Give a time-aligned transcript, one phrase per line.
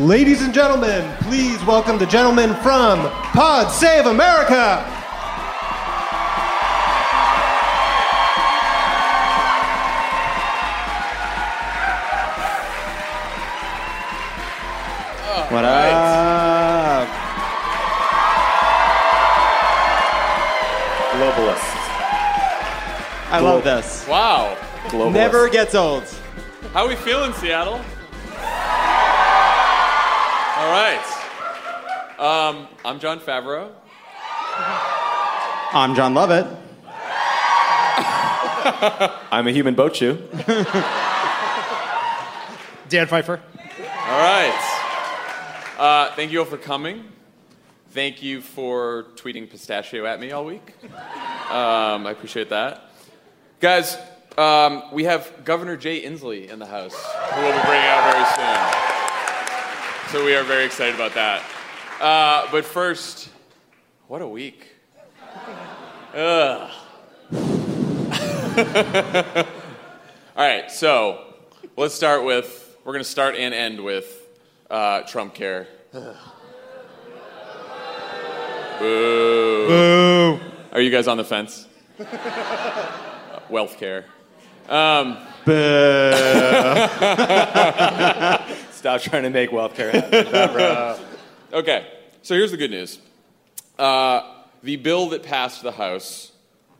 [0.00, 3.00] Ladies and gentlemen, please welcome the gentleman from
[3.34, 4.82] Pod Save America.
[15.50, 17.06] What up?
[21.12, 21.76] Globalist.
[23.30, 24.08] I love this.
[24.08, 24.56] Wow.
[24.86, 25.12] Globalist.
[25.12, 26.04] Never gets old.
[26.72, 27.82] How we feeling, Seattle?
[30.60, 31.00] All right.
[32.18, 33.72] Um, I'm Jon Favreau.
[35.72, 36.46] I'm Jon Lovett.
[39.32, 40.16] I'm a human boat shoe.
[42.90, 43.40] Dan Pfeiffer.
[43.80, 44.52] All right.
[45.78, 47.04] Uh, thank you all for coming.
[47.92, 50.74] Thank you for tweeting pistachio at me all week.
[50.84, 52.90] Um, I appreciate that.
[53.60, 53.96] Guys,
[54.36, 58.26] um, we have Governor Jay Inslee in the house, who we'll be bringing out very
[58.34, 58.90] soon.
[60.10, 61.40] So we are very excited about that.
[62.00, 63.28] Uh, but first,
[64.08, 64.66] what a week.
[66.12, 66.12] Ugh.
[70.36, 71.32] All right, so
[71.76, 74.26] let's start with, we're going to start and end with
[74.68, 75.68] uh, Trump care.
[75.92, 76.12] Boo.
[78.80, 80.40] Boo.
[80.72, 81.68] Are you guys on the fence?
[82.00, 84.06] Uh, wealth care.
[84.68, 85.18] Um,
[88.80, 91.04] Stop trying to make wealth care happen.
[91.52, 91.86] Okay,
[92.22, 92.98] so here's the good news.
[93.78, 94.22] Uh,
[94.62, 96.32] the bill that passed the House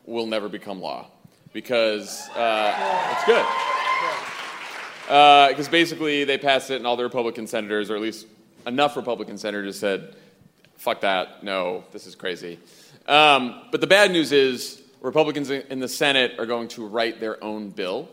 [0.07, 1.05] will never become law
[1.53, 3.45] because uh, it's good.
[5.51, 8.25] Because basically they passed it, and all the Republican senators, or at least
[8.65, 10.15] enough Republican senators, said,
[10.77, 11.43] "Fuck that!
[11.43, 12.57] No, this is crazy."
[13.07, 17.43] Um, but the bad news is Republicans in the Senate are going to write their
[17.43, 18.09] own bill.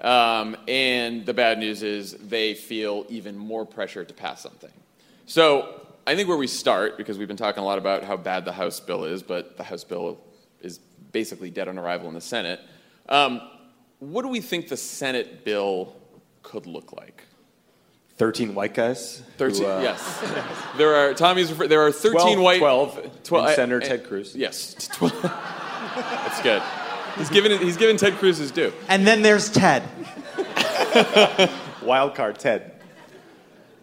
[0.00, 4.70] Um, and the bad news is they feel even more pressure to pass something.
[5.26, 8.44] So I think where we start, because we've been talking a lot about how bad
[8.44, 10.18] the House bill is, but the House bill
[10.60, 10.78] is
[11.12, 12.60] basically dead on arrival in the Senate.
[13.08, 13.40] Um,
[13.98, 15.96] what do we think the Senate bill
[16.42, 17.22] could look like?
[18.18, 19.22] 13 white guys.
[19.38, 20.24] who, 13, uh, yes.
[20.78, 22.58] There are, Tommy's, refer- there are 13 12, white.
[22.58, 24.34] 12, Twelve- and Senator Ted Cruz.
[24.34, 24.74] Yes.
[24.92, 25.22] 12.
[25.22, 26.62] That's good.
[27.16, 28.72] He's given, he's given Ted Cruz his due.
[28.88, 29.82] And then there's Ted.
[31.82, 32.72] Wild card Ted.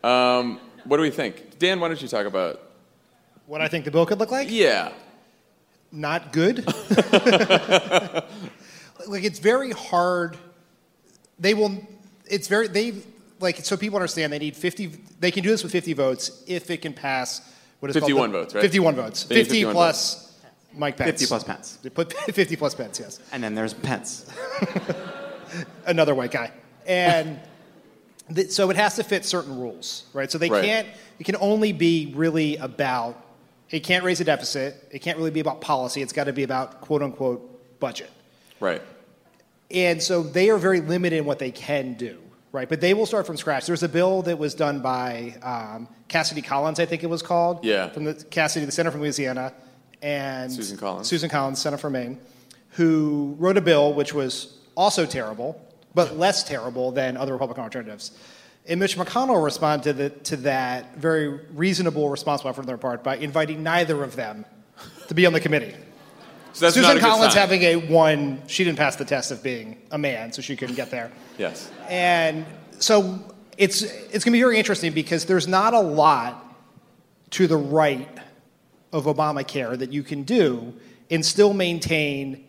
[0.03, 1.57] Um, what do we think?
[1.59, 2.59] Dan, why don't you talk about.
[3.45, 4.49] What I think the bill could look like?
[4.51, 4.91] Yeah.
[5.91, 6.65] Not good.
[9.07, 10.37] like it's very hard.
[11.39, 11.87] They will.
[12.25, 12.93] It's very they
[13.39, 14.87] like so people understand they need 50
[15.19, 17.41] they can do this with 50 votes if it can pass
[17.79, 18.61] what is 51 called the- votes, right?
[18.61, 20.22] 51 votes They 50 51 plus
[20.75, 21.77] mike pence 50 plus Pence.
[21.83, 24.25] they put 50 plus pence yes And then there's Pence.
[25.85, 26.51] another white guy
[26.87, 27.39] and
[28.33, 30.63] th- so it has to fit certain rules right so they Right.
[30.63, 30.87] can't
[31.19, 33.19] it can only be really about
[33.69, 36.43] it can't raise a deficit it can't really be about policy it's got to be
[36.43, 38.09] about quote unquote budget
[38.59, 38.81] Right.
[39.71, 42.17] And so they are very limited in what they can do,
[42.53, 42.69] right?
[42.69, 43.65] But they will start from scratch.
[43.65, 47.65] There's a bill that was done by um, Cassidy Collins, I think it was called.
[47.65, 47.89] Yeah.
[47.89, 49.51] From the Cassidy, the senator from Louisiana,
[50.03, 51.07] and Susan Collins.
[51.07, 52.19] Susan Collins, senator from Maine,
[52.71, 55.59] who wrote a bill which was also terrible,
[55.95, 58.11] but less terrible than other Republican alternatives.
[58.65, 63.17] And Mitch McConnell responded to, the, to that very reasonable response on their part by
[63.17, 64.45] inviting neither of them
[65.07, 65.75] to be on the committee.
[66.55, 70.31] So Susan Collins having a one, she didn't pass the test of being a man,
[70.31, 71.11] so she couldn't get there.
[71.39, 71.71] Yes.
[71.89, 72.45] And
[72.77, 76.55] so it's it's going to be very interesting because there's not a lot
[77.31, 78.07] to the right
[78.93, 80.73] of Obamacare that you can do
[81.11, 82.45] and still maintain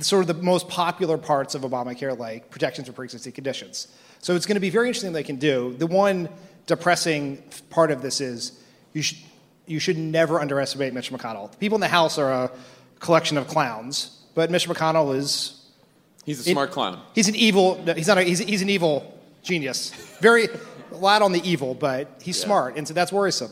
[0.00, 3.88] sort of the most popular parts of Obamacare, like protections for pre-existing conditions.
[4.20, 5.74] So it's going to be very interesting they can do.
[5.78, 6.28] The one
[6.66, 8.60] depressing part of this is
[8.92, 9.18] you should
[9.68, 11.50] you should never underestimate Mitch McConnell.
[11.50, 12.50] The people in the House are a
[13.00, 15.64] collection of clowns, but Mitch McConnell is
[16.24, 17.00] He's a it- smart clown.
[17.14, 17.82] He's an evil.
[17.84, 18.18] no, He's not.
[18.18, 19.90] A, he's, he's an evil genius.
[20.20, 20.46] Very
[20.92, 23.50] a lot on the evil, but he's smart, and so that's worrisome.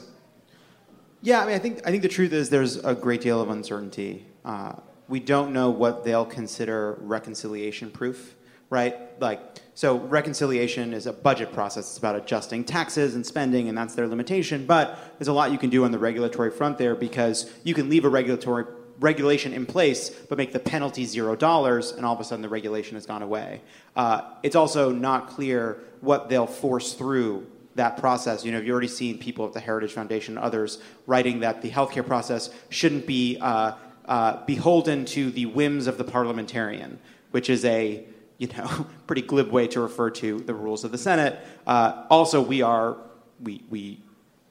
[1.24, 3.48] Yeah, I mean, I think I think the truth is there's a great deal of
[3.48, 4.26] uncertainty.
[4.44, 4.74] Uh,
[5.08, 8.34] we don't know what they'll consider reconciliation proof,
[8.68, 8.94] right?
[9.22, 9.40] Like,
[9.72, 11.88] so reconciliation is a budget process.
[11.88, 14.66] It's about adjusting taxes and spending, and that's their limitation.
[14.66, 17.88] But there's a lot you can do on the regulatory front there because you can
[17.88, 18.66] leave a regulatory
[19.00, 22.50] regulation in place, but make the penalty zero dollars, and all of a sudden the
[22.50, 23.62] regulation has gone away.
[23.96, 28.44] Uh, it's also not clear what they'll force through that process.
[28.44, 31.70] You know, you've already seen people at the Heritage Foundation and others writing that the
[31.70, 33.72] healthcare process shouldn't be uh,
[34.06, 36.98] uh, beholden to the whims of the parliamentarian,
[37.30, 38.04] which is a
[38.38, 41.38] you know pretty glib way to refer to the rules of the Senate.
[41.66, 42.96] Uh, also, we are
[43.42, 44.00] we we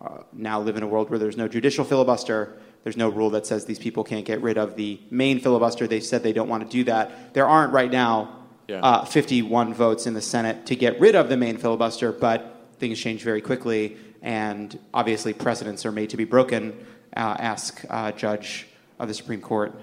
[0.01, 2.57] uh, now live in a world where there's no judicial filibuster.
[2.83, 5.87] There's no rule that says these people can't get rid of the main filibuster.
[5.87, 7.33] They said they don't want to do that.
[7.33, 8.81] There aren't right now Yeah.
[8.81, 12.99] uh, 51 votes in the Senate to get rid of the main filibuster, but things
[12.99, 16.85] change very quickly, and obviously precedents are made to be broken.
[17.15, 18.67] Uh, ask uh, Judge
[18.99, 19.73] of the Supreme Court,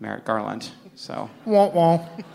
[0.00, 0.70] Merrick Garland.
[0.94, 2.06] So Wah, wah.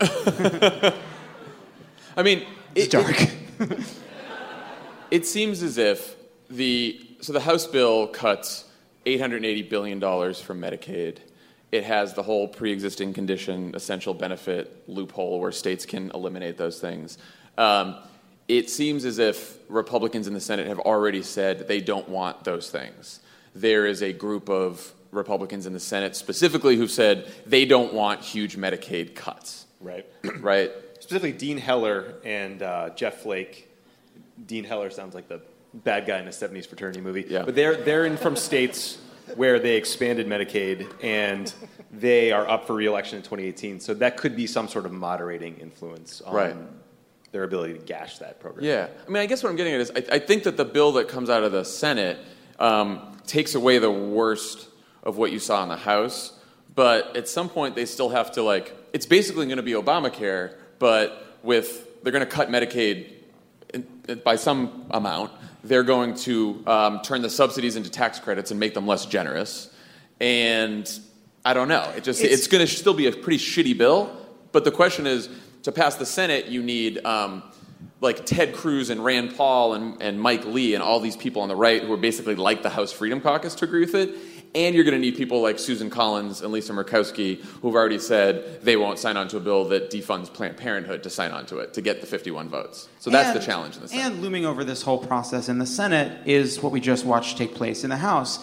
[2.16, 3.20] I mean, it's it, dark.
[3.60, 3.94] It,
[5.10, 6.16] it seems as if
[6.50, 8.64] the so the House bill cuts
[9.06, 11.18] 880 billion dollars from Medicaid.
[11.70, 17.18] It has the whole pre-existing condition essential benefit loophole where states can eliminate those things.
[17.58, 17.96] Um,
[18.48, 22.70] it seems as if Republicans in the Senate have already said they don't want those
[22.70, 23.20] things.
[23.54, 28.20] There is a group of Republicans in the Senate specifically who've said they don't want
[28.22, 29.66] huge Medicaid cuts.
[29.80, 30.06] Right.
[30.40, 30.70] Right?
[30.94, 33.70] Specifically, Dean Heller and uh, Jeff Flake.
[34.46, 35.40] Dean Heller sounds like the
[35.72, 37.24] bad guy in a 70s fraternity movie.
[37.28, 37.44] Yeah.
[37.44, 38.98] But they're, they're in from states
[39.36, 41.52] where they expanded Medicaid and
[41.90, 43.80] they are up for reelection in 2018.
[43.80, 46.56] So that could be some sort of moderating influence on Right.
[47.32, 48.64] Their ability to gash that program.
[48.64, 50.64] Yeah, I mean, I guess what I'm getting at is I, I think that the
[50.64, 52.18] bill that comes out of the Senate
[52.58, 54.68] um, takes away the worst
[55.02, 56.32] of what you saw in the House,
[56.74, 58.74] but at some point they still have to like.
[58.92, 63.12] It's basically going to be Obamacare, but with they're going to cut Medicaid
[63.74, 63.86] in,
[64.24, 65.32] by some amount.
[65.64, 69.70] They're going to um, turn the subsidies into tax credits and make them less generous,
[70.20, 70.88] and
[71.44, 71.82] I don't know.
[71.96, 74.14] It just it's, It's- going to still be a pretty shitty bill.
[74.50, 75.28] But the question is,
[75.62, 77.42] to pass the Senate, you need um,
[78.00, 81.48] like Ted Cruz and Rand Paul and, and Mike Lee and all these people on
[81.48, 84.14] the right who are basically like the House Freedom Caucus to agree with it.
[84.54, 88.62] And you're going to need people like Susan Collins and Lisa Murkowski who've already said
[88.62, 91.58] they won't sign on to a bill that defunds Planned Parenthood to sign on to
[91.58, 92.88] it to get the 51 votes.
[92.98, 94.06] So that's the And- challenge in the Senate.
[94.06, 97.54] And looming over this whole process in the Senate is what we just watched take
[97.54, 98.42] place in the House.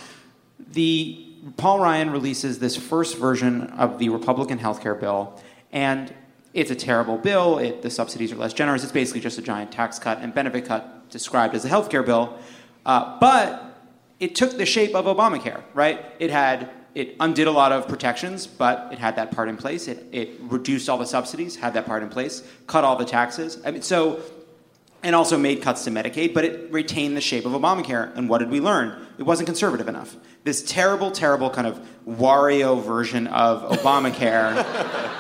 [0.73, 1.21] The
[1.57, 5.39] Paul Ryan releases this first version of the Republican health care bill,
[5.71, 6.13] and
[6.56, 7.60] it's a terrible bill.
[7.60, 8.81] It, the subsidies are less generous.
[8.81, 12.02] It's basically just a giant tax cut and benefit cut described as a health care
[12.02, 12.40] bill.
[12.86, 13.62] Uh, but
[14.19, 16.06] it took the shape of Obamacare, right?
[16.18, 19.90] It had it undid a lot of protections, but it had that part in place.
[19.90, 23.60] It, it reduced all the subsidies, had that part in place, cut all the taxes.
[23.66, 24.22] I mean, so
[25.06, 28.12] and also made cuts to Medicaid, but it retained the shape of Obamacare.
[28.18, 29.06] And what did we learn?
[29.19, 30.16] It wasn't conservative enough.
[30.44, 34.66] This terrible, terrible kind of Wario version of Obamacare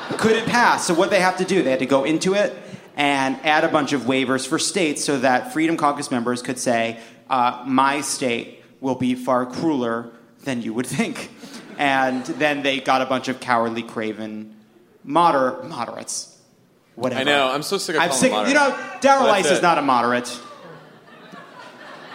[0.17, 0.87] couldn't pass.
[0.87, 2.57] So what they have to do, they had to go into it
[2.95, 6.99] and add a bunch of waivers for states so that Freedom Caucus members could say,
[7.29, 10.11] uh, my state will be far crueler
[10.45, 11.29] than you would think.
[11.77, 14.55] And then they got a bunch of cowardly, craven
[15.03, 16.34] moder- moderates.
[16.95, 17.21] Whatever.
[17.21, 17.51] I know.
[17.51, 18.31] I'm so sick of I'm sick.
[18.31, 18.77] You know.
[19.01, 20.39] Darrell Issa is not a moderate.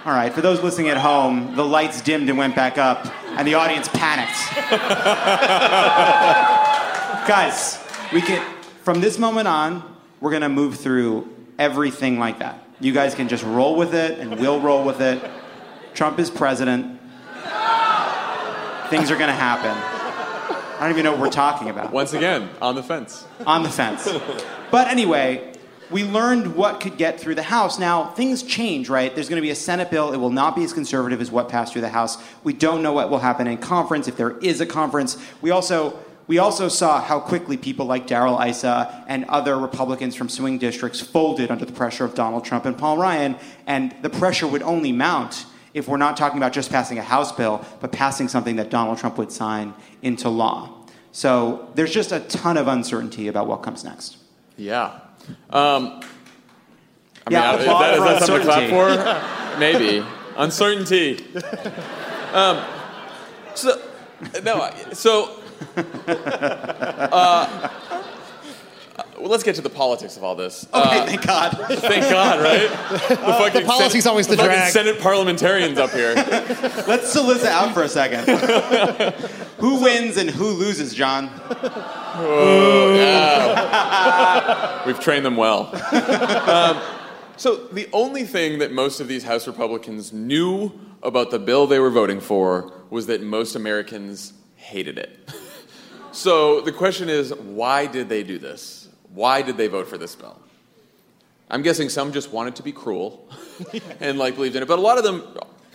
[0.06, 3.06] All right, for those listening at home, the lights dimmed and went back up,
[3.36, 4.32] and the audience panicked.
[7.28, 7.78] Guys,
[8.10, 8.42] we can
[8.82, 9.82] from this moment on,
[10.20, 12.64] we're gonna move through everything like that.
[12.80, 15.22] You guys can just roll with it, and we'll roll with it.
[15.92, 16.98] Trump is president.
[18.88, 19.70] Things are gonna happen.
[19.70, 23.26] I don't even know what we're talking about Once again, on the fence.
[23.46, 24.08] on the fence.
[24.70, 25.52] But anyway,
[25.90, 27.78] we learned what could get through the House.
[27.78, 29.12] Now, things change, right?
[29.14, 30.12] There's going to be a Senate bill.
[30.12, 32.16] It will not be as conservative as what passed through the House.
[32.44, 35.16] We don't know what will happen in conference, if there is a conference.
[35.40, 35.98] We also.
[36.26, 41.00] We also saw how quickly people like Darrell Issa and other Republicans from swing districts
[41.00, 43.34] folded under the pressure of Donald Trump and Paul Ryan,
[43.66, 47.32] and the pressure would only mount if we're not talking about just passing a House
[47.32, 50.72] bill, but passing something that Donald Trump would sign into law.
[51.10, 54.16] So there's just a ton of uncertainty about what comes next.
[54.60, 55.00] Yeah.
[55.48, 56.00] Um,
[57.26, 59.58] I Yeah, mean, applaud that, is that something to clap for?
[59.58, 60.04] Maybe.
[60.36, 61.24] Uncertainty.
[62.34, 62.62] Um,
[63.54, 63.80] so,
[64.44, 65.40] no, so,
[66.06, 67.68] uh,
[69.20, 70.66] well, let's get to the politics of all this.
[70.72, 71.50] Okay, Uh, thank God.
[71.80, 72.70] thank God, right?
[73.10, 74.72] The, fucking policy's always the fucking drag.
[74.72, 76.14] Senate parliamentarians up here.
[76.86, 78.24] Let's solicit out for a second.
[79.58, 81.30] who wins and who loses, John?
[84.86, 85.70] We've trained them well.
[86.48, 86.80] um,
[87.36, 90.72] so the only thing that most of these House Republicans knew
[91.02, 95.18] about the bill they were voting for was that most Americans hated it.
[96.12, 98.79] so the question is, why did they do this?
[99.14, 100.40] Why did they vote for this bill?
[101.50, 103.28] I'm guessing some just wanted to be cruel
[104.00, 105.24] and like believed in it, but a lot of them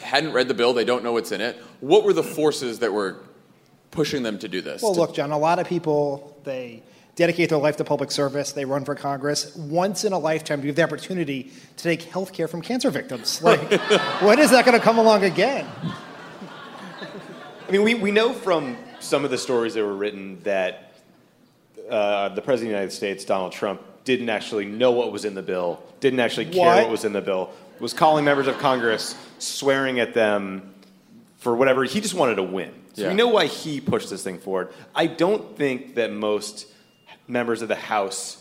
[0.02, 0.74] hadn't read the bill.
[0.74, 1.58] They don't know what's in it.
[1.82, 3.18] What were the forces that were
[3.92, 4.82] pushing them to do this?
[4.82, 6.82] Well, To- look, John, a lot of people, they
[7.16, 9.56] dedicate their life to public service, they run for Congress.
[9.56, 13.42] Once in a lifetime, you have the opportunity to take health care from cancer victims.
[13.42, 13.60] Like,
[14.22, 15.68] when is that going to come along again?
[17.68, 20.95] I mean, we, we know from some of the stories that were written that
[21.90, 25.34] uh, the President of the United States, Donald Trump, didn't actually know what was in
[25.34, 26.84] the bill, didn't actually care What?
[26.84, 30.74] what, was in the bill, was calling members of Congress, swearing at them
[31.38, 31.84] for whatever.
[31.84, 32.72] He just wanted to win.
[32.94, 33.08] So Yeah.
[33.10, 34.70] we know why he pushed this thing forward.
[34.94, 36.68] I don't think that most
[37.28, 38.38] members of the House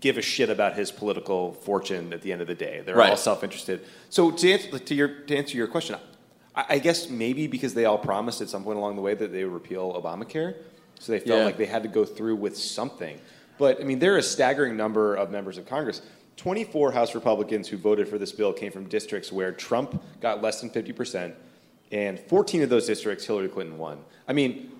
[0.00, 2.82] give a shit about his political fortune at the end of the day.
[2.84, 3.10] They're Right.
[3.10, 3.80] all self-interested.
[4.10, 5.96] So to answer, to, your, to answer your question,
[6.54, 9.32] I, I guess maybe because they all promised at some point along the way that
[9.32, 10.54] they would repeal Obamacare,
[11.00, 11.44] so they felt Yeah.
[11.46, 13.18] like they had to go through with something.
[13.58, 16.02] But I mean, there are a staggering number of members of Congress.
[16.36, 20.60] 24 House Republicans who voted for this bill came from districts where Trump got less
[20.60, 21.34] than 50 percent,
[21.90, 23.98] and 14 of those districts Hillary Clinton won.
[24.28, 24.70] I mean,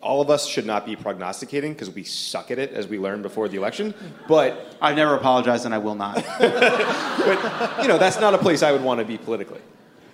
[0.00, 3.22] all of us should not be prognosticating because we suck at it, as we learned
[3.22, 3.94] before the election.
[4.28, 6.16] But I've never apologized and I will not.
[6.38, 9.60] but you know, that's not a place I would want to be politically.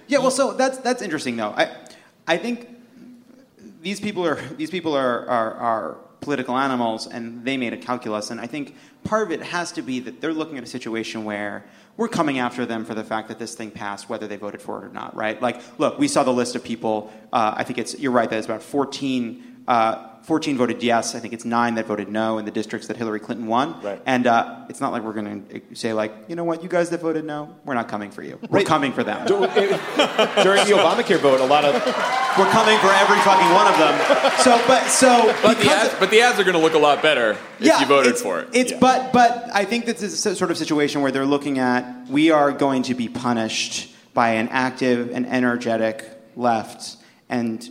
[0.08, 1.50] Yeah, well, so that's that's interesting though.
[1.56, 1.76] I
[2.26, 2.68] I think
[3.80, 8.30] these people are these people are, are are political animals, and they made a calculus.
[8.30, 11.24] And I think part of it has to be that they're looking at a situation
[11.24, 11.64] where
[11.96, 14.82] we're coming after them for the fact that this thing passed, whether they voted for
[14.82, 15.40] it or not, right?
[15.40, 17.12] Like, look, we saw the list of people.
[17.32, 19.47] Uh, I think it's you're right that it's about 14.
[19.68, 21.14] Uh, 14 voted yes.
[21.14, 23.80] I think it's nine that voted no in the districts that Hillary Clinton won.
[23.80, 24.02] Right.
[24.04, 26.90] And uh, it's not like we're going to say like, you know what, you guys
[26.90, 28.38] that voted no, we're not coming for you.
[28.50, 29.26] We're coming for them.
[29.26, 31.74] During the Obamacare vote, a lot of
[32.38, 34.34] We're coming for every fucking one of them.
[34.38, 36.78] So, but so but, the because ads, but the ads are going to look a
[36.78, 38.48] lot better if you voted it's, for it.
[38.52, 38.78] It's Yeah.
[38.80, 42.30] but but I think this is a sort of situation where they're looking at we
[42.30, 46.04] are going to be punished by an active and energetic
[46.36, 46.96] left,
[47.28, 47.68] and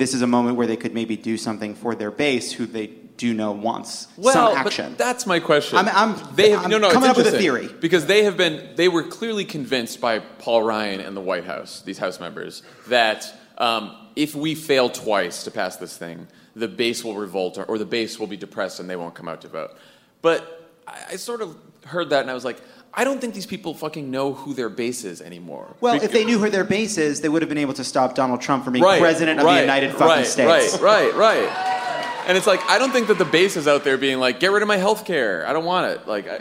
[0.00, 2.86] this is a moment where they could maybe do something for their base, who they
[2.86, 4.94] do know wants well, some but action.
[4.96, 5.76] that's my question.
[5.76, 7.68] I'm- I'm- they have, I'm no, no, coming up with a theory.
[7.80, 8.70] because they have been.
[8.76, 13.30] They were clearly convinced by Paul Ryan and the White House, these House members, that
[13.58, 17.76] um, if we fail twice to pass this thing, the base will revolt or, or
[17.76, 19.76] the base will be depressed and they won't come out to vote.
[20.22, 22.60] But I, I sort of heard that and I was like,
[22.92, 25.76] I don't think these people fucking know who their base is anymore.
[25.80, 27.84] well, Bec- if they knew who their base is, they would have been able to
[27.84, 30.78] stop Donald Trump from being right, president of right, the United fucking right, States.
[30.80, 31.76] Right, right, right.
[32.26, 34.52] And it's like I don't think that the base is out there being like, get
[34.52, 35.44] rid of my health care.
[35.48, 36.06] I don't want it.
[36.06, 36.40] Like, I,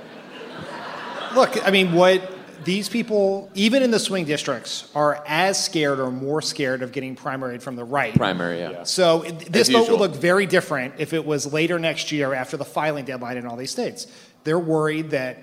[1.33, 2.29] Look, I mean, what
[2.63, 7.15] these people, even in the swing districts, are as scared or more scared of getting
[7.15, 8.13] primaried from the right.
[8.13, 8.83] primary, yeah.
[8.83, 9.97] So this As vote usual.
[9.99, 13.45] would look very different if it was later next year after the filing deadline in
[13.45, 14.07] all these states.
[14.43, 15.37] They're worried that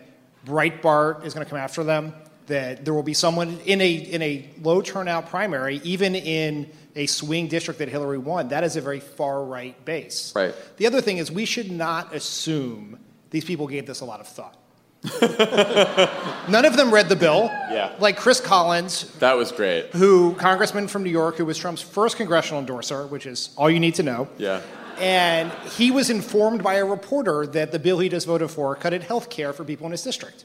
[0.47, 2.15] Breitbart is going to come after them,
[2.47, 7.07] that there will be someone in a, in a low turnout primary, even in a
[7.07, 8.49] swing district that Hillary won.
[8.49, 10.33] That is a very far right base.
[10.35, 10.55] Right.
[10.77, 12.99] The other thing is, we should not assume
[13.31, 14.57] these people gave this a lot of thought.
[16.49, 17.45] None of them read the bill.
[17.71, 17.95] Yeah.
[17.99, 19.91] Like Chris Collins, That was great.
[19.93, 23.81] who congressman from New York, who was Trump's first congressional endorser, which is all you
[23.81, 24.29] need to know.
[24.39, 24.63] Yeah.
[24.99, 29.03] And he was informed by a reporter that the bill he just voted for cutted
[29.03, 30.45] health care for people in his district.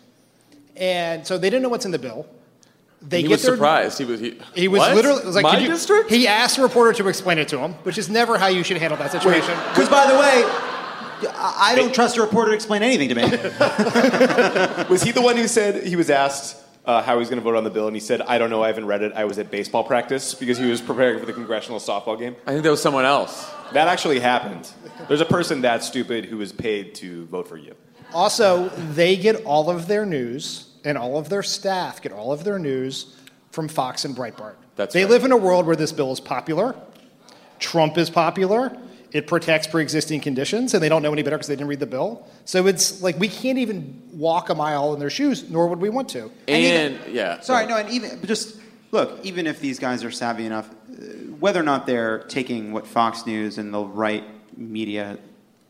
[0.76, 2.26] And so they didn't know what's in the bill.
[3.02, 3.98] They He get was their, surprised.
[3.98, 4.20] He was.
[4.20, 4.96] He, He was What?
[4.96, 6.10] literally was like, my you-" district.
[6.10, 8.78] He asked a reporter to explain it to him, which is never how you should
[8.78, 9.58] handle that situation.
[9.70, 10.44] Because by the way,
[11.36, 13.24] I don't trust a reporter to explain anything to me.
[14.90, 17.44] Was he the one who said he was asked uh, how he was going to
[17.44, 18.64] vote on the bill, and he said, "I don't know.
[18.64, 19.14] I haven't read it.
[19.14, 22.52] I was at baseball practice because he was preparing for the congressional softball game." I
[22.52, 23.50] think that was someone else.
[23.74, 24.70] That actually happened.
[25.08, 27.76] There's a person that stupid who was paid to vote for you.
[28.14, 32.44] Also, they get all of their news, and all of their staff get all of
[32.44, 33.16] their news
[33.52, 34.56] from Fox and Breitbart.
[34.76, 35.12] That's they right.
[35.12, 36.76] live in a world where this bill is popular.
[37.60, 38.76] Trump is popular.
[39.12, 41.86] It protects pre-existing conditions, and they don't know any better because they didn't read the
[41.86, 42.26] bill.
[42.46, 45.90] So it's like we can't even walk a mile in their shoes, nor would we
[45.90, 46.32] want to.
[46.48, 47.42] And, yeah.
[47.42, 48.58] Sorry, no, and even but just
[48.92, 51.04] look, even if these guys are savvy enough, uh,
[51.40, 54.24] whether or not they're taking what Fox News and the right
[54.56, 55.18] media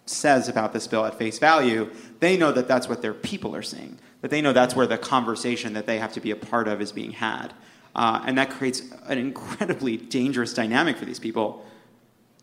[0.05, 3.61] says about this bill at face value, they know that that's what their people are
[3.63, 3.97] saying.
[4.21, 6.79] That they know that's where the conversation that they have to be a part of
[6.79, 7.53] is being had.
[7.95, 11.65] Uh, and that creates an incredibly dangerous dynamic for these people.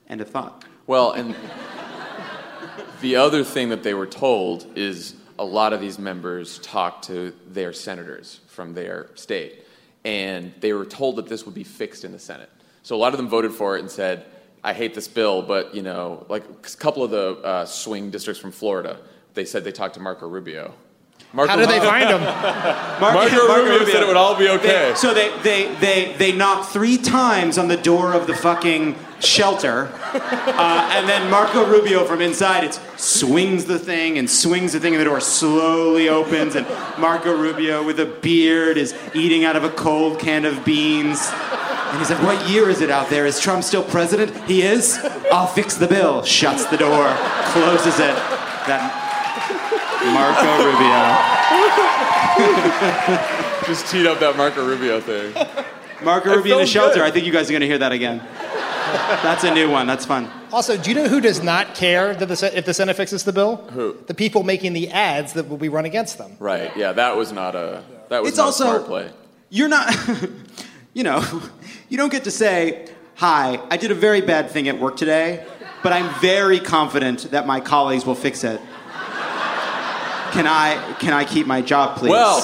[0.09, 0.65] End of thought.
[0.89, 1.37] Well, and
[3.03, 7.35] the other thing that they were told is a lot of these members talked to
[7.47, 9.67] their senators from their state,
[10.07, 12.49] and they were told that this would be fixed in the Senate.
[12.83, 14.25] So a lot of them voted for it and said,
[14.65, 18.41] "I hate this bill," but you know, like a couple of the uh, swing districts
[18.41, 18.99] from Florida,
[19.35, 20.73] they said they talked to Marco Rubio.
[21.35, 22.21] Marco How did they find him?
[23.03, 24.89] Marco Rubio said it would all be okay.
[24.89, 28.97] They- so they, they, they, they knocked three times on the door of the fucking
[29.21, 34.81] shelter, uh, and then Marco Rubio from inside it swings the thing and swings the
[34.81, 36.67] thing, and the door slowly opens, and
[36.99, 41.31] Marco Rubio with a beard is eating out of a cold can of beans.
[41.33, 43.27] And he's like, What year is it out there?
[43.27, 44.37] Is Trump still president?
[44.45, 44.99] He is?
[45.33, 46.23] I'll fix the bill.
[46.23, 47.15] Shuts the door,
[47.53, 48.15] closes it.
[48.69, 48.93] That
[50.13, 51.49] Marco Rubio.
[53.67, 55.35] Just teed up that Marco Rubio thing.
[56.03, 56.97] Marco Rubio in a shelter.
[56.97, 57.03] good.
[57.03, 58.23] I think you guys are going to hear that again.
[59.23, 59.87] That's a new one.
[59.87, 60.31] That's fun.
[60.53, 63.33] Also, do you know who does not care that the, if the Senate fixes the
[63.33, 63.57] bill?
[63.57, 63.97] Who?
[64.07, 66.37] The people making the ads that will be run against them.
[66.39, 66.75] Right?
[66.77, 69.11] Yeah, that was not a that was It's not also- a smart play.
[69.51, 69.95] You're not,
[70.95, 71.23] you know,
[71.89, 75.45] you don't get to say, Hi, I did a very bad thing at work today,
[75.83, 78.61] but I'm very confident that my colleagues will fix it.
[80.33, 82.11] Can I, can I keep my job, please?
[82.11, 82.41] Well,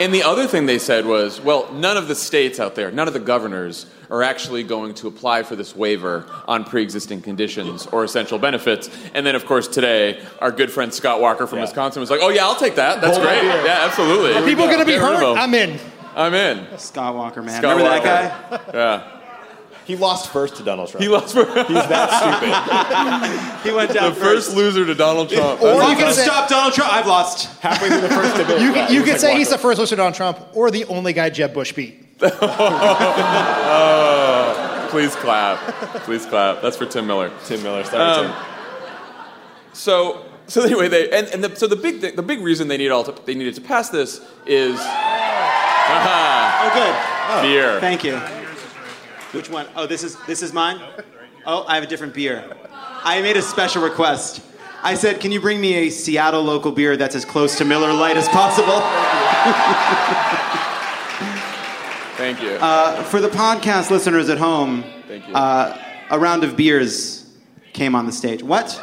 [0.00, 3.08] and the other thing they said was, well, none of the states out there, none
[3.08, 8.04] of the governors are actually going to apply for this waiver on pre-existing conditions or
[8.04, 8.88] essential benefits.
[9.14, 11.64] And then, of course, today, our good friend Scott Walker from Yeah.
[11.64, 13.00] Wisconsin was like, "Oh yeah, I'll take that.
[13.00, 13.42] That's Hold great.
[13.42, 13.64] my.
[13.64, 14.34] Yeah, absolutely.
[14.34, 15.38] Are people going to be Get rid of hurt?
[15.38, 15.78] I'm in.
[16.14, 16.78] I'm in.
[16.78, 17.58] Scott Walker, man.
[17.60, 18.04] Scott Remember Walker.
[18.06, 18.78] that guy?
[18.78, 19.15] Yeah,
[19.86, 21.00] He lost first to Donald Trump.
[21.02, 21.54] he lost for He's
[21.88, 23.62] that stupid.
[23.70, 25.62] He went down the first loser to Donald Trump.
[25.62, 26.92] Or you can say, Stop Donald Trump.
[26.92, 27.46] I've lost.
[27.60, 28.60] Halfway through the first debate.
[28.60, 30.84] you, yeah, you could like, say he's the first loser to Donald Trump or the
[30.86, 32.02] only guy Jeb Bush beat.
[34.90, 35.58] Please clap.
[36.04, 36.62] Please clap.
[36.62, 37.30] That's for Tim Miller.
[37.44, 37.84] Tim Miller.
[37.84, 38.34] Sorry, Um,
[39.72, 42.76] So, so anyway, they and, and the, so the big thing, the big reason they
[42.78, 44.78] need all to, they needed to pass this is
[45.88, 47.42] Oh, good.
[47.48, 47.78] beer.
[47.80, 48.20] Thank you.
[49.36, 49.66] Which one?
[49.76, 50.80] Oh, this is this is mine.
[51.44, 52.44] Oh, I have a different beer.
[52.72, 54.40] I made a special request.
[54.82, 57.92] I said, "Can you bring me a Seattle local beer that's as close to Miller
[57.92, 58.80] Lite as possible?"
[62.16, 62.52] Thank you.
[62.52, 65.34] Uh, for the podcast listeners at home, Thank you.
[65.34, 65.76] Uh,
[66.10, 67.26] a round of beers
[67.74, 68.42] came on the stage.
[68.42, 68.80] What?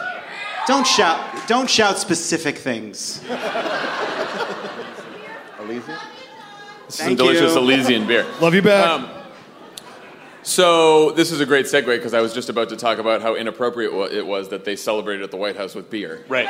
[0.67, 1.47] Don't shout!
[1.47, 3.21] Don't shout specific things.
[5.59, 5.97] Elysium?
[6.85, 7.59] This is some delicious you.
[7.59, 8.25] Elysian beer.
[8.39, 8.87] Love you back.
[8.87, 9.22] Um,
[10.43, 13.35] so this is a great segue because I was just about to talk about how
[13.35, 16.23] inappropriate it was that they celebrated at the White House with beer.
[16.27, 16.47] Right.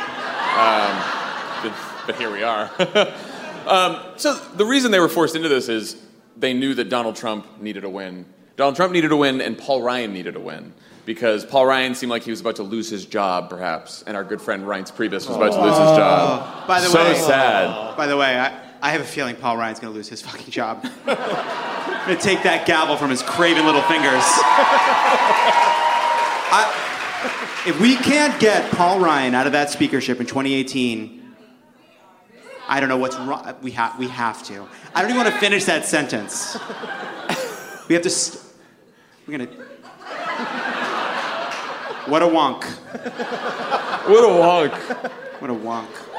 [1.64, 1.74] But,
[2.06, 2.70] but here we are.
[3.68, 6.02] um, so the reason they were forced into this is
[6.38, 8.26] they knew that Donald Trump needed a win.
[8.56, 10.74] Donald Trump needed a win, and Paul Ryan needed a win
[11.06, 14.24] because Paul Ryan seemed like he was about to lose his job, perhaps, and our
[14.24, 16.68] good friend Reince Priebus was about to lose his job.
[16.68, 17.98] By the so way, sad.
[17.98, 20.52] By the way, I, I have a feeling Paul Ryan's going to lose his fucking
[20.52, 20.86] job.
[21.08, 24.22] I'm going to take that gavel from his craven little fingers.
[26.52, 31.34] I, if we can't get Paul Ryan out of that speakership in 2018,
[32.68, 33.56] I don't know what's wrong.
[33.62, 34.68] We, ha- we have to.
[34.94, 36.58] I don't even want to finish that sentence.
[37.90, 38.10] We have to.
[38.10, 38.42] St-
[39.28, 39.56] we're going to.
[42.10, 42.64] What a wonk.
[44.08, 44.72] What a wonk.
[45.42, 46.13] What a wonk.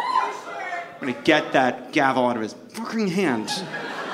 [1.05, 3.51] I'm gonna get that gavel out of his fucking hand.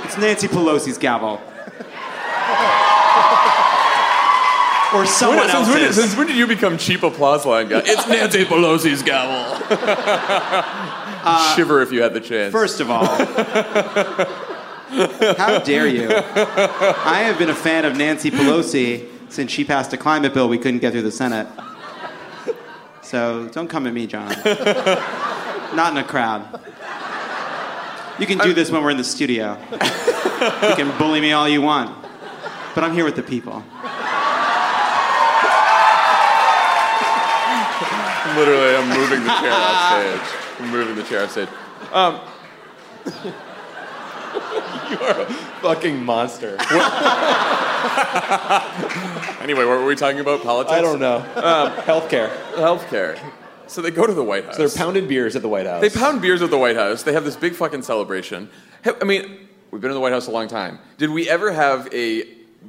[0.03, 1.35] It's Nancy Pelosi's gavel.
[4.93, 5.95] or someone When- since, when, else's.
[6.03, 7.83] since when did you become cheap applause line guy?
[7.85, 9.57] It's Nancy Pelosi's gavel.
[11.23, 12.51] Uh, Shiver if you had the chance.
[12.51, 13.05] First of all,
[15.37, 16.09] how dare you?
[16.11, 20.57] I have been a fan of Nancy Pelosi since she passed a climate bill we
[20.57, 21.47] couldn't get through the Senate.
[23.03, 24.31] So don't come at me, John.
[25.77, 26.43] Not in a crowd.
[28.21, 29.57] You can do this when we're in the studio.
[29.73, 31.97] You can bully me all you want.
[32.75, 33.65] But I'm here with the people.
[38.37, 40.61] Literally, I'm moving the chair off stage.
[40.61, 41.49] I'm moving the chair off stage.
[41.93, 42.21] Um,
[44.91, 45.27] you are a
[45.63, 46.57] fucking monster.
[49.41, 50.43] Anyway, what were we talking about?
[50.43, 50.77] Politics?
[50.77, 51.17] I don't know.
[51.17, 52.31] Um, Healthcare.
[52.53, 53.19] Healthcare.
[53.71, 54.57] So they go to the White House.
[54.57, 55.81] So They're pounding beers at the White House.
[55.81, 57.05] They pound beers at the White House.
[57.05, 58.51] They have this big fucking celebration.
[58.85, 60.81] I mean, we've been in the White House a long time.
[60.99, 62.25] Did we ever have a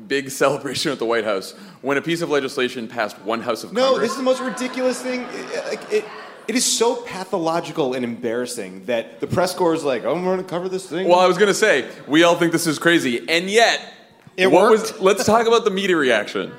[0.08, 3.74] big celebration at the White House when a piece of legislation passed one house of
[3.74, 3.98] No, Congress.
[3.98, 5.22] No, this is the most ridiculous thing.
[5.32, 6.06] It, like, it,
[6.48, 10.38] it is so pathological and embarrassing that the press corps is like, "Oh, I'm going
[10.38, 12.78] to cover this thing." Well, I was going to say, we all think this is
[12.78, 13.82] crazy, and yet,
[14.38, 14.94] It what worked.
[14.94, 15.02] was?
[15.02, 16.52] Let's talk about the media reaction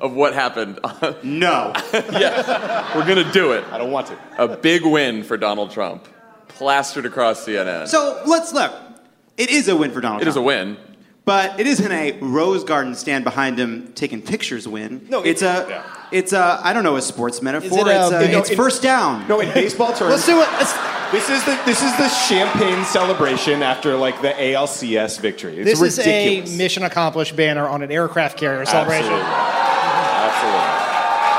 [0.00, 0.78] of what happened.
[1.22, 1.72] No.
[1.92, 3.64] yes, we're going to do it.
[3.72, 4.18] I don't want to.
[4.38, 6.06] A big win for Donald Trump,
[6.48, 7.86] plastered across CNN.
[7.88, 8.72] So let's look.
[9.36, 10.76] It is a win for Donald it is a win.
[11.24, 15.06] But it isn't a rose garden stand behind him taking pictures win.
[15.08, 16.06] No, it's it- a, yeah.
[16.12, 17.78] it's a, I don't know, a sports metaphor.
[17.80, 19.26] it a- it's a, no, it's it- first down.
[19.26, 20.48] No, in baseball terms, Let's do it.
[20.52, 20.74] Let's,
[21.14, 25.58] This is the this is the champagne celebration after like the ALCS victory.
[25.58, 26.50] It's this ridiculous.
[26.50, 29.12] is a mission accomplished banner on an aircraft carrier celebration.
[29.12, 29.30] Absolutely.
[30.24, 30.74] Absolutely.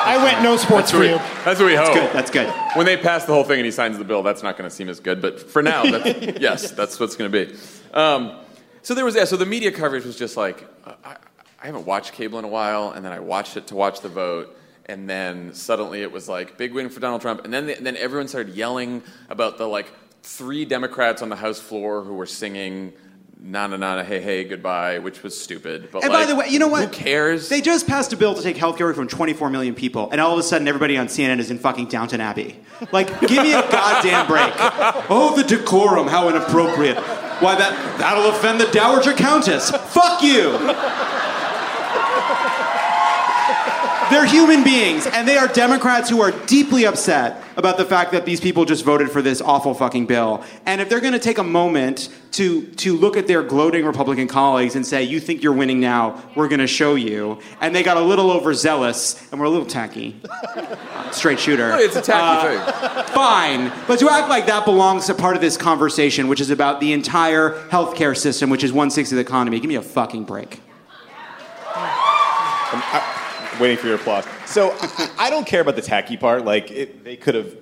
[0.08, 1.18] I went no sports for we, you.
[1.44, 1.94] that's what we hope.
[1.94, 2.48] Good, that's good.
[2.76, 4.74] When they pass the whole thing and he signs the bill, that's not going to
[4.74, 5.22] seem as good.
[5.22, 7.54] But for now, that's, yes, that's what's going to be.
[7.94, 8.40] Um,
[8.82, 9.26] so there was yeah.
[9.26, 11.18] So the media coverage was just like uh, I,
[11.62, 14.08] I haven't watched cable in a while, and then I watched it to watch the
[14.08, 17.86] vote, and then suddenly it was like big win for Donald Trump, and then and
[17.86, 19.88] then everyone started yelling about the like
[20.24, 22.94] three Democrats on the House floor who were singing.
[23.38, 25.90] Na na na na hey hey goodbye, which was stupid.
[25.92, 26.86] But And like, by the way, you know what?
[26.88, 27.50] Who cares?
[27.50, 30.34] They just passed a bill to take healthcare away from 24 million people, and all
[30.34, 32.58] of a sudden everybody on CNN is in fucking Downton Abbey.
[32.92, 34.52] Like, give me a goddamn break.
[35.10, 36.98] Oh, the decorum, how inappropriate.
[36.98, 39.70] Why that that'll offend the Dowager Countess.
[39.70, 40.58] Fuck you.
[44.10, 48.26] They're human beings, and they are Democrats who are deeply upset about the fact that
[48.26, 50.44] these people just voted for this awful fucking bill.
[50.66, 54.28] And if they're going to take a moment to to look at their gloating Republican
[54.28, 56.22] colleagues and say, "You think you're winning now?
[56.36, 59.66] We're going to show you," and they got a little overzealous and we're a little
[59.66, 60.22] tacky,
[61.12, 61.72] straight shooter.
[61.76, 63.14] it's a tacky uh, thing.
[63.16, 66.80] Fine, but to act like that belongs to part of this conversation, which is about
[66.80, 70.26] the entire healthcare system, which is one sixth of the economy, give me a fucking
[70.26, 70.62] break.
[71.74, 72.84] Um,
[73.60, 74.26] waiting for your applause.
[74.46, 74.76] So
[75.18, 76.46] I, don't care about the tacky part.
[76.46, 77.56] Like it, they could have,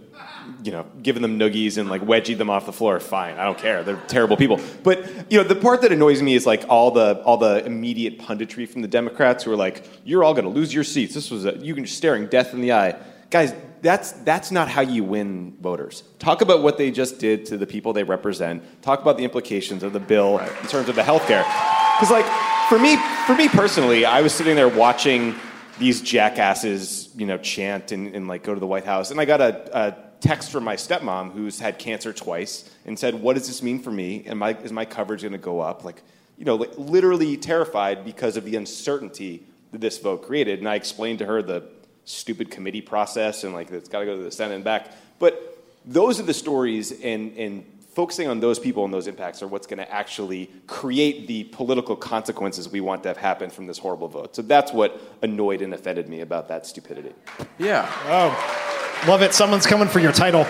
[0.64, 3.00] you know, given them noogies and like wedgied them off the floor.
[3.00, 3.84] Fine, I don't care.
[3.84, 4.60] They're terrible people.
[4.84, 8.20] But you know, the part that annoys me is like all the all the immediate
[8.20, 11.32] punditry from the Democrats who are like, "You're all going to lose your seats." This
[11.32, 12.96] was a, you can just staring death in the eye,
[13.30, 13.54] guys.
[13.82, 16.04] That's that's not how you win voters.
[16.18, 18.64] Talk about what they just did to the people they represent.
[18.82, 21.44] Talk about the implications of the bill in terms of the health care.
[21.44, 22.26] Because like
[22.70, 25.36] for me, for me personally, I was sitting there watching
[25.80, 29.12] these jackasses, you know, chant and, and like go to the White House.
[29.12, 33.16] And I got a, a text from my stepmom who's had cancer twice and said,
[33.16, 34.24] "What does this mean for me?
[34.26, 36.04] And I, is my coverage going to go up?" Like,
[36.38, 40.60] you know, like literally terrified because of the uncertainty that this vote created.
[40.60, 41.64] And I explained to her the
[42.06, 44.92] stupid committee process and like it's got to go to the Senate and back.
[45.20, 49.48] But those are the stories and and focusing on those people and those impacts are
[49.48, 53.78] what's going to actually create the political consequences we want to have happen from this
[53.78, 54.36] horrible vote.
[54.36, 57.14] So that's what annoyed and offended me about that stupidity.
[57.58, 57.90] yeah.
[58.06, 59.34] Oh, love it.
[59.34, 60.42] Someone's coming for your title.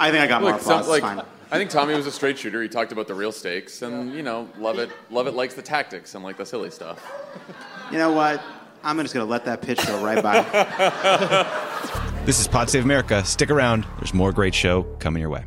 [0.00, 0.84] I think I got more applause.
[0.84, 1.22] some, like, it's fine.
[1.50, 2.62] I think Tommy was a straight shooter.
[2.62, 4.90] He talked about the real stakes, and you know, love it.
[5.10, 7.10] Love it likes the tactics and like the silly stuff.
[7.90, 8.42] You know what?
[8.84, 11.46] I'm just going to let that pitch go right by.
[12.28, 13.24] This is Pod Save America.
[13.24, 13.86] Stick around.
[13.96, 15.46] There's more great show coming your way.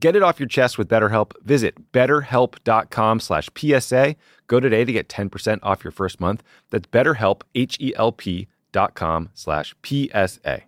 [0.00, 1.32] Get it off your chest with BetterHelp.
[1.42, 4.16] Visit betterhelp.com slash PSA.
[4.46, 6.42] Go today to get 10% off your first month.
[6.70, 10.62] That's betterhelp, H-E-L-P dot com slash PSA.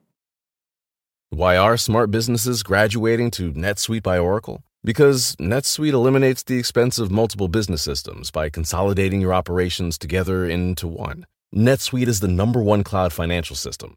[1.30, 4.62] Why are smart businesses graduating to NetSuite by Oracle?
[4.82, 10.88] Because NetSuite eliminates the expense of multiple business systems by consolidating your operations together into
[10.88, 11.26] one.
[11.54, 13.96] NetSuite is the number one cloud financial system,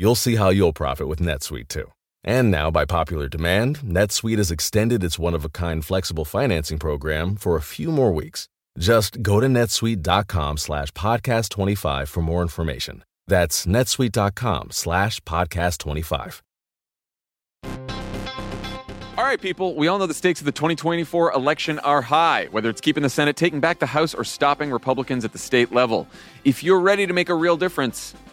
[0.00, 1.92] You'll see how you'll profit with NetSuite too.
[2.24, 6.78] And now, by popular demand, NetSuite has extended its one of a kind flexible financing
[6.78, 8.48] program for a few more weeks.
[8.78, 13.04] Just go to netsuite.com slash podcast 25 for more information.
[13.26, 16.42] That's netsuite.com slash podcast 25.
[19.18, 22.70] All right, people, we all know the stakes of the 2024 election are high, whether
[22.70, 26.08] it's keeping the Senate, taking back the House, or stopping Republicans at the state level.
[26.44, 28.14] If you're ready to make a real difference,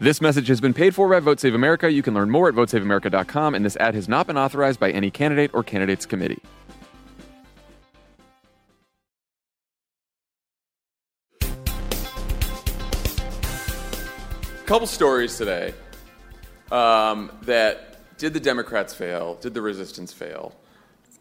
[0.00, 1.90] This message has been paid for by Vote Save America.
[1.90, 5.10] You can learn more at votesaveamerica.com, and this ad has not been authorized by any
[5.10, 6.40] candidate or candidates committee.
[14.66, 15.74] Couple stories today
[16.70, 19.34] um, that did the Democrats fail?
[19.40, 20.54] Did the resistance fail?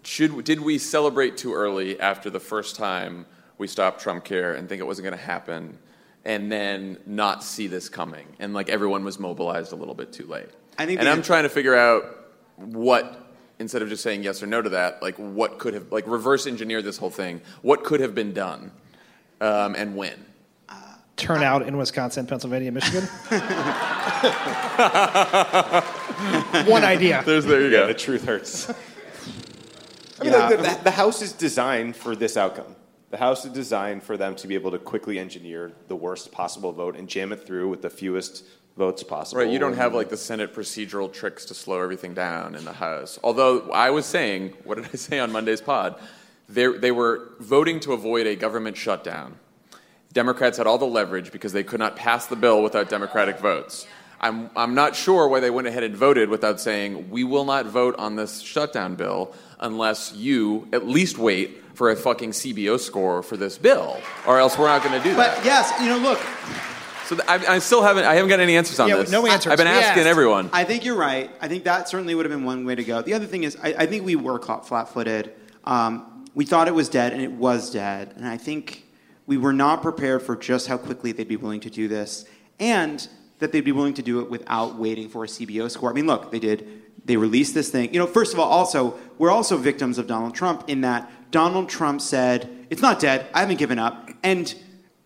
[0.03, 3.25] Should did we celebrate too early after the first time
[3.57, 5.79] we stopped Trump Care and think it wasn't going to happen?
[6.25, 10.25] And then not see this coming, and like everyone was mobilized a little bit too
[10.25, 10.49] late.
[10.77, 12.06] I think and I'm trying to figure out
[12.58, 16.06] what, instead of just saying yes or no to that, like what could have, like
[16.08, 17.41] reverse engineer this whole thing.
[17.62, 18.71] What could have been done,
[19.41, 20.25] um, and when?
[21.15, 23.01] Turnout in Wisconsin, Pennsylvania, Michigan.
[26.67, 27.23] One idea.
[27.25, 27.88] There's there you go.
[27.88, 28.69] the truth hurts.
[30.19, 30.49] I mean, Yeah.
[30.49, 32.75] the, the, the House is designed for this outcome.
[33.09, 36.73] The House is designed for them to be able to quickly engineer the worst possible
[36.73, 38.43] vote and jam it through with the fewest
[38.75, 39.41] votes possible.
[39.41, 42.73] Right, you don't have like the Senate procedural tricks to slow everything down in the
[42.73, 43.17] House.
[43.23, 45.95] Although I was saying, what did I say on Monday's pod?
[46.49, 49.37] They, they were voting to avoid a government shutdown.
[50.13, 53.87] Democrats had all the leverage because they could not pass the bill without Democratic votes.
[54.19, 57.67] I'm, I'm not sure why they went ahead and voted without saying, we will not
[57.67, 63.21] vote on this shutdown bill unless you at least wait for a fucking CBO score
[63.21, 65.37] for this bill, or else we're not going to do that.
[65.37, 66.19] But yes, you know, look,
[67.05, 69.11] So th- I, I still haven't, I haven't got any answers on Yeah, this.
[69.11, 69.51] no answers.
[69.51, 70.07] I've been asking asked.
[70.07, 70.49] everyone.
[70.53, 71.29] I think you're right.
[71.39, 73.01] I think that certainly would have been one way to go.
[73.01, 75.33] The other thing is, I, I think we were caught flat-footed.
[75.65, 78.13] Um, we thought it was dead, and it was dead.
[78.17, 78.85] And I think
[79.27, 82.25] we were not prepared for just how quickly they'd be willing to do this,
[82.59, 83.07] and
[83.39, 85.91] that they'd be willing to do it without waiting for a CBO score.
[85.91, 86.67] I mean, look, they did.
[87.07, 87.93] They released this thing.
[87.93, 91.69] You know, first of all, also we're also victims of Donald Trump in that Donald
[91.69, 93.27] Trump said it's not dead.
[93.33, 94.53] I haven't given up, and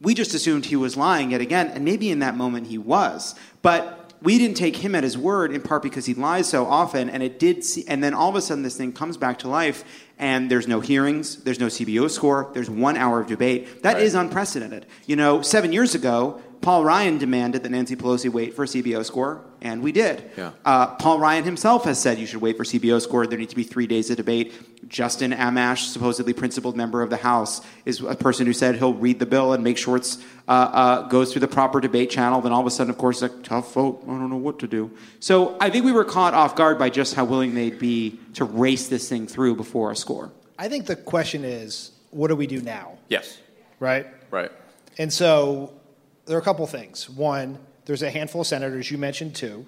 [0.02, 3.36] we just assumed he was lying yet again, and maybe in that moment he was.
[3.62, 7.10] But we didn't take him at his word in part because he lies so often,
[7.10, 7.64] and it did.
[7.64, 9.84] See, and then all of a sudden, this thing comes back to life,
[10.18, 13.84] and there's no hearings, there's no CBO score, there's one hour of debate.
[13.84, 14.86] That is unprecedented.
[15.08, 19.04] You know, seven years ago, Paul Ryan demanded that Nancy Pelosi wait for a CBO
[19.04, 20.32] score, and we did.
[20.38, 20.52] Yeah.
[20.66, 23.28] Uh, Paul Ryan himself has said you should wait for CBO score.
[23.28, 24.54] There need to be three days of debate.
[24.90, 29.20] Justin Amash, supposedly principled member of the House, is a person who said he'll read
[29.20, 32.42] the bill and make sure it uh, uh, goes through the proper debate channel.
[32.42, 34.02] Then all of a sudden, of course, a tough vote.
[34.04, 34.92] I don't know what to do.
[35.20, 38.46] So I think we were caught off guard by just how willing they'd be to
[38.46, 40.32] race this thing through before a score.
[40.58, 42.98] I think the question is, what do we do now?
[43.08, 43.38] yes,
[43.80, 44.06] Right?
[44.32, 44.52] right.
[44.98, 45.74] And so
[46.26, 47.10] there are a couple things.
[47.10, 47.58] One,
[47.92, 49.66] there's a handful of senators, you mentioned two,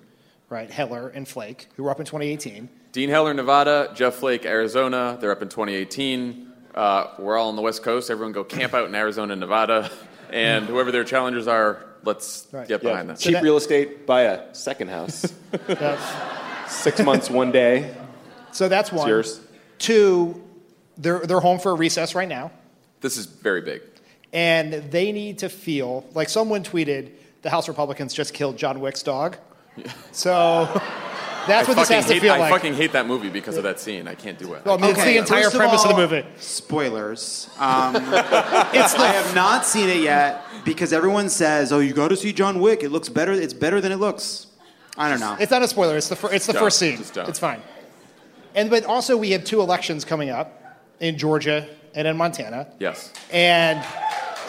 [0.47, 0.71] right?
[0.71, 2.69] Heller and Flake, who were up in 2018.
[2.93, 3.91] Dean Heller, Nevada.
[3.95, 5.17] Jeff Flake, Arizona.
[5.19, 6.53] They're up in 2018.
[6.73, 8.09] Uh, we're all on the West Coast.
[8.09, 9.91] Everyone go camp out in Arizona, Nevada,
[10.31, 12.65] and whoever their challengers are, let's Right.
[12.65, 12.89] get Yeah.
[12.91, 13.19] behind that.
[13.19, 15.25] Cheap that- real estate, buy a second house.
[16.69, 17.93] Six months, one day.
[18.53, 19.05] so that's one.
[19.09, 19.41] yours.
[19.79, 20.41] Two,
[20.97, 22.51] they're, they're home for a recess right now.
[23.01, 23.81] This is very big.
[24.31, 27.09] and they need to feel like someone tweeted
[27.43, 29.37] the House Republicans just killed John Wick's dog.
[30.11, 30.65] So
[31.47, 32.51] that's I what this fucking has to hate, feel I like.
[32.51, 34.07] fucking hate that movie because of that scene.
[34.07, 34.63] I can't do it.
[34.65, 36.25] well, I mean, it's the entire first of premise of, all, the movie.
[36.37, 37.49] Spoilers.
[37.59, 37.95] Um,
[38.75, 42.33] It's I have not seen it yet because everyone says, "Oh, you got to see
[42.33, 42.83] John Wick.
[42.83, 43.31] It looks better.
[43.33, 44.47] It's better than it looks."
[44.97, 45.35] I don't know.
[45.39, 45.97] it's not a spoiler.
[45.97, 46.61] It's the fir- it's the Don't.
[46.61, 46.97] first scene.
[46.97, 47.27] Just don't.
[47.27, 47.61] It's fine.
[48.55, 52.67] And but also we have two elections coming up in Georgia and in Montana.
[52.79, 53.11] yes.
[53.31, 53.83] And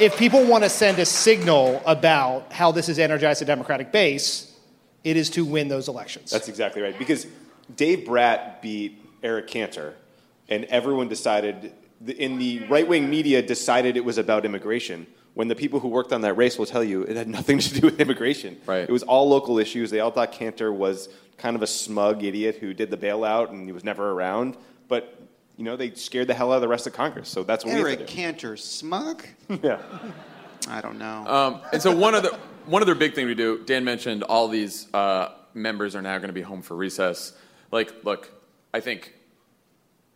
[0.01, 4.53] if people want to send a signal about how this has energized the Democratic base,
[5.03, 6.31] it is to win those elections.
[6.31, 6.99] That's exactly right.
[6.99, 7.27] Because
[7.77, 9.95] Dave Bratt beat Eric Cantor
[10.49, 11.73] and everyone decided
[12.07, 15.07] in the right wing media decided it was about immigration.
[15.35, 17.81] When the people who worked on that race will tell you it had nothing to
[17.81, 18.59] do with immigration.
[18.67, 18.83] Right.
[18.83, 19.91] It was all local issues.
[19.91, 23.67] They all thought Cantor was kind of a smug idiot who did the bailout and
[23.67, 24.57] he was never around.
[24.87, 25.19] But
[25.57, 27.29] you know, they scared the hell out of the rest of Congress.
[27.29, 28.21] So that's what we Eric have to do.
[28.21, 29.25] Cantor, smug?
[29.63, 29.81] Yeah.
[30.69, 31.27] I don't know.
[31.27, 32.31] Um, and so one other
[32.65, 33.63] one other big thing we do.
[33.65, 37.35] Dan mentioned all these uh, members are now going to be home for recess.
[37.71, 38.31] Like, look,
[38.73, 39.13] I think,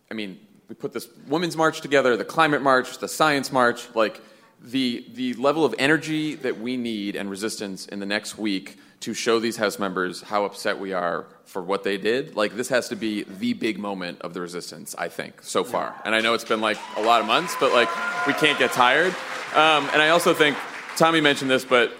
[0.09, 3.93] I mean, we put this women's march together, the climate march, the science march.
[3.93, 4.21] Like,
[4.61, 9.13] the the level of energy that we need and resistance in the next week to
[9.13, 12.35] show these House members how upset we are for what they did.
[12.35, 15.95] Like, this has to be the big moment of the resistance, I think, so far.
[16.05, 17.89] And I know it's been like a lot of months, but like,
[18.27, 19.15] we can't get tired.
[19.55, 20.57] Um, and I also think
[20.97, 21.93] Tommy mentioned this, but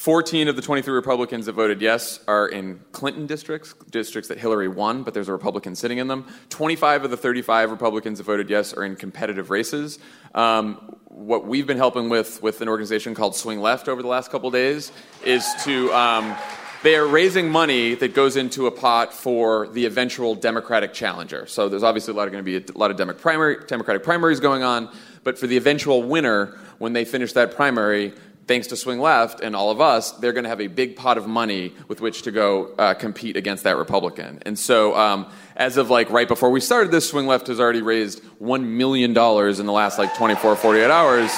[0.00, 4.66] 14 of the 23 Republicans that voted yes are in Clinton districts, districts that Hillary
[4.66, 6.26] won, but there's a Republican sitting in them.
[6.48, 9.98] 25 of the 35 Republicans that voted yes are in competitive races.
[10.34, 14.30] Um, what we've been helping with with an organization called Swing Left over the last
[14.30, 14.90] couple days
[15.22, 15.92] is to.
[15.92, 16.34] Um,
[16.82, 21.46] they are raising money that goes into a pot for the eventual Democratic challenger.
[21.46, 24.40] So there's obviously a lot of going to be a lot of primary, Democratic primaries
[24.40, 24.90] going on,
[25.22, 28.14] but for the eventual winner, when they finish that primary,
[28.46, 31.18] thanks to Swing Left and all of us, they're going to have a big pot
[31.18, 34.40] of money with which to go uh, compete against that Republican.
[34.44, 37.82] And so, um, as of like right before we started this, Swing Left has already
[37.82, 41.30] raised $1 million in the last like 24, 48 hours.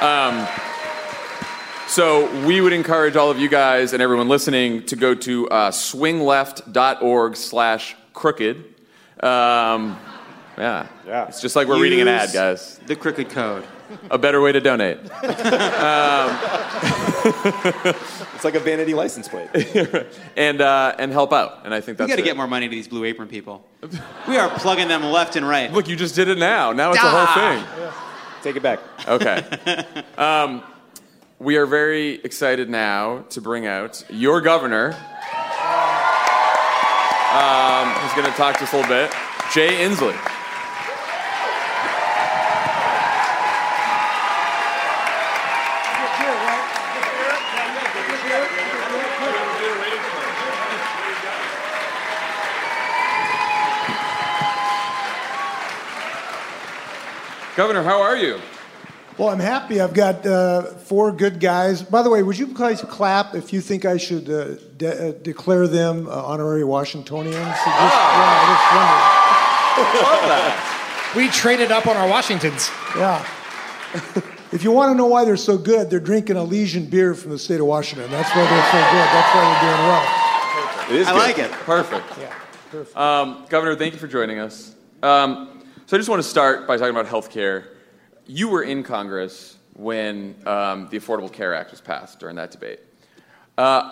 [0.00, 0.46] Um,
[1.88, 5.70] so we would encourage all of you guys and everyone listening to go to uh,
[5.72, 8.58] swingleft.org slash crooked.
[9.20, 9.98] Um,
[10.56, 10.86] yeah.
[11.04, 11.26] Yeah.
[11.26, 12.78] It's just like we're reading an ad, guys.
[12.86, 13.64] The crooked code.
[14.10, 14.98] A better way to donate.
[18.40, 19.50] It's like a vanity license plate.
[20.36, 21.60] and, uh, and help out.
[21.66, 23.62] And I think We that's got to get more money to these blue apron people.
[24.26, 25.70] We are plugging them left and right.
[25.70, 26.72] Look, you just did it now.
[26.72, 27.92] Now it's a whole thing.
[28.42, 28.80] Take it back.
[29.06, 29.44] Okay.
[30.16, 30.62] Um,
[31.38, 34.94] we are very excited now to bring out your governor.
[37.32, 39.10] Um, who's going to talk to us a little bit.
[39.52, 40.39] Jay Inslee.
[57.60, 58.40] Governor, how are you?
[59.18, 59.82] Well, I'm happy.
[59.82, 61.82] I've got uh, four good guys.
[61.82, 65.12] By the way, would you guys clap if you think I should uh, de- uh,
[65.20, 67.36] declare them uh, honorary Washingtonians?
[67.36, 69.76] So just- Ah.
[69.76, 69.92] yeah, just
[71.12, 71.26] wondering.
[71.26, 72.70] We traded up on our Washingtons.
[72.96, 73.22] Yeah.
[74.52, 77.38] If you want to know why they're so good, they're drinking Elysian beer from the
[77.38, 78.10] state of Washington.
[78.10, 79.08] That's why they're so good.
[79.14, 80.04] That's why they're doing well.
[80.90, 81.18] It is I good.
[81.18, 81.52] like it.
[81.66, 82.06] Perfect.
[82.18, 82.34] Yeah.
[82.70, 82.96] Perfect.
[82.96, 84.74] Um, Governor, thank you for joining us.
[85.04, 85.59] Um,
[85.90, 87.66] so I just want to start by talking about health care.
[88.24, 92.78] You were in Congress when um, the Affordable Care Act was passed during that debate.
[93.58, 93.90] Uh,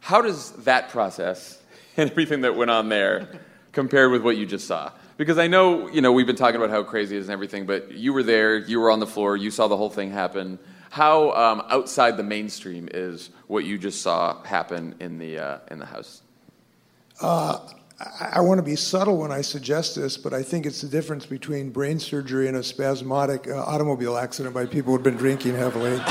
[0.00, 1.58] how does that process
[1.96, 3.30] and everything that went on there
[3.72, 4.92] compare with what you just saw?
[5.16, 7.64] Because I know, you know, we've been talking about how crazy it is and everything,
[7.64, 10.58] but you were there, you were on the floor, you saw the whole thing happen.
[10.90, 15.78] How um, outside the mainstream is what you just saw happen in the uh, in
[15.78, 16.20] the House?
[18.00, 20.88] I, I want to be subtle when I suggest this, but I think it's the
[20.88, 25.54] difference between brain surgery and a spasmodic uh, automobile accident by people who've been drinking
[25.54, 26.00] heavily.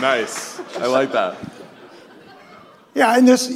[0.00, 0.58] Nice.
[0.78, 1.36] I like that.
[2.94, 3.48] Yeah, and this,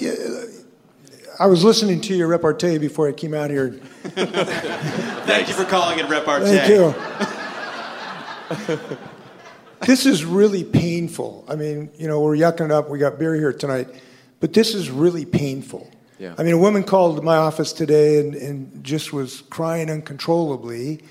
[1.39, 3.73] I was listening to your repartee before I came out here.
[4.03, 6.57] Thank you for calling it repartee.
[6.57, 6.95] Thank you.
[9.81, 11.45] this is really painful.
[11.49, 12.89] I mean, you know, we're yucking it up.
[12.89, 13.89] We got beer here tonight,
[14.41, 15.91] but this is really painful.
[16.19, 16.35] Yeah.
[16.39, 21.03] I mean, a woman called my office today and, and just was crying uncontrollably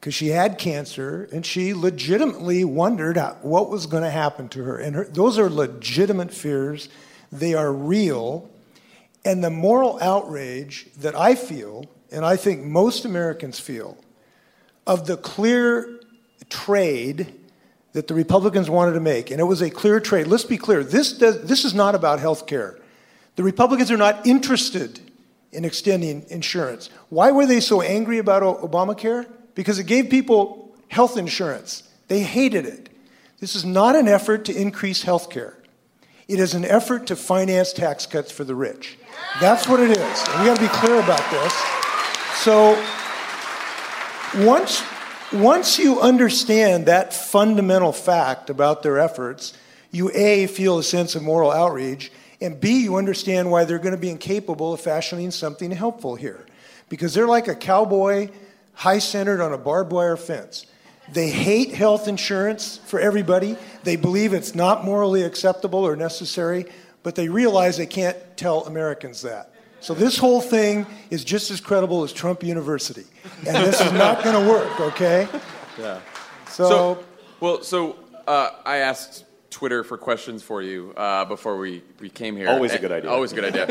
[0.00, 4.62] because she had cancer and she legitimately wondered how- what was going to happen to
[4.62, 4.76] her.
[4.78, 6.88] And her, those are legitimate fears,
[7.32, 8.48] they are real.
[9.24, 13.96] And the moral outrage that I feel, and I think most Americans feel,
[14.86, 16.00] of the clear
[16.50, 17.34] trade
[17.94, 20.26] that the Republicans wanted to make, and it was a clear trade.
[20.26, 22.78] Let's be clear this, does, this is not about health care.
[23.36, 25.00] The Republicans are not interested
[25.52, 26.90] in extending insurance.
[27.08, 29.26] Why were they so angry about Obamacare?
[29.54, 31.84] Because it gave people health insurance.
[32.08, 32.90] They hated it.
[33.38, 35.56] This is not an effort to increase health care.
[36.26, 38.98] It is an effort to finance tax cuts for the rich.
[39.40, 39.98] That's what it is.
[40.28, 41.52] And we got to be clear about this.
[42.42, 42.74] So
[44.44, 44.82] once,
[45.34, 49.54] once you understand that fundamental fact about their efforts,
[49.90, 52.10] you A, feel a sense of moral outrage,
[52.40, 56.46] and B, you understand why they're going to be incapable of fashioning something helpful here.
[56.88, 58.28] because they're like a cowboy
[58.74, 60.66] high centered on a barbed wire fence.
[61.12, 63.56] They hate health insurance for everybody.
[63.82, 66.66] They believe it's not morally acceptable or necessary,
[67.02, 69.53] but they realize they can't tell Americans that.
[69.84, 73.04] So this whole thing is just as credible as Trump University.
[73.46, 75.28] And this is not going to work, okay?
[75.78, 76.00] Yeah.
[76.48, 77.04] So, So,
[77.40, 82.34] well, so uh, I asked Twitter for questions for you uh, before we, we came
[82.34, 82.48] here.
[82.48, 83.10] Always a good idea.
[83.10, 83.66] Always a good idea.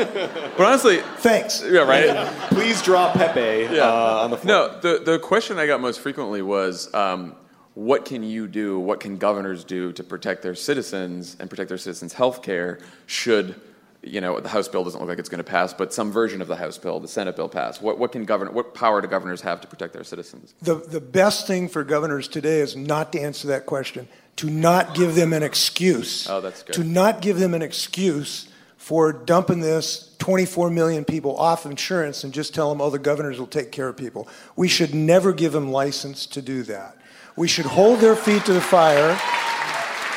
[0.56, 1.60] but honestly, thanks.
[1.68, 2.28] yeah, right.
[2.50, 4.68] Please draw Pepe uh, on the floor.
[4.68, 7.34] No, the the question I got most frequently was, um,
[7.74, 8.78] what can you do?
[8.78, 12.78] What can governors do to protect their citizens and protect their citizens' health care?
[13.06, 13.60] Should
[14.06, 16.42] you know the House bill doesn't look like it's going to pass, but some version
[16.42, 17.80] of the House bill, the Senate bill, pass?
[17.80, 18.52] What what can govern?
[18.52, 20.54] What power do governors have to protect their citizens?
[20.62, 24.94] the, the best thing for governors today is not to answer that question, to not
[24.94, 26.28] give them an excuse.
[26.28, 26.74] Oh, that's good.
[26.74, 32.34] To not give them an excuse for dumping this 24 million people off insurance and
[32.34, 34.28] just tell them, oh, the governors will take care of people.
[34.56, 36.96] We should never give them license to do that.
[37.36, 39.18] We should hold their feet to the fire.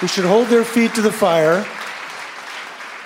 [0.01, 1.65] We should hold their feet to the fire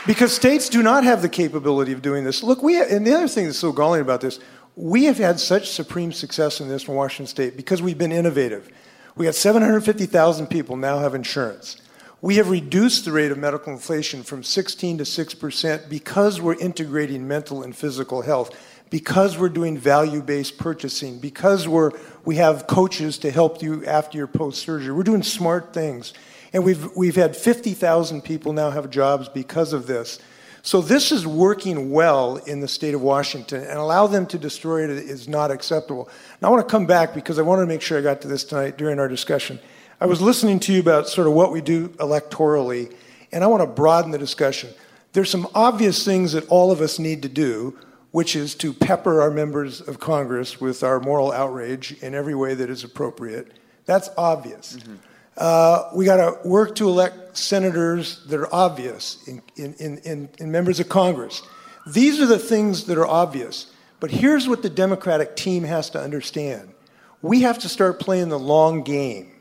[0.08, 2.44] because states do not have the capability of doing this.
[2.44, 4.40] Look, we and the other thing that's so galling about this,
[4.76, 8.70] we have had such supreme success in this in Washington State because we've been innovative.
[9.16, 11.78] We got 750,000 people now have insurance.
[12.22, 16.56] We have reduced the rate of medical inflation from 16 to 6 percent because we're
[16.56, 18.56] integrating mental and physical health,
[18.90, 21.92] because we're doing value-based purchasing, because we're
[22.24, 24.94] we have coaches to help you after your post-surgery.
[24.94, 26.14] We're doing smart things.
[26.54, 30.20] And we've, we've had 50,000 people now have jobs because of this.
[30.64, 34.84] So this is working well in the state of Washington, and allow them to destroy
[34.84, 36.08] it is not acceptable.
[36.40, 38.28] Now I want to come back because I wanted to make sure I got to
[38.28, 39.60] this tonight during our discussion.
[40.00, 42.94] I was listening to you about sort of what we do electorally,
[43.32, 44.70] and I want to broaden the discussion.
[45.14, 47.78] There's some obvious things that all of us need to do,
[48.12, 52.54] which is to pepper our members of Congress with our moral outrage in every way
[52.54, 53.52] that is appropriate.
[53.86, 54.78] That's obvious.
[54.78, 54.96] Mm-hmm.
[55.38, 60.52] Uh, we got to work to elect senators that are obvious in, in, in, in,
[60.52, 61.42] members of Congress.
[61.88, 63.72] These are the things that are obvious.
[64.02, 66.74] But here's what the Democratic team has to understand
[67.22, 69.32] we have to start playing the long game.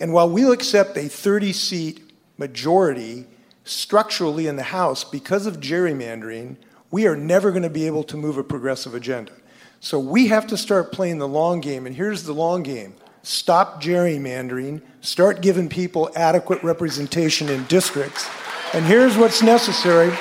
[0.00, 3.26] And while we'll accept a 30 seat majority
[3.64, 6.56] structurally in the House because of gerrymandering,
[6.90, 9.32] we are never going to be able to move a progressive agenda.
[9.80, 11.86] So we have to start playing the long game.
[11.86, 18.28] And here's the long game stop gerrymandering, start giving people adequate representation in districts.
[18.74, 20.12] And here's what's necessary.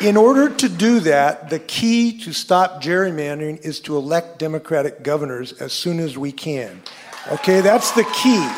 [0.00, 5.52] In order to do that, the key to stop gerrymandering is to elect Democratic governors
[5.52, 6.82] as soon as we can.
[7.30, 8.48] Okay, that's the key.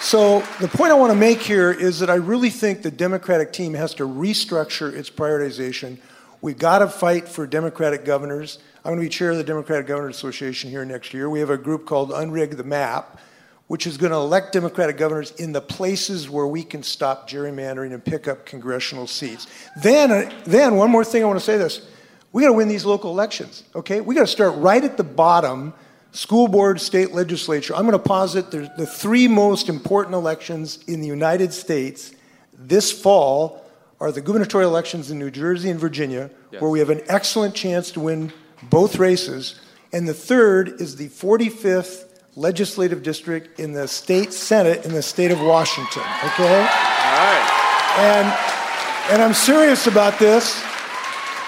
[0.00, 3.52] So, the point I want to make here is that I really think the Democratic
[3.52, 5.98] team has to restructure its prioritization.
[6.40, 8.58] We've got to fight for Democratic governors.
[8.84, 11.28] I'm going to be chair of the Democratic Governors Association here next year.
[11.28, 13.18] We have a group called Unrig the Map,
[13.66, 17.92] which is going to elect Democratic governors in the places where we can stop gerrymandering
[17.92, 19.46] and pick up congressional seats.
[19.82, 21.86] Then, then one more thing I want to say this.
[22.32, 24.00] We got to win these local elections, okay?
[24.00, 25.74] We got to start right at the bottom
[26.12, 27.74] school board, state legislature.
[27.74, 32.14] I'm going to posit the, the three most important elections in the United States
[32.56, 33.64] this fall
[34.00, 36.62] are the gubernatorial elections in New Jersey and Virginia, Yes.
[36.62, 38.32] where we have an excellent chance to win
[38.62, 39.60] both races.
[39.92, 42.04] And the third is the 45th
[42.36, 46.60] legislative district in the state senate in the state of Washington, okay?
[46.60, 47.94] All right.
[47.98, 50.62] And, and I'm serious about this.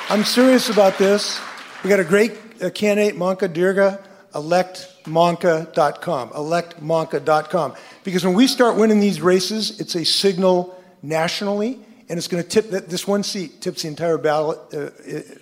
[0.09, 1.41] I'm serious about this.
[1.85, 4.03] We got a great uh, candidate, Manka Dhingra,
[4.35, 7.75] electmanka.com, electmanka.com.
[8.03, 11.79] Because when we start winning these races, it's a signal nationally,
[12.11, 14.91] and it's going to tip that this one seat tips the entire ballot uh,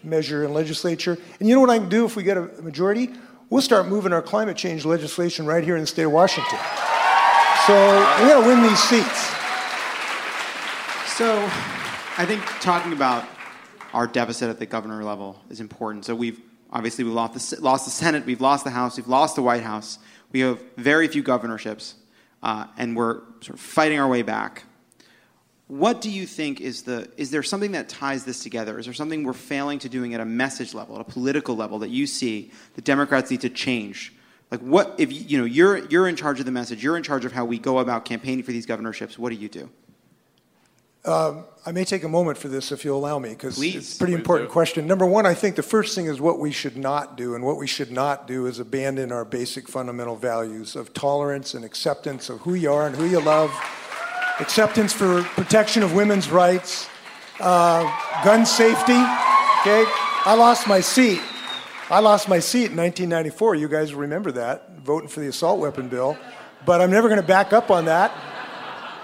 [0.05, 1.17] measure in legislature.
[1.41, 3.09] And you know what I can do if we get a majority?
[3.49, 6.59] We'll start moving our climate change legislation right here in the state of Washington.
[7.67, 7.75] So
[8.23, 9.19] we got to win these seats.
[11.17, 11.43] So,
[12.19, 13.25] I think talking about
[13.95, 16.05] our deficit at the governor level is important.
[16.05, 16.39] So we've
[16.71, 19.63] obviously we lost the, lost the Senate, we've lost the House, we've lost the White
[19.63, 19.99] House.
[20.33, 21.95] We have very few governorships,
[22.43, 24.65] uh, and we're sort of fighting our way back.
[25.69, 27.11] What do you think is the?
[27.19, 28.79] Is there something that ties this together?
[28.79, 31.79] Is there something we're failing to doing at a message level, at a political level,
[31.81, 34.15] that you see the Democrats need to change?
[34.51, 37.03] Like, what if you you know you're you're in charge of the message, you're in
[37.03, 39.19] charge of how we go about campaigning for these governorships?
[39.19, 39.69] What do you do?
[41.05, 43.99] Um, I may take a moment for this if you'll allow me, because it's a
[43.99, 44.53] pretty Please important do.
[44.53, 44.87] question.
[44.87, 47.57] Number one, I think the first thing is what we should not do, and what
[47.57, 52.41] we should not do is abandon our basic fundamental values of tolerance and acceptance of
[52.41, 53.51] who you are and who you love,
[54.41, 56.89] acceptance for protection of women's rights,
[57.41, 57.83] uh,
[58.25, 58.99] gun safety.
[59.61, 59.85] Okay,
[60.25, 61.21] I lost my seat.
[61.91, 63.55] I lost my seat in 1994.
[63.57, 66.17] You guys remember that, voting for the assault weapon bill.
[66.67, 68.13] But I'm never going to back up on that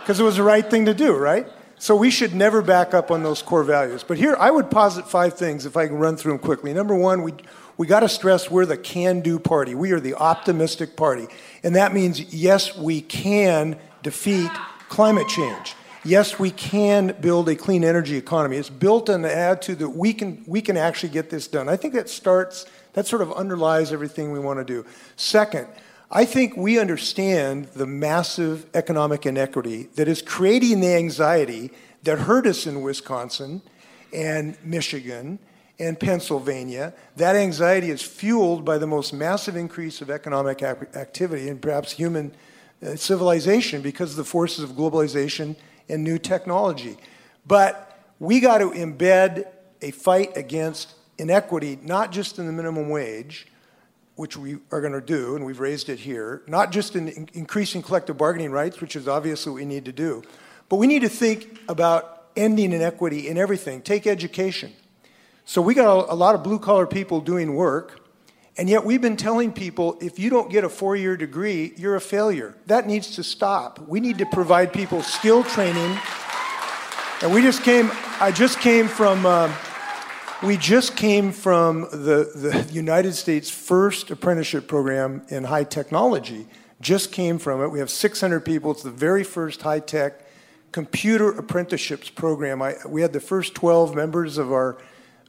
[0.00, 1.46] because it was the right thing to do, right?
[1.78, 4.04] So we should never back up on those core values.
[4.04, 6.72] But here, I would posit five things if I can run through them quickly.
[6.72, 7.34] Number one, we,
[7.76, 9.74] we got to stress we're the can do party.
[9.74, 11.26] We are the optimistic party.
[11.62, 14.50] And that means, yes, we can defeat
[14.94, 15.74] climate change.
[16.04, 18.58] Yes, we can build a clean energy economy.
[18.58, 21.68] It's built on the attitude that we can, we can actually get this done.
[21.68, 24.86] I think that starts, that sort of underlies everything we want to do.
[25.16, 25.66] Second,
[26.12, 31.72] I think we understand the massive economic inequity that is creating the anxiety
[32.04, 33.62] that hurt us in Wisconsin
[34.12, 35.40] and Michigan
[35.80, 36.94] and Pennsylvania.
[37.16, 42.32] That anxiety is fueled by the most massive increase of economic activity and perhaps human
[42.84, 45.56] uh, civilization because of the forces of globalization
[45.88, 46.96] and new technology.
[47.46, 49.46] But we got to embed
[49.82, 53.46] a fight against inequity, not just in the minimum wage,
[54.16, 57.82] which we are going to do, and we've raised it here, not just in increasing
[57.82, 60.22] collective bargaining rights, which is obviously what we need to do,
[60.68, 63.82] but we need to think about ending inequity in everything.
[63.82, 64.72] Take education.
[65.44, 68.03] So we got a, a lot of blue collar people doing work,
[68.56, 71.96] and yet we've been telling people if you don't get a four year degree, you're
[71.96, 72.54] a failure.
[72.66, 73.80] That needs to stop.
[73.88, 75.98] We need to provide people skill training.
[77.22, 77.90] And we just came,
[78.20, 79.52] I just came from, uh,
[80.42, 86.46] we just came from the, the United States' first apprenticeship program in high technology.
[86.80, 87.68] Just came from it.
[87.68, 88.70] We have 600 people.
[88.70, 90.20] It's the very first high tech
[90.70, 92.60] computer apprenticeships program.
[92.60, 94.76] I, we had the first 12 members of our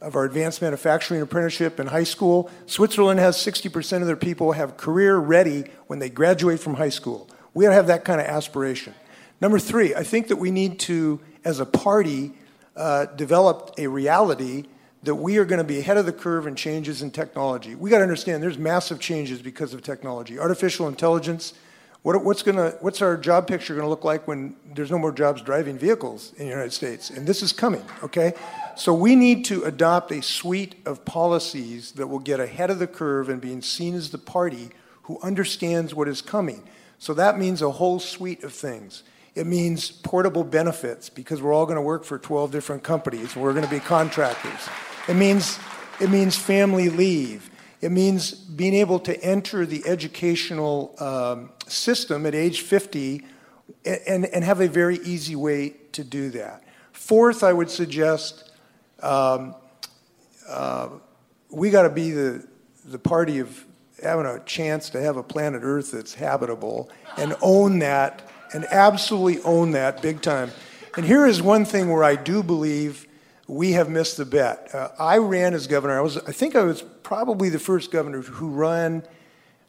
[0.06, 2.48] of our advanced manufacturing apprenticeship in high school.
[2.66, 7.28] Switzerland has 60% of their people have career ready when they graduate from high school.
[7.54, 8.94] We to have that kind of aspiration.
[9.40, 12.34] Number three, I think that we need to, as a party,
[12.76, 14.66] uh, develop a reality
[15.02, 17.74] that we are going to be ahead of the curve in changes in technology.
[17.74, 20.38] We got to understand there's massive changes because of technology.
[20.38, 21.52] Artificial intelligence,
[22.02, 25.10] what, what's, gonna, what's our job picture going to look like when there's no more
[25.10, 27.10] jobs driving vehicles in the United States?
[27.10, 28.34] And this is coming, okay?
[28.76, 32.86] So we need to adopt a suite of policies that will get ahead of the
[32.86, 34.68] curve and being seen as the party
[35.04, 36.62] who understands what is coming.
[36.98, 39.02] So that means a whole suite of things.
[39.34, 43.34] It means portable benefits because we're all going to work for 12 different companies.
[43.34, 44.68] We're going to be contractors.
[45.08, 45.58] It means,
[45.98, 47.50] it means family leave.
[47.80, 53.24] It means being able to enter the educational um, system at age 50
[53.84, 56.62] and, and have a very easy way to do that.
[56.92, 58.45] Fourth, I would suggest
[59.02, 59.54] um,
[60.48, 60.88] uh,
[61.50, 62.46] we got to be the,
[62.84, 63.64] the party of
[64.02, 69.42] having a chance to have a planet Earth that's habitable and own that and absolutely
[69.42, 70.50] own that big time.
[70.96, 73.06] And here is one thing where I do believe
[73.48, 74.74] we have missed the bet.
[74.74, 75.98] Uh, I ran as governor.
[75.98, 79.02] I was, I think, I was probably the first governor who ran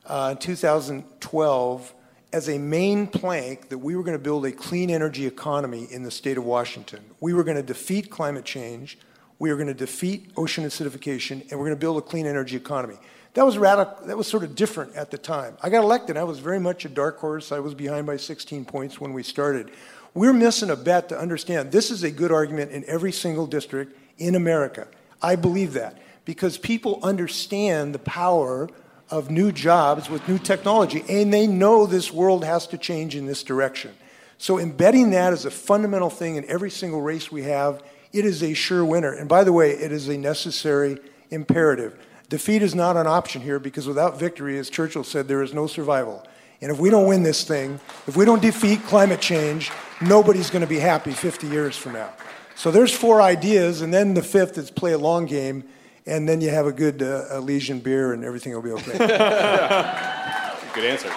[0.05, 1.93] uh, in 2012
[2.33, 6.03] as a main plank that we were going to build a clean energy economy in
[6.03, 7.03] the state of Washington.
[7.19, 8.97] We were going to defeat climate change,
[9.39, 12.55] we are going to defeat ocean acidification, and we're going to build a clean energy
[12.55, 12.97] economy.
[13.33, 14.07] That was radical.
[14.07, 15.57] That was sort of different at the time.
[15.61, 16.17] I got elected.
[16.17, 17.51] I was very much a dark horse.
[17.51, 19.69] I was behind by 16 points when we started.
[20.15, 23.95] We're missing a bet to understand this is a good argument in every single district
[24.17, 24.87] in America.
[25.21, 28.69] I believe that because people understand the power
[29.09, 33.25] of new jobs with new technology, and they know this world has to change in
[33.25, 33.93] this direction.
[34.37, 37.81] So, embedding that as a fundamental thing in every single race we have,
[38.13, 39.11] it is a sure winner.
[39.11, 40.97] And by the way, it is a necessary
[41.29, 41.97] imperative.
[42.29, 45.67] Defeat is not an option here because without victory, as Churchill said, there is no
[45.67, 46.25] survival.
[46.61, 50.61] And if we don't win this thing, if we don't defeat climate change, nobody's going
[50.61, 52.11] to be happy 50 years from now.
[52.55, 55.63] So there's four ideas, and then the fifth is play a long game
[56.07, 58.97] and then you have a good uh, beer, and everything will be okay.
[60.73, 61.11] good answer.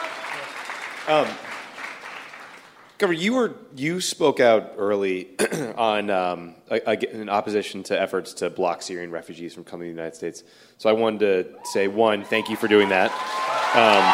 [1.06, 1.28] Um,
[3.00, 5.30] Governor, you were you spoke out early
[5.78, 10.14] on um, in opposition to efforts to block Syrian refugees from coming to the United
[10.14, 10.44] States.
[10.76, 13.10] So I wanted to say one, thank you for doing that.
[13.74, 14.04] Um,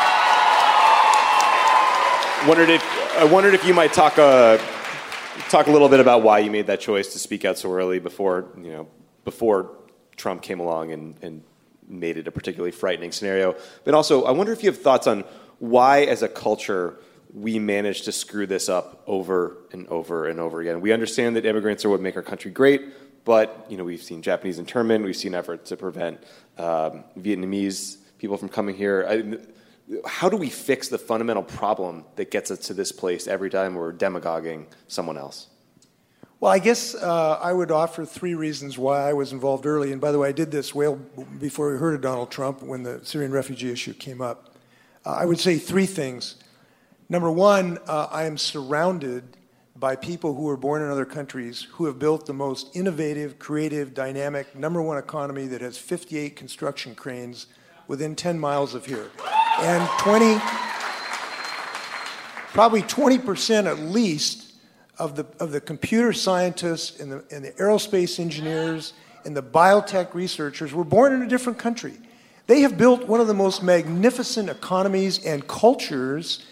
[2.49, 4.57] wondered if I wondered if you might talk uh,
[5.49, 7.99] talk a little bit about why you made that choice to speak out so early
[7.99, 8.87] before you know
[9.25, 9.79] before
[10.15, 11.43] Trump came along and, and
[11.89, 13.57] made it a particularly frightening scenario.
[13.83, 15.25] But also, I wonder if you have thoughts on
[15.59, 16.99] why, as a culture,
[17.37, 20.81] we manage to screw this up over and over and over again.
[20.81, 22.81] We understand that immigrants are what make our country great,
[23.27, 26.19] but you know we've seen Japanese internment, we've seen efforts to prevent
[26.57, 29.07] um, Vietnamese people from coming here.
[29.07, 29.37] I,
[30.09, 33.75] how do we fix the fundamental problem that gets us to this place every time
[33.75, 35.49] we're demagoguing someone else?
[36.41, 39.93] Well, I guess uh, I would offer three reasons why I was involved early.
[39.93, 40.97] And by the way, I did this well
[41.39, 44.55] before we heard of Donald Trump when the Syrian refugee issue came up.
[45.05, 46.37] Uh, I would say three things.
[47.09, 49.37] Number one, uh, I am surrounded
[49.77, 53.95] by people who were born in other countries who have built the most innovative, creative,
[53.95, 57.47] dynamic, number one economy that has 58 construction cranes
[57.87, 59.11] within 10 miles of here.
[59.61, 60.39] And 20,
[62.49, 64.55] probably 20% at least
[64.99, 68.95] of the, of the computer scientists and the, and the aerospace engineers
[69.25, 71.95] and the biotech researchers were born in a different country.
[72.49, 76.45] They have built one of the most magnificent economies and cultures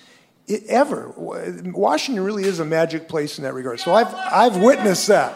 [0.49, 1.13] ever.
[1.17, 3.81] Washington really is a magic place in that regard.
[3.81, 5.35] So I've, I've witnessed that.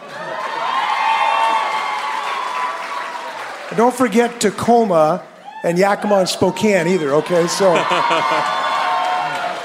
[3.77, 5.23] Don't forget Tacoma
[5.63, 7.47] and Yakima and Spokane either, okay?
[7.47, 7.75] So.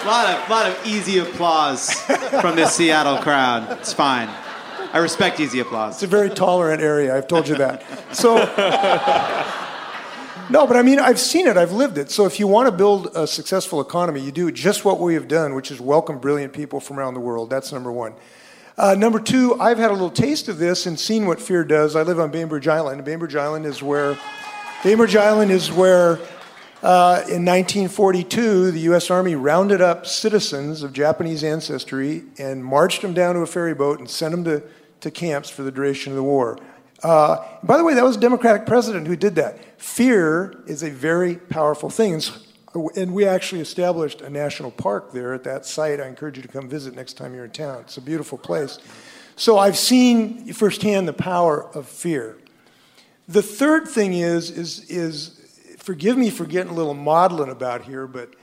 [0.03, 1.93] A lot of, lot of easy applause
[2.41, 3.79] from this Seattle crowd.
[3.79, 4.27] It's fine.
[4.91, 5.93] I respect easy applause.
[5.95, 7.85] It's a very tolerant area, I've told you that.
[8.13, 8.35] So,
[10.49, 12.11] no, but I mean, I've seen it, I've lived it.
[12.11, 15.27] So, if you want to build a successful economy, you do just what we have
[15.27, 17.49] done, which is welcome brilliant people from around the world.
[17.49, 18.13] That's number one.
[18.77, 21.95] Uh, number two, I've had a little taste of this and seen what fear does.
[21.95, 23.05] I live on Bainbridge Island.
[23.05, 24.17] Bainbridge Island is where
[24.83, 26.19] Bainbridge Island is where
[26.83, 29.09] uh, in 1942, the U.S.
[29.09, 33.99] Army rounded up citizens of Japanese ancestry and marched them down to a ferry boat
[33.99, 34.61] and sent them to,
[34.99, 36.57] to camps for the duration of the war.
[37.03, 39.59] Uh, by the way, that was a Democratic president who did that.
[39.79, 42.21] Fear is a very powerful thing.
[42.95, 45.99] And we actually established a national park there at that site.
[45.99, 47.81] I encourage you to come visit next time you're in town.
[47.81, 48.79] It's a beautiful place.
[49.35, 52.37] So I've seen firsthand the power of fear.
[53.27, 58.07] The third thing is, is, is forgive me for getting a little maudlin about here,
[58.07, 58.33] but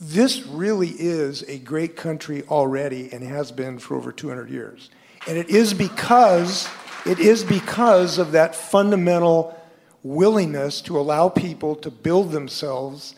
[0.00, 4.90] this really is a great country already and has been for over 200 years.
[5.26, 6.68] And it is because
[7.06, 9.56] it is because of that fundamental
[10.02, 13.14] willingness to allow people to build themselves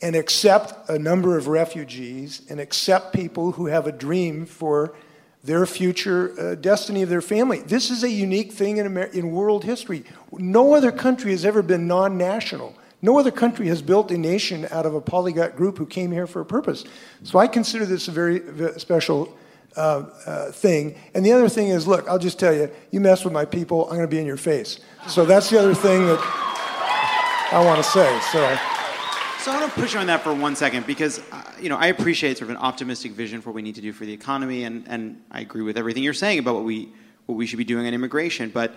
[0.00, 4.94] and accept a number of refugees and accept people who have a dream for
[5.42, 7.60] their future uh, destiny of their family.
[7.60, 10.04] This is a unique thing in, Amer- in world history.
[10.32, 12.74] No other country has ever been non national.
[13.02, 16.26] No other country has built a nation out of a polyglot group who came here
[16.26, 16.84] for a purpose.
[17.24, 19.36] So I consider this a very, very special
[19.76, 20.94] uh, uh, thing.
[21.14, 23.84] And the other thing is, look, I'll just tell you, you mess with my people,
[23.84, 24.80] I'm going to be in your face.
[25.08, 26.18] So that's the other thing that
[27.52, 28.20] I want to say.
[28.32, 28.58] So.
[29.44, 31.88] So I want to push on that for one second because uh, you know I
[31.88, 34.64] appreciate sort of an optimistic vision for what we need to do for the economy,
[34.64, 36.90] and, and I agree with everything you're saying about what we
[37.26, 38.48] what we should be doing on immigration.
[38.48, 38.74] But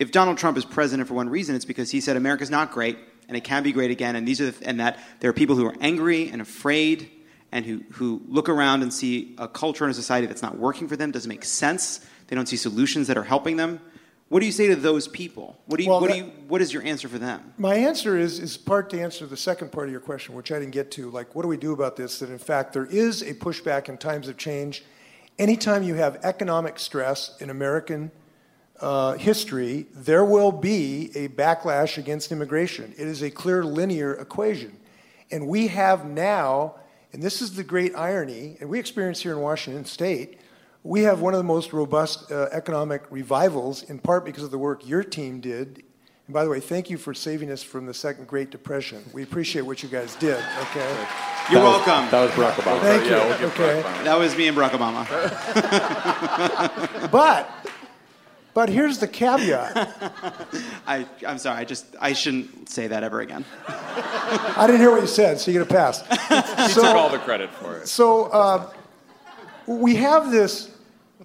[0.00, 2.98] if Donald Trump is president for one reason, it's because he said America's not great,
[3.28, 4.16] and it can be great again.
[4.16, 7.08] And these are the, and that there are people who are angry and afraid
[7.56, 10.86] and who, who look around and see a culture and a society that's not working
[10.86, 12.06] for them, doesn't make sense.
[12.26, 13.80] They don't see solutions that are helping them.
[14.28, 15.58] What do you say to those people?
[15.64, 17.54] What, do you, well, what, that, do you, what is your answer for them?
[17.56, 20.58] My answer is, is part to answer the second part of your question, which I
[20.58, 21.08] didn't get to.
[21.08, 22.18] Like, what do we do about this?
[22.18, 24.84] That in fact, there is a pushback in times of change.
[25.38, 28.10] Anytime you have economic stress in American
[28.80, 32.92] uh, history, there will be a backlash against immigration.
[32.98, 34.76] It is a clear linear equation.
[35.30, 36.74] And we have now,
[37.16, 40.38] and this is the great irony, and we experience here in Washington State,
[40.82, 44.58] we have one of the most robust uh, economic revivals, in part because of the
[44.58, 45.82] work your team did.
[46.26, 49.02] And by the way, thank you for saving us from the Second Great Depression.
[49.14, 51.06] We appreciate what you guys did, okay?
[51.50, 52.02] You're that welcome.
[52.02, 52.80] Was, that was Barack Obama.
[52.82, 53.10] Thank you.
[53.12, 53.80] Yeah, we'll okay.
[54.04, 55.06] That was me and Barack Obama.
[57.10, 57.48] but
[58.56, 59.76] but here's the caveat.
[60.86, 61.58] I, I'm sorry.
[61.60, 63.44] I just I shouldn't say that ever again.
[63.68, 66.00] I didn't hear what you said, so you get a pass.
[66.66, 67.86] He so, took all the credit for it.
[67.86, 68.72] So uh,
[69.66, 70.70] we have this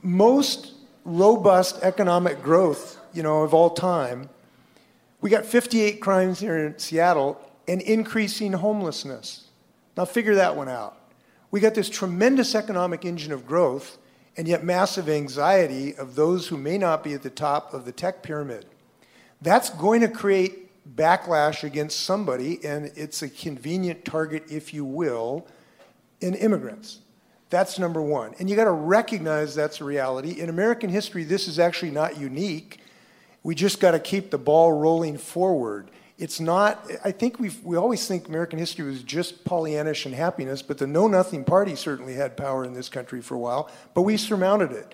[0.01, 0.73] most
[1.05, 4.27] robust economic growth, you know, of all time.
[5.21, 9.47] We got 58 crimes here in Seattle and increasing homelessness.
[9.95, 10.97] Now figure that one out.
[11.49, 13.97] We got this tremendous economic engine of growth
[14.37, 17.91] and yet massive anxiety of those who may not be at the top of the
[17.91, 18.65] tech pyramid.
[19.41, 25.47] That's going to create backlash against somebody, and it's a convenient target, if you will,
[26.21, 26.99] in immigrants.
[27.49, 28.33] That's number one.
[28.39, 30.39] And you got to recognize that's a reality.
[30.39, 32.79] In American history, this is actually not unique.
[33.43, 35.91] We just got to keep the ball rolling forward
[36.21, 40.61] it's not, I think we we always think American history was just Pollyannish and happiness,
[40.61, 44.03] but the Know Nothing Party certainly had power in this country for a while, but
[44.03, 44.93] we surmounted it.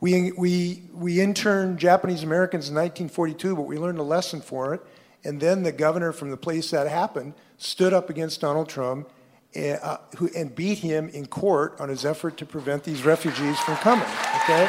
[0.00, 4.80] We, we, we interned Japanese Americans in 1942, but we learned a lesson for it.
[5.24, 9.10] And then the governor from the place that happened stood up against Donald Trump
[9.54, 13.60] and, uh, who, and beat him in court on his effort to prevent these refugees
[13.60, 14.08] from coming.
[14.42, 14.68] Okay?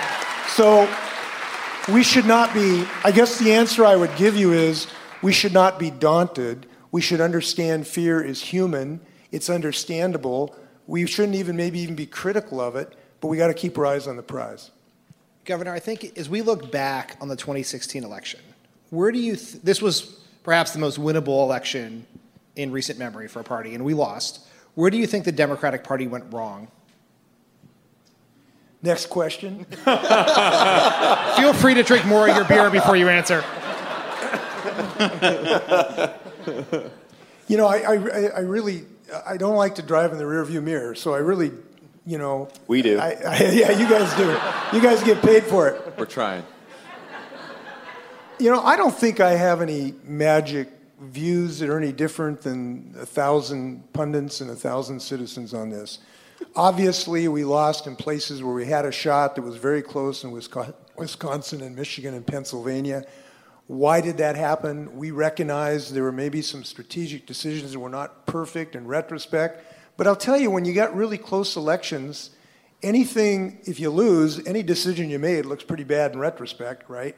[0.50, 0.88] So
[1.92, 4.88] we should not be, I guess the answer I would give you is
[5.24, 6.68] we should not be daunted.
[6.92, 9.00] We should understand fear is human,
[9.32, 10.56] it's understandable.
[10.86, 13.86] We shouldn't even maybe even be critical of it, but we got to keep our
[13.86, 14.70] eyes on the prize.
[15.46, 18.42] Governor, I think as we look back on the 2016 election,
[18.90, 22.06] where do you, th- this was perhaps the most winnable election
[22.56, 24.46] in recent memory for a party, and we lost.
[24.76, 26.68] Where do you think the Democratic Party went wrong?
[28.82, 29.64] Next question.
[29.86, 33.44] Feel free to drink more of your beer before you answer.
[37.48, 37.94] you know, I, I,
[38.36, 38.86] I really,
[39.26, 41.52] I don't like to drive in the rearview mirror, so I really,
[42.06, 42.50] you know.
[42.68, 43.00] We do.
[43.00, 44.76] I, I, yeah, you guys do.
[44.76, 45.94] You guys get paid for it.
[45.98, 46.44] We're trying.
[48.40, 52.96] You know, I don't think I have any magic views that are any different than
[52.98, 56.00] a thousand pundits and a thousand citizens on this.
[56.56, 60.32] Obviously, we lost in places where we had a shot that was very close in
[60.32, 63.06] Wisconsin and Michigan and Pennsylvania.
[63.68, 64.98] Why did that happen?
[64.98, 69.64] We recognize there were maybe some strategic decisions that were not perfect in retrospect.
[69.96, 72.32] But I'll tell you, when you got really close elections,
[72.82, 77.16] anything, if you lose, any decision you made looks pretty bad in retrospect, right?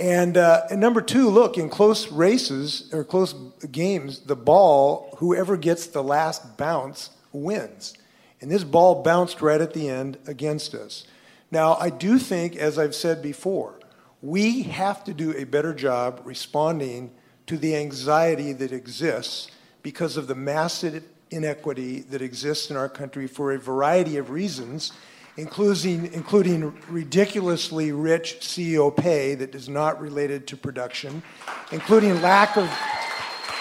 [0.00, 3.32] And, uh, and number two, look, in close races or close
[3.70, 7.94] games, the ball, whoever gets the last bounce wins.
[8.40, 11.04] And this ball bounced right at the end against us.
[11.50, 13.77] Now, I do think, as I've said before,
[14.22, 17.12] we have to do a better job responding
[17.46, 19.50] to the anxiety that exists
[19.82, 24.92] because of the massive inequity that exists in our country for a variety of reasons,
[25.36, 31.22] including, including ridiculously rich CEO pay that is not related to production,
[31.70, 32.70] including lack of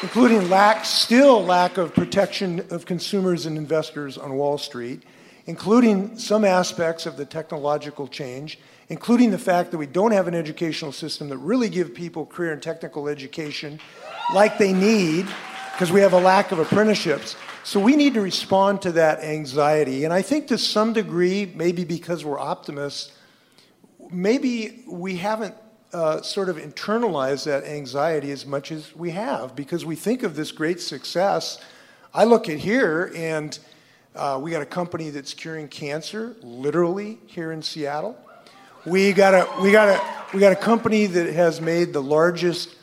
[0.03, 5.01] including lack, still lack of protection of consumers and investors on Wall Street,
[5.47, 10.35] including some aspects of the technological change, including the fact that we don't have an
[10.35, 13.79] educational system that really give people career and technical education
[14.33, 15.27] like they need
[15.73, 17.35] because we have a lack of apprenticeships.
[17.63, 20.05] So we need to respond to that anxiety.
[20.05, 23.11] And I think to some degree, maybe because we're optimists,
[24.09, 25.53] maybe we haven't
[25.93, 30.35] uh, sort of internalized that anxiety as much as we have because we think of
[30.35, 31.59] this great success.
[32.13, 33.57] I look at here and
[34.15, 38.17] uh, we got a company that's curing cancer, literally here in Seattle.
[38.87, 42.73] We got a we got a we got a company that has made the largest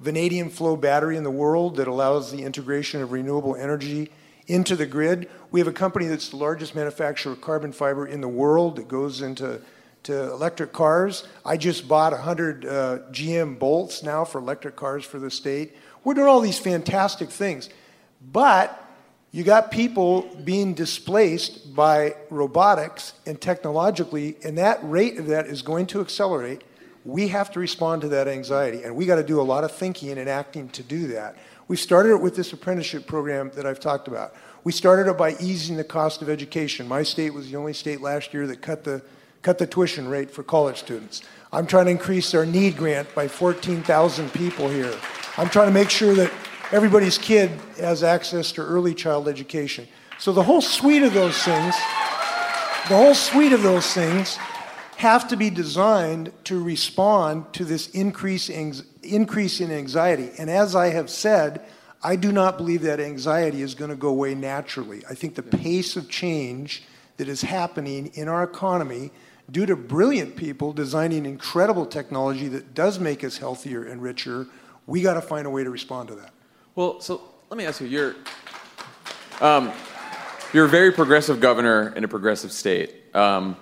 [0.00, 4.10] vanadium flow battery in the world that allows the integration of renewable energy
[4.48, 5.30] into the grid.
[5.52, 8.88] We have a company that's the largest manufacturer of carbon fiber in the world that
[8.88, 9.60] goes into
[10.02, 11.28] to electric cars.
[11.46, 15.76] I just bought 100 uh, GM bolts now for electric cars for the state.
[16.02, 17.70] We're doing all these fantastic things.
[18.32, 18.84] But
[19.32, 25.62] you got people being displaced by robotics and technologically, and that rate of that is
[25.62, 26.62] going to accelerate.
[27.06, 29.72] We have to respond to that anxiety, and we got to do a lot of
[29.72, 31.36] thinking and acting to do that.
[31.66, 34.34] We started it with this apprenticeship program that I've talked about.
[34.64, 36.86] We started it by easing the cost of education.
[36.86, 39.02] My state was the only state last year that cut the
[39.40, 41.22] cut the tuition rate for college students.
[41.52, 44.94] I'm trying to increase our need grant by 14,000 people here.
[45.36, 46.32] I'm trying to make sure that
[46.72, 49.86] everybody's kid has access to early child education.
[50.18, 51.74] So the whole suite of those things,
[52.88, 54.36] the whole suite of those things
[54.96, 58.48] have to be designed to respond to this increase,
[59.02, 60.30] increase in anxiety.
[60.38, 61.60] And as I have said,
[62.02, 65.02] I do not believe that anxiety is going to go away naturally.
[65.08, 66.84] I think the pace of change
[67.16, 69.10] that is happening in our economy
[69.50, 74.46] due to brilliant people designing incredible technology that does make us healthier and richer,
[74.86, 76.32] we got to find a way to respond to that.
[76.74, 77.20] Well, so
[77.50, 78.14] let me ask you, you're,
[79.42, 79.70] um,
[80.54, 83.58] you're a very progressive governor in a progressive state, um,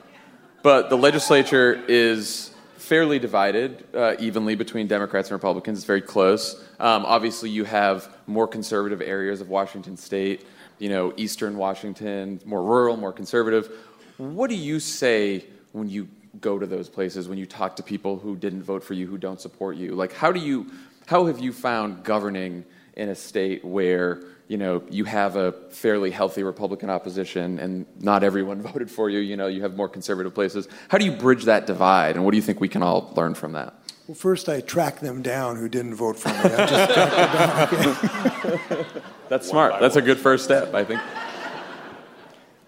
[0.63, 5.79] but the legislature is fairly divided uh, evenly between Democrats and Republicans.
[5.79, 6.63] It's very close.
[6.79, 10.47] Um, obviously, you have more conservative areas of Washington state,
[10.79, 13.73] you know, eastern Washington, more rural, more conservative.
[14.19, 16.07] What do you say when you
[16.41, 19.19] go to those places, when you talk to people who didn't vote for you, who
[19.19, 19.97] don't support you?
[19.97, 20.71] Like, how do you,
[21.07, 22.65] how have you found governing
[22.97, 28.23] in a state where you know you have a fairly healthy Republican opposition and not
[28.23, 29.21] everyone voted for you?
[29.21, 30.69] You know, you have more conservative places.
[30.89, 33.35] How do you bridge that divide, and what do you think we can all learn
[33.35, 33.75] from that?
[34.07, 36.35] Well, first I track them down who didn't vote for me.
[36.35, 39.03] I just tracked them down.
[39.29, 39.81] That's smart.
[39.81, 41.01] That's a good first step, I think.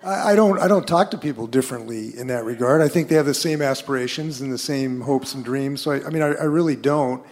[0.05, 2.81] I don't, I don't talk to people differently in that regard.
[2.81, 5.81] I think they have the same aspirations and the same hopes and dreams.
[5.81, 7.25] So, I, I mean, I, I really don't.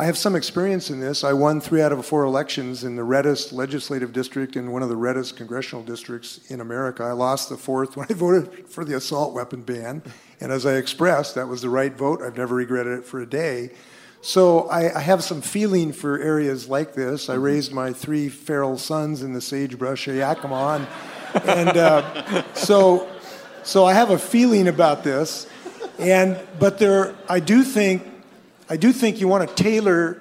[0.00, 1.24] I have some experience in this.
[1.24, 4.88] I won three out of four elections in the reddest legislative district in one of
[4.88, 7.02] the reddest congressional districts in America.
[7.02, 10.04] I lost the fourth when I voted for the assault weapon ban.
[10.40, 12.22] And as I expressed, that was the right vote.
[12.22, 13.72] I've never regretted it for a day.
[14.20, 17.28] So I, I have some feeling for areas like this.
[17.28, 20.86] I raised my three feral sons in the sagebrush of Yakima.
[21.34, 23.10] And, and uh, so,
[23.64, 25.48] so I have a feeling about this.
[25.98, 28.04] And, but there, I do think
[28.70, 30.20] I do think you want to tailor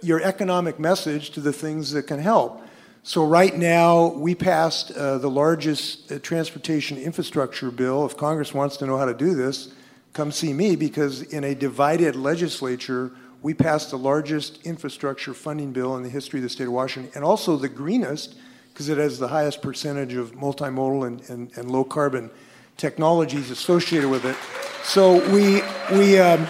[0.00, 2.62] your economic message to the things that can help.
[3.02, 8.06] So, right now, we passed uh, the largest uh, transportation infrastructure bill.
[8.06, 9.74] If Congress wants to know how to do this,
[10.14, 13.12] come see me because in a divided legislature,
[13.42, 17.12] we passed the largest infrastructure funding bill in the history of the state of Washington
[17.14, 18.36] and also the greenest
[18.72, 22.30] because it has the highest percentage of multimodal and, and, and low carbon
[22.78, 24.36] technologies associated with it.
[24.82, 25.62] So, we,
[25.98, 26.46] we, um,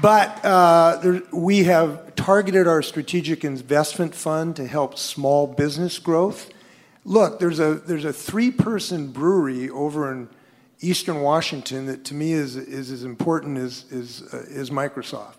[0.00, 6.50] but uh, there, we have targeted our strategic investment fund to help small business growth.
[7.04, 10.28] Look, there's a there's a three-person brewery over in
[10.80, 15.34] Eastern Washington that to me is is as important as is uh, is Microsoft.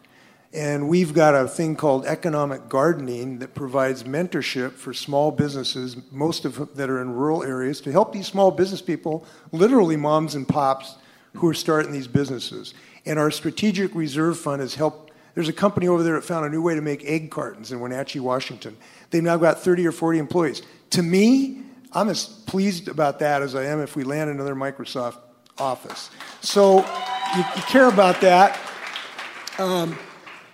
[0.52, 6.44] And we've got a thing called economic gardening that provides mentorship for small businesses, most
[6.44, 10.34] of them that are in rural areas, to help these small business people, literally moms
[10.34, 10.96] and pops,
[11.36, 12.74] who are starting these businesses.
[13.10, 15.12] And our strategic reserve fund has helped.
[15.34, 17.80] There's a company over there that found a new way to make egg cartons in
[17.80, 18.78] Wenatchee, Washington.
[19.10, 20.62] They've now got 30 or 40 employees.
[20.92, 25.18] To me, I'm as pleased about that as I am if we land another Microsoft
[25.58, 26.12] office.
[26.42, 26.86] So
[27.36, 28.60] you, you care about that.
[29.58, 29.98] Um,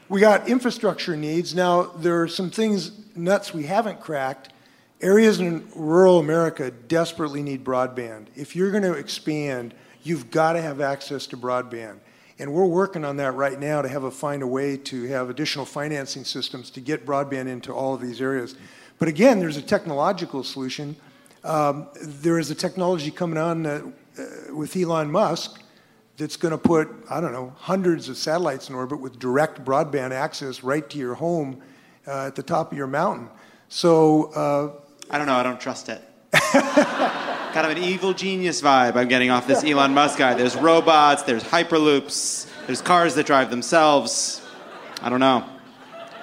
[0.07, 1.53] we got infrastructure needs.
[1.53, 4.53] Now, there are some things, nuts we haven't cracked.
[5.01, 8.27] Areas in rural America desperately need broadband.
[8.33, 11.99] If you're going to expand, you've got to have access to broadband.
[12.37, 15.29] And we're working on that right now to have a find a way to have
[15.29, 18.55] additional financing systems to get broadband into all of these areas.
[18.99, 20.95] But again, there's a technological solution.
[21.43, 23.81] Um, there is a technology coming on uh,
[24.51, 25.61] with Elon Musk
[26.17, 30.11] that's going to put, I don't know, hundreds of satellites in orbit with direct broadband
[30.11, 31.61] access right to your home
[32.07, 33.29] uh, at the top of your mountain.
[33.69, 34.31] So.
[34.33, 36.01] Uh, I don't know, I don't trust it.
[37.55, 40.33] Kind of an evil genius vibe I'm getting off this Elon Musk guy.
[40.33, 44.45] There's robots, there's hyperloops, there's cars that drive themselves.
[45.01, 45.45] I don't know.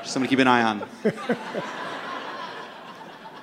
[0.02, 0.86] Just something to keep an eye on.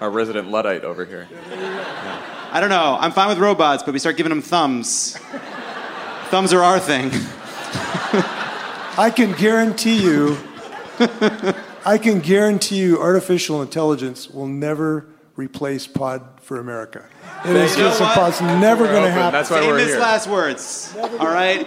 [0.01, 1.27] Our resident Luddite over here.
[1.49, 2.49] Yeah.
[2.51, 2.95] I don't know.
[2.99, 5.17] I'm fine with robots, but we start giving them thumbs.
[6.25, 7.09] thumbs are our thing.
[8.99, 10.37] I can guarantee you,
[11.83, 15.07] I can guarantee you, artificial intelligence will never
[15.39, 17.05] replace Pod for America.
[17.45, 18.57] It is just a impossible.
[18.59, 19.31] Never going to happen.
[19.31, 19.99] That's why we're Famous here.
[19.99, 20.93] last words.
[20.97, 21.65] All right.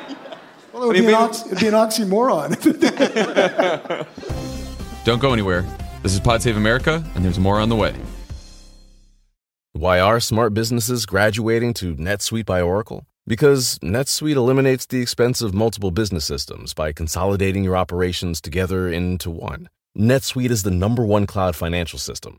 [0.73, 2.57] Well, it would, be an ox- it'd be an oxymoron.
[5.05, 5.65] Don't go anywhere.
[6.03, 7.95] This is Pod Save America, and there's more on the way.
[9.73, 13.07] Why are smart businesses graduating to NetSuite by Oracle?
[13.27, 19.31] Because NetSuite eliminates the expense of multiple business systems by consolidating your operations together into
[19.31, 19.69] one.
[19.97, 22.39] NetSuite is the number one cloud financial system,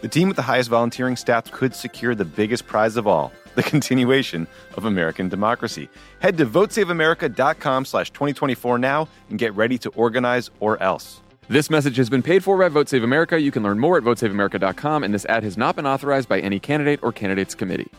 [0.00, 3.64] The team with the highest volunteering stats could secure the biggest prize of all, the
[3.64, 4.46] continuation
[4.76, 5.88] of American democracy.
[6.20, 11.20] Head to votesaveamerica.com slash 2024 now and get ready to organize or else.
[11.48, 13.40] This message has been paid for by Vote Save America.
[13.40, 16.60] You can learn more at votesaveamerica.com, and this ad has not been authorized by any
[16.60, 17.90] candidate or candidates committee.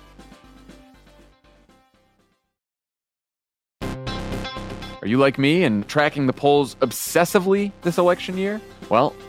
[3.81, 8.61] Are you like me and tracking the polls obsessively this election year?
[8.89, 9.15] Well,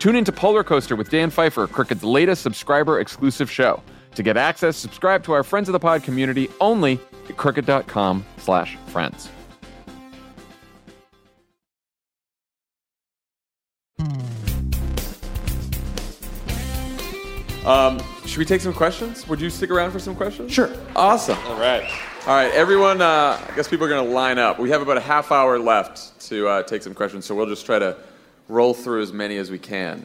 [0.00, 3.82] Tune into Polar Coaster with Dan Pfeiffer, Crooked's latest subscriber exclusive show.
[4.14, 6.98] To get access, subscribe to our Friends of the Pod community only
[7.28, 9.28] at crooked.com slash friends.
[17.66, 19.28] Um, should we take some questions?
[19.28, 20.50] Would you stick around for some questions?
[20.50, 20.70] Sure.
[20.96, 21.38] Awesome.
[21.46, 21.84] All right.
[22.26, 24.58] All right, everyone, uh, I guess people are going to line up.
[24.58, 27.66] We have about a half hour left to uh, take some questions, so we'll just
[27.66, 27.96] try to
[28.50, 30.04] roll through as many as we can.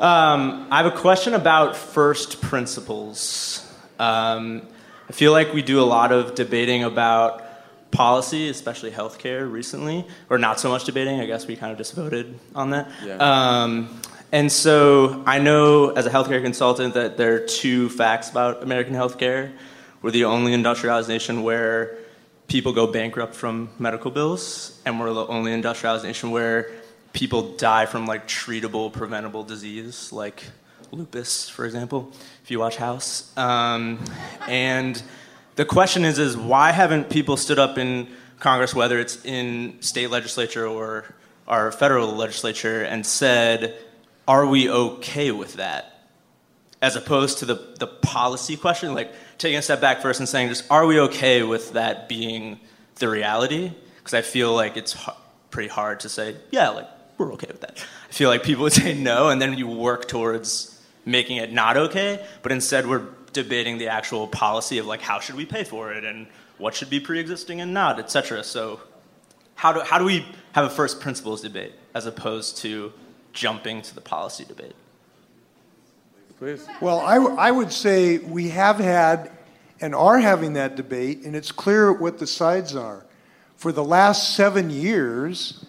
[0.00, 3.70] Um, I have a question about first principles.
[3.98, 4.62] Um,
[5.08, 7.44] I feel like we do a lot of debating about
[7.90, 11.20] policy, especially healthcare recently, or not so much debating.
[11.20, 12.90] I guess we kind of just voted on that.
[13.04, 13.16] Yeah.
[13.16, 14.00] Um,
[14.32, 18.94] and so I know as a healthcare consultant that there are two facts about American
[18.94, 19.52] healthcare.
[20.00, 21.98] We're the only industrialized nation where
[22.46, 26.70] people go bankrupt from medical bills, and we're the only industrialized nation where
[27.12, 30.44] people die from like treatable, preventable disease, like
[30.92, 33.36] lupus, for example, if you watch House.
[33.36, 33.98] Um,
[34.48, 35.02] and
[35.56, 38.08] the question is, is why haven't people stood up in
[38.38, 41.14] Congress, whether it's in state legislature or
[41.46, 43.76] our federal legislature, and said,
[44.26, 46.06] are we okay with that?
[46.80, 50.48] As opposed to the, the policy question, like taking a step back first and saying,
[50.48, 52.58] just are we okay with that being
[52.96, 53.72] the reality?
[53.98, 55.14] Because I feel like it's h-
[55.50, 56.88] pretty hard to say, yeah, like
[57.20, 57.84] we're okay with that.
[58.08, 61.76] I feel like people would say no, and then you work towards making it not
[61.76, 62.24] okay.
[62.42, 66.04] But instead, we're debating the actual policy of like how should we pay for it
[66.04, 66.26] and
[66.58, 68.42] what should be pre-existing and not, etc.
[68.42, 68.80] So,
[69.54, 72.92] how do how do we have a first principles debate as opposed to
[73.32, 74.74] jumping to the policy debate?
[76.38, 76.66] Please.
[76.80, 79.30] Well, I, w- I would say we have had
[79.82, 83.04] and are having that debate, and it's clear what the sides are.
[83.56, 85.59] For the last seven years,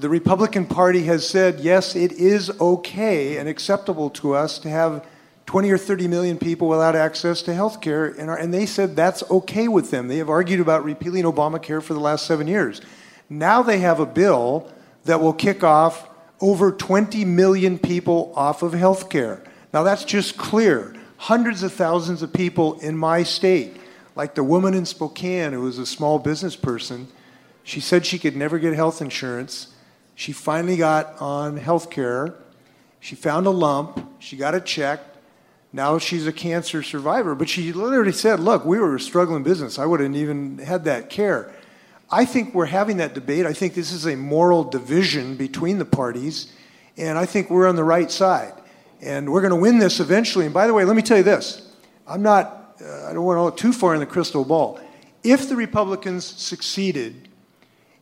[0.00, 5.06] the Republican Party has said, yes, it is okay and acceptable to us to have
[5.44, 9.22] 20 or 30 million people without access to health care, and, and they said that's
[9.30, 10.08] okay with them.
[10.08, 12.80] They have argued about repealing Obamacare for the last seven years.
[13.28, 14.72] Now they have a bill
[15.04, 16.08] that will kick off
[16.40, 19.42] over 20 million people off of health care.
[19.74, 20.94] Now that's just clear.
[21.18, 23.76] Hundreds of thousands of people in my state,
[24.16, 27.08] like the woman in Spokane who was a small business person,
[27.64, 29.74] she said she could never get health insurance.
[30.20, 32.34] She finally got on health care.
[33.00, 34.06] She found a lump.
[34.18, 35.16] She got it checked.
[35.72, 37.34] Now she's a cancer survivor.
[37.34, 39.78] But she literally said, Look, we were a struggling business.
[39.78, 41.50] I wouldn't even had that care.
[42.10, 43.46] I think we're having that debate.
[43.46, 46.52] I think this is a moral division between the parties.
[46.98, 48.52] And I think we're on the right side.
[49.00, 50.44] And we're going to win this eventually.
[50.44, 51.72] And by the way, let me tell you this
[52.06, 54.80] I'm not, uh, I don't want to look too far in the crystal ball.
[55.24, 57.30] If the Republicans succeeded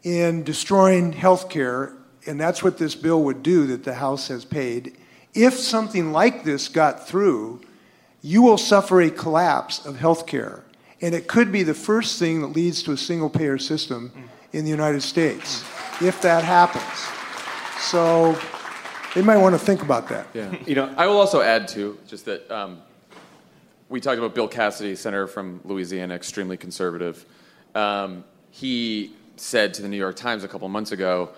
[0.03, 1.95] in destroying health care,
[2.29, 4.97] and that's what this bill would do that the House has paid,
[5.35, 7.61] if something like this got through,
[8.23, 10.63] you will suffer a collapse of health care.
[11.01, 14.13] And it could be the first thing that leads to a single payer system
[14.53, 15.63] in the United States,
[16.01, 16.85] if that happens.
[17.81, 18.39] So
[19.15, 20.27] they might want to think about that.
[20.35, 20.55] Yeah.
[20.67, 22.83] you know, I will also add too, just that um,
[23.89, 27.25] we talked about Bill Cassidy, senator from Louisiana, extremely conservative.
[27.75, 31.31] Um, he said to the New York Times a couple months ago,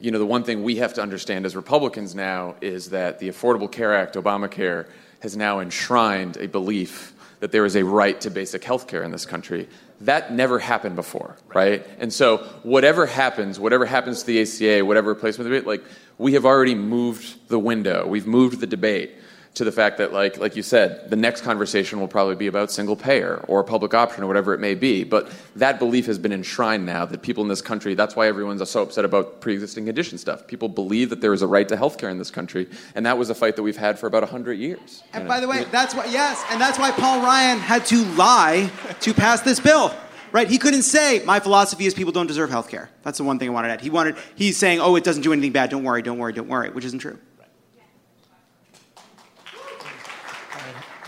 [0.00, 3.28] you know, the one thing we have to understand as Republicans now is that the
[3.28, 4.86] Affordable Care Act, Obamacare,
[5.20, 9.10] has now enshrined a belief that there is a right to basic health care in
[9.10, 9.68] this country.
[10.02, 11.86] That never happened before, right?
[11.98, 15.82] And so, whatever happens, whatever happens to the ACA, whatever replacement like
[16.18, 18.06] we have already moved the window.
[18.06, 19.12] We've moved the debate
[19.54, 22.70] to the fact that, like, like you said, the next conversation will probably be about
[22.70, 25.04] single payer or public option or whatever it may be.
[25.04, 28.68] But that belief has been enshrined now that people in this country, that's why everyone's
[28.70, 30.46] so upset about pre existing condition stuff.
[30.46, 33.18] People believe that there is a right to health care in this country, and that
[33.18, 35.02] was a fight that we've had for about 100 years.
[35.12, 35.42] And by know?
[35.42, 38.70] the way, that's why yes, and that's why Paul Ryan had to lie
[39.00, 39.92] to pass this bill.
[40.30, 40.46] Right?
[40.46, 42.90] He couldn't say my philosophy is people don't deserve health care.
[43.02, 43.80] That's the one thing I wanted to add.
[43.80, 45.70] He wanted he's saying, "Oh, it doesn't do anything bad.
[45.70, 47.18] Don't worry, don't worry, don't worry," which isn't true.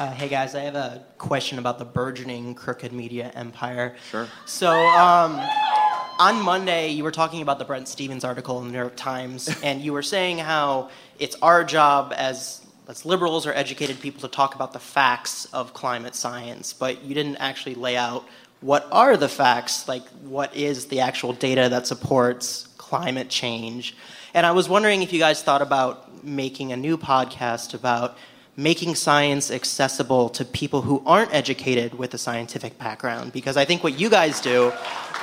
[0.01, 3.97] Uh, hey guys, I have a question about the burgeoning crooked media empire.
[4.11, 4.29] Sure.
[4.47, 5.39] So, um,
[6.19, 9.55] on Monday, you were talking about the Bret Stephens article in the New York Times,
[9.63, 10.89] and you were saying how
[11.19, 15.75] it's our job as as liberals or educated people to talk about the facts of
[15.75, 18.25] climate science, but you didn't actually lay out
[18.63, 23.95] what are the facts, like what is the actual data that supports climate change.
[24.33, 28.17] And I was wondering if you guys thought about making a new podcast about
[28.57, 33.33] making science accessible to people who aren't educated with a scientific background.
[33.33, 34.73] Because I think what you guys do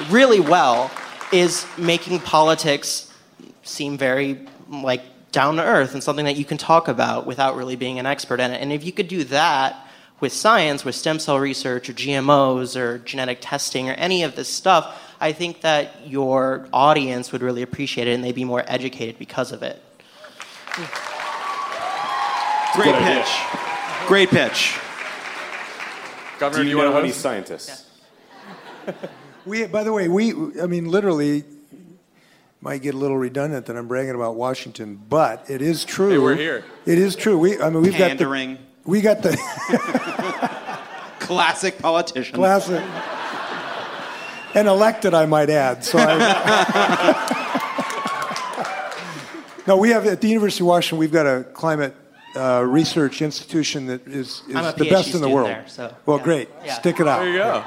[0.10, 0.90] really well
[1.32, 3.12] is making politics
[3.64, 5.02] seem very like
[5.32, 8.40] down to earth and something that you can talk about without really being an expert
[8.40, 8.62] in it.
[8.62, 9.88] And if you could do that
[10.20, 14.50] with science, with stem cell research or GMOs or genetic testing or any of this
[14.50, 19.20] stuff, I think that your audience would really appreciate it and they'd be more educated
[19.20, 19.82] because of it.
[20.70, 21.17] Hmm.
[22.78, 23.28] Great pitch.
[24.08, 24.78] Great pitch.
[26.40, 27.22] Governor, do you, do you know want to any host?
[27.22, 27.84] scientists?
[29.46, 31.46] We, by the way, we, I mean, literally,
[32.60, 36.10] might get a little redundant that I'm bragging about Washington, but it is true.
[36.10, 36.66] Hey, we're here.
[36.86, 37.38] It is true.
[37.38, 38.56] We, I mean, we've Pandering.
[38.56, 39.38] got the, we got the
[41.20, 42.36] Classic politician.
[42.36, 42.84] classic,
[44.54, 45.86] and elected, I might add.
[45.86, 46.18] So I,
[49.68, 51.96] no, we have at the University of Washington, we've got a climate
[52.36, 55.50] uh, research institution that is, is the PhD best in the world.
[55.50, 56.24] there, so, well, yeah.
[56.24, 56.50] great.
[56.64, 56.74] Yeah.
[56.74, 57.20] Stick it out.
[57.20, 57.64] There you go.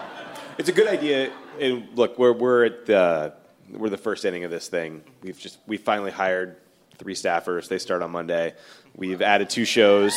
[0.59, 1.33] It's a good idea.
[1.59, 3.35] And look, we're we're at the
[3.71, 5.03] we're the first inning of this thing.
[5.23, 6.57] We've just we finally hired
[6.99, 7.69] three staffers.
[7.69, 8.55] They start on Monday.
[8.95, 10.15] We've added two shows,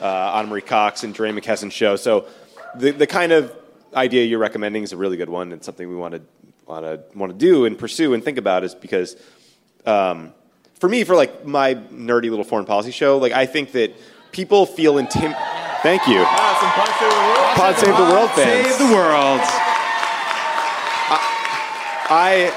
[0.00, 1.96] uh, Ana Marie Cox and DeRay Mckesson show.
[1.96, 2.26] So
[2.76, 3.54] the the kind of
[3.94, 6.22] idea you're recommending is a really good one and something we want to
[6.66, 9.16] want to want to do and pursue and think about is because.
[9.84, 10.32] Um,
[10.82, 13.94] for me, for like my nerdy little foreign policy show, like I think that
[14.32, 15.32] people feel intim.
[15.80, 16.24] Thank you.
[16.26, 17.54] Ah, some Pod Save the World.
[17.54, 18.66] Pod Save the World fans.
[18.66, 19.40] Save the world.
[22.10, 22.52] I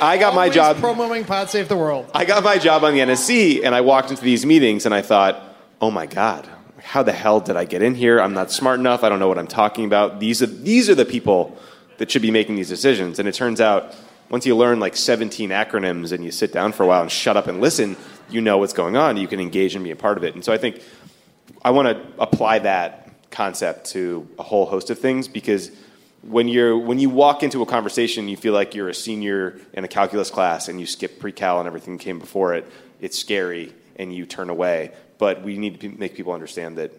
[0.00, 0.78] I got my job.
[0.78, 2.10] promoting Pod Save the World.
[2.14, 5.02] I got my job on the NSC, and I walked into these meetings, and I
[5.02, 5.38] thought,
[5.82, 6.48] "Oh my God,
[6.82, 8.18] how the hell did I get in here?
[8.18, 9.04] I'm not smart enough.
[9.04, 10.20] I don't know what I'm talking about.
[10.20, 11.54] These are these are the people
[11.98, 13.94] that should be making these decisions." And it turns out,
[14.30, 17.36] once you learn like 17 acronyms and you sit down for a while and shut
[17.36, 17.96] up and listen,
[18.28, 19.16] you know what's going on.
[19.16, 20.34] You can engage and be a part of it.
[20.34, 20.82] And so I think
[21.62, 25.70] I want to apply that concept to a whole host of things because
[26.22, 29.84] when you're when you walk into a conversation you feel like you're a senior in
[29.84, 32.66] a calculus class and you skip pre-cal and everything came before it
[33.00, 36.90] it's scary and you turn away but we need to make people understand that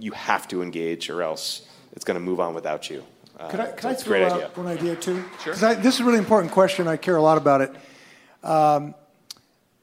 [0.00, 3.04] you have to engage or else it's going to move on without you
[3.38, 5.24] uh, Could I, could I throw out idea one idea too?
[5.42, 5.54] Sure.
[5.66, 6.86] I, this is a really important question.
[6.86, 7.74] I care a lot about it.
[8.42, 8.94] Um,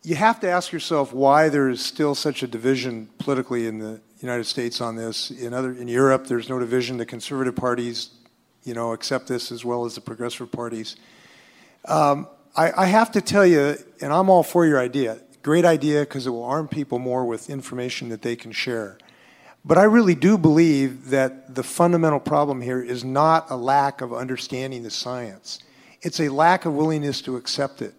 [0.04, 4.02] you have to ask yourself why there is still such a division politically in the
[4.20, 5.32] United States on this.
[5.32, 6.97] In other in Europe, there's no division.
[6.97, 8.10] The conservative parties,
[8.64, 10.95] you know, accept this as well as the progressive parties.
[11.86, 15.20] Um, I, I have to tell you, and I'm all for your idea.
[15.41, 18.97] Great idea because it will arm people more with information that they can share.
[19.64, 24.14] But I really do believe that the fundamental problem here is not a lack of
[24.14, 25.59] understanding the science.
[26.01, 27.93] It's a lack of willingness to accept it.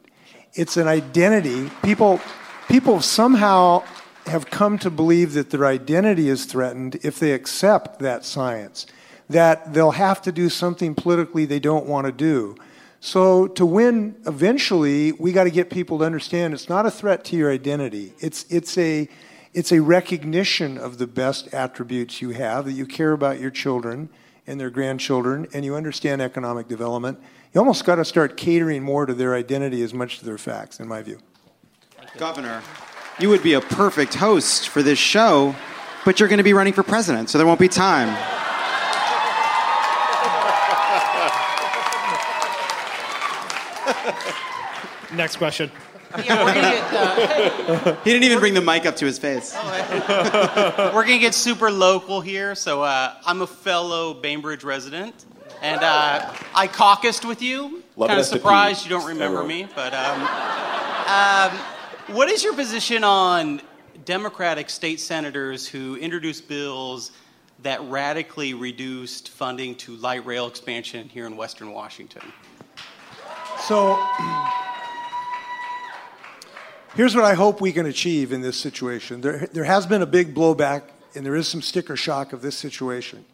[0.54, 1.70] It's an identity.
[1.84, 2.20] People,
[2.68, 3.84] people somehow
[4.26, 8.86] have come to believe that their identity is threatened if they accept that science,
[9.30, 12.56] that they'll have to do something politically they don't want to do.
[13.00, 17.24] So to win eventually, we got to get people to understand it's not a threat
[17.26, 18.12] to your identity.
[18.20, 19.08] It's, it's, a,
[19.54, 24.08] it's a recognition of the best attributes you have, that you care about your children
[24.46, 27.20] and their grandchildren, and you understand economic development.
[27.54, 30.80] You almost got to start catering more to their identity as much to their facts,
[30.80, 31.18] in my view.
[32.16, 32.62] Governor,
[33.18, 35.54] you would be a perfect host for this show,
[36.04, 38.08] but you're going to be running for president, so there won't be time.
[45.14, 45.70] Next question.
[46.24, 49.54] Yeah, we're gonna get, uh, He didn't even bring the mic up to his face.
[49.54, 52.54] We're gonna get super local here.
[52.54, 55.24] So uh, I'm a fellow Bainbridge resident,
[55.62, 57.82] and uh, I caucused with you.
[57.96, 59.66] Love kind of surprised you don't remember Everyone.
[59.66, 60.22] me, but um,
[61.06, 63.60] um, what is your position on
[64.04, 67.12] Democratic state senators who introduced bills
[67.62, 72.22] that radically reduced funding to light rail expansion here in Western Washington?
[73.60, 73.92] So
[76.94, 79.20] here's what I hope we can achieve in this situation.
[79.20, 80.82] There, there has been a big blowback,
[81.14, 83.24] and there is some sticker shock of this situation.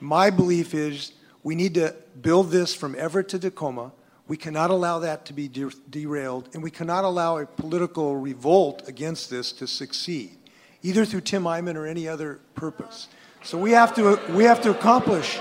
[0.00, 1.12] My belief is
[1.42, 3.92] we need to build this from Everett to Tacoma.
[4.28, 8.88] We cannot allow that to be de- derailed, and we cannot allow a political revolt
[8.88, 10.38] against this to succeed,
[10.82, 13.08] either through Tim Eyman or any other purpose.
[13.42, 15.38] So we have to, we have to accomplish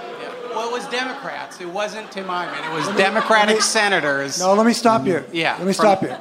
[0.50, 1.62] Well, it was Democrats.
[1.62, 2.70] It wasn't Tim Eyman.
[2.70, 4.40] It was Democratic senators.
[4.40, 5.24] No, let me stop you.
[5.32, 5.52] Yeah.
[5.54, 6.16] Let me from- stop you.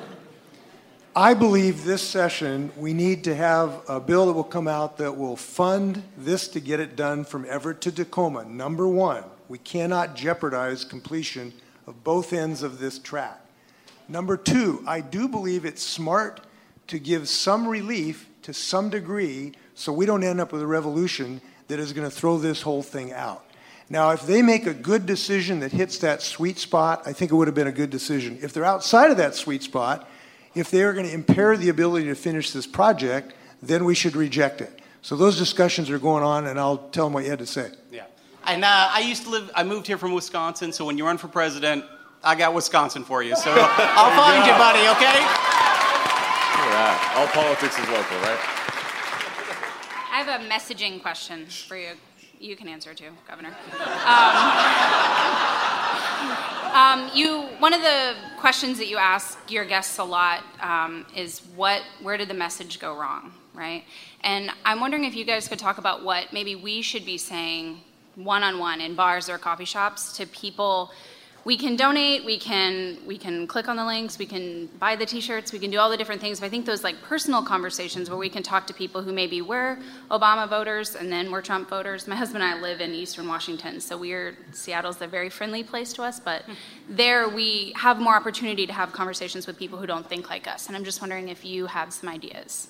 [1.17, 5.17] I believe this session, we need to have a bill that will come out that
[5.17, 8.45] will fund this to get it done from Everett to Tacoma.
[8.45, 11.53] Number one, we cannot jeopardize completion
[11.89, 13.41] of both ends of this track.
[14.09, 16.43] Number two, I do believe it's smart
[16.87, 21.41] to give some relief to some degree so we don't end up with a revolution
[21.67, 23.45] that is going to throw this whole thing out.
[23.89, 27.35] Now, if they make a good decision that hits that sweet spot, I think it
[27.35, 28.39] would have been a good decision.
[28.41, 30.09] If they're outside of that sweet spot,
[30.55, 34.17] if they are going to impair the ability to finish this project, then we should
[34.17, 34.81] reject it.
[35.03, 37.71] So those discussions are going on, and I'll tell them what you had to say.
[37.91, 38.05] Yeah.
[38.45, 41.19] And uh, I used to live, I moved here from Wisconsin, so when you run
[41.19, 41.85] for president,
[42.23, 43.35] I got Wisconsin for you.
[43.37, 45.21] So I'll find you, buddy, okay?
[45.21, 47.15] Look at that.
[47.17, 48.39] All politics is local, right?
[50.13, 51.93] I have a messaging question for you.
[52.39, 53.57] You can answer too, Governor.
[56.21, 56.37] Um,
[56.73, 61.41] um, you, one of the questions that you ask your guests a lot um, is
[61.57, 63.85] what, where did the message go wrong, right?
[64.23, 67.81] And I'm wondering if you guys could talk about what maybe we should be saying
[68.15, 70.91] one-on-one in bars or coffee shops to people
[71.45, 75.07] we can donate we can we can click on the links we can buy the
[75.07, 76.41] t-shirts we can do all the different things.
[76.41, 79.41] But i think those like personal conversations where we can talk to people who maybe
[79.41, 79.79] were
[80.11, 82.07] obama voters and then were trump voters.
[82.07, 85.93] My husband and i live in eastern washington so we're seattle's a very friendly place
[85.95, 86.21] to us.
[86.21, 86.53] But hmm.
[86.89, 90.67] there we have more opportunity to have conversations with people who don't think like us.
[90.67, 92.69] And i'm just wondering if you have some ideas.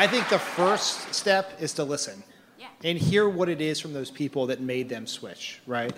[0.00, 2.22] I think the first step is to listen
[2.84, 5.92] and hear what it is from those people that made them switch, right?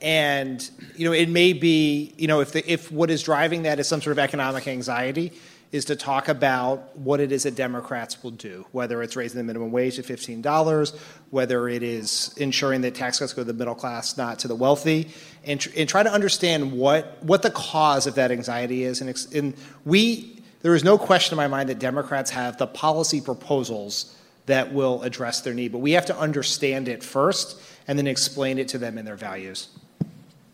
[0.00, 3.78] And you know, it may be you know if the, if what is driving that
[3.78, 5.32] is some sort of economic anxiety,
[5.72, 9.44] is to talk about what it is that Democrats will do, whether it's raising the
[9.44, 10.92] minimum wage to fifteen dollars,
[11.30, 14.54] whether it is ensuring that tax cuts go to the middle class, not to the
[14.54, 15.10] wealthy,
[15.44, 19.00] and, tr- and try to understand what what the cause of that anxiety is.
[19.00, 19.54] And, ex- and
[19.84, 24.16] we there is no question in my mind that Democrats have the policy proposals
[24.50, 25.72] that will address their need.
[25.72, 29.16] But we have to understand it first and then explain it to them in their
[29.16, 29.68] values.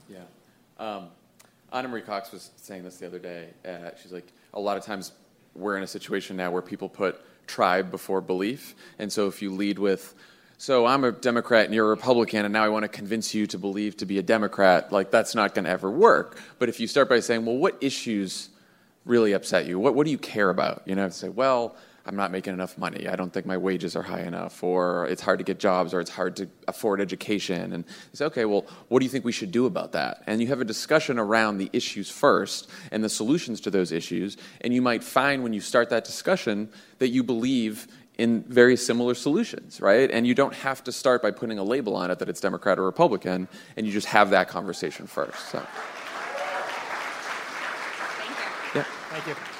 [0.08, 0.18] Yeah.
[0.78, 1.08] Um,
[1.72, 3.48] Ana Marie Cox was saying this the other day.
[3.64, 5.12] Uh, she's like, a lot of times
[5.54, 8.74] we're in a situation now where people put tribe before belief.
[8.98, 10.14] And so if you lead with,
[10.58, 13.46] so I'm a Democrat and you're a Republican, and now I want to convince you
[13.48, 16.38] to believe to be a Democrat, like that's not going to ever work.
[16.58, 18.48] But if you start by saying, well, what issues
[19.04, 19.78] really upset you?
[19.78, 20.82] What, what do you care about?
[20.86, 21.76] You know, say, well,
[22.06, 23.08] I'm not making enough money.
[23.08, 26.00] I don't think my wages are high enough, or it's hard to get jobs, or
[26.00, 27.72] it's hard to afford education.
[27.72, 30.22] And you say, okay, well, what do you think we should do about that?
[30.26, 34.36] And you have a discussion around the issues first and the solutions to those issues.
[34.60, 36.68] And you might find when you start that discussion
[37.00, 37.88] that you believe
[38.18, 40.10] in very similar solutions, right?
[40.10, 42.78] And you don't have to start by putting a label on it that it's Democrat
[42.78, 45.48] or Republican, and you just have that conversation first.
[45.50, 45.58] So.
[48.74, 48.82] Yeah.
[49.10, 49.55] Thank you.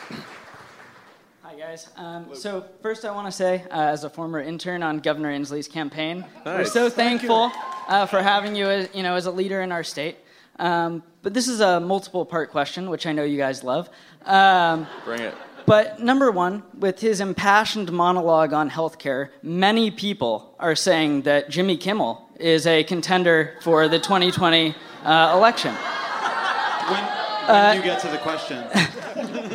[1.66, 1.88] Guys.
[1.97, 5.66] Um, so, first, I want to say, uh, as a former intern on Governor Inslee's
[5.66, 6.72] campaign, we're Nice.
[6.72, 7.51] so Thank thankful
[7.88, 10.16] uh, for having you as, you know, as a leader in our state.
[10.60, 13.90] Um, but this is a multiple part question, which I know you guys love.
[14.26, 15.34] Um, Bring it.
[15.66, 21.76] but number one, with his impassioned monologue on healthcare, many people are saying that Jimmy
[21.76, 24.72] Kimmel is a contender for the 2020
[25.02, 25.74] uh, election.
[25.74, 28.62] When, when Uh, you get to the question.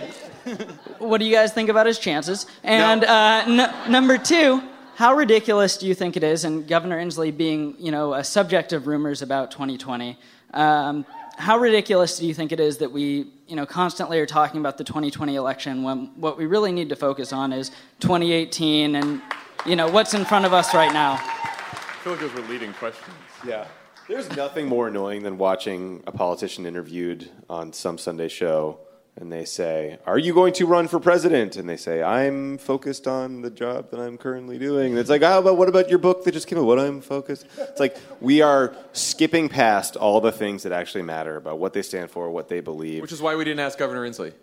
[1.00, 2.46] what do you guys think about his chances?
[2.64, 4.62] And uh, n- number two,
[4.96, 6.44] how ridiculous do you think it is?
[6.44, 10.18] And Governor Inslee being, you know, a subject of rumors about 2020,
[10.54, 11.06] um,
[11.38, 14.78] how ridiculous do you think it is that we, you know, constantly are talking about
[14.78, 17.70] the 2020 election when what we really need to focus on is
[18.00, 19.22] 2018 and,
[19.66, 21.14] you know, what's in front of us right now?
[21.14, 23.16] I feel like those were leading questions.
[23.48, 23.66] Yeah.
[24.08, 28.80] There's nothing more annoying than watching a politician interviewed on some Sunday show
[29.18, 31.58] and they say, Are you going to run for president?
[31.58, 34.92] And they say, I'm focused on the job that I'm currently doing.
[34.92, 36.64] And it's like, How but what about your book that just came out?
[36.66, 37.46] What I'm focused?
[37.58, 41.82] It's like we are skipping past all the things that actually matter about what they
[41.82, 43.02] stand for, what they believe.
[43.02, 44.34] Which is why we didn't ask Governor Inslee.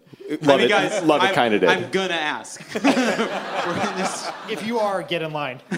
[0.42, 0.68] Love I mean, it.
[0.68, 1.70] guys, Love it, I'm- kind of did.
[1.70, 2.60] I'm gonna ask.
[4.50, 5.58] If you are, get in line.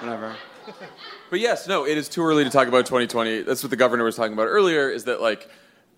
[0.00, 0.34] Whatever.
[1.30, 3.42] But yes, no, it is too early to talk about 2020.
[3.42, 4.90] That's what the governor was talking about earlier.
[4.90, 5.48] Is that like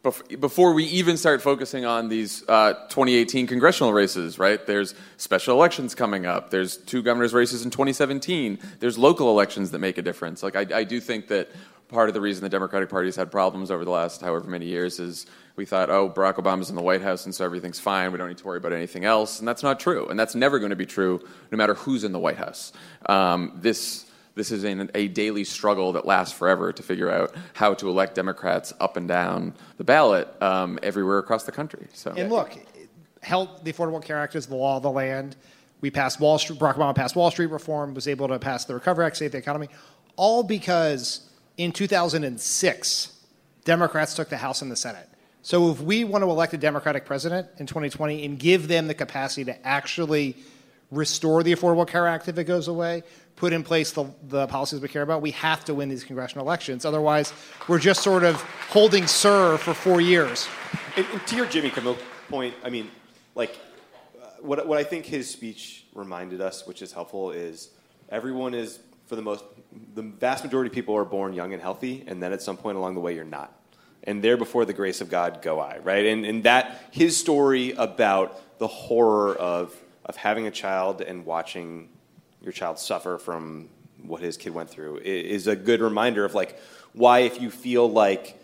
[0.02, 4.64] bef- before we even start focusing on these uh, 2018 congressional races, right?
[4.66, 6.50] There's special elections coming up.
[6.50, 8.58] There's two governor's races in 2017.
[8.80, 10.42] There's local elections that make a difference.
[10.42, 11.50] Like I, I do think that
[11.88, 14.98] part of the reason the Democratic Party's had problems over the last however many years
[14.98, 18.12] is we thought, oh, Barack Obama's in the White House, and so everything's fine.
[18.12, 19.38] We don't need to worry about anything else.
[19.38, 20.06] And that's not true.
[20.08, 21.20] And that's never going to be true,
[21.50, 22.72] no matter who's in the White House.
[23.06, 24.05] Um, this
[24.36, 28.14] this is an, a daily struggle that lasts forever to figure out how to elect
[28.14, 31.88] Democrats up and down the ballot um, everywhere across the country.
[31.94, 32.52] So, And look,
[33.22, 35.36] held the Affordable Care Act is the law of the land.
[35.80, 36.58] We passed Wall Street.
[36.58, 37.94] Barack Obama passed Wall Street reform.
[37.94, 39.68] Was able to pass the Recovery Act, save the economy,
[40.16, 43.12] all because in 2006,
[43.64, 45.08] Democrats took the House and the Senate.
[45.40, 48.94] So if we want to elect a Democratic president in 2020 and give them the
[48.94, 50.36] capacity to actually
[50.90, 53.02] restore the Affordable Care Act if it goes away,
[53.36, 56.44] put in place the, the policies we care about, we have to win these congressional
[56.44, 56.84] elections.
[56.84, 57.32] Otherwise,
[57.68, 58.40] we're just sort of
[58.70, 60.48] holding SIR for four years.
[60.96, 61.98] And, and to your Jimmy Kimmel
[62.28, 62.90] point, I mean,
[63.34, 63.54] like,
[64.20, 67.70] uh, what, what I think his speech reminded us, which is helpful, is
[68.08, 69.44] everyone is, for the most,
[69.94, 72.78] the vast majority of people are born young and healthy, and then at some point
[72.78, 73.52] along the way, you're not.
[74.04, 76.06] And there before the grace of God go I, right?
[76.06, 79.76] And, and that, his story about the horror of,
[80.06, 81.90] of having a child and watching
[82.46, 83.68] your child suffer from
[84.02, 86.58] what his kid went through is a good reminder of like
[86.92, 88.40] why if you feel like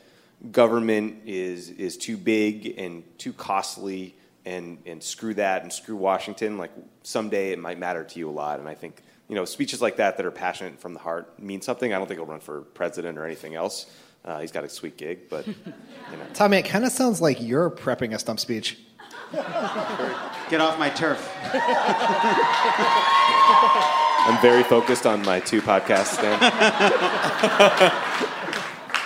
[0.51, 4.15] government is is too big and too costly
[4.45, 6.73] and and screw that and screw Washington like
[7.03, 8.59] someday it might matter to you a lot.
[8.59, 11.61] And I think you know speeches like that that are passionate from the heart mean
[11.61, 11.93] something.
[11.93, 13.87] I don't think he'll run for president or anything else.
[14.24, 16.24] Uh, he's got a sweet gig but you know.
[16.35, 18.79] Tommy, it kind of sounds like you're prepping a stump speech.
[19.32, 21.30] Get off my turf.
[24.24, 26.38] I'm very focused on my two podcasts Dan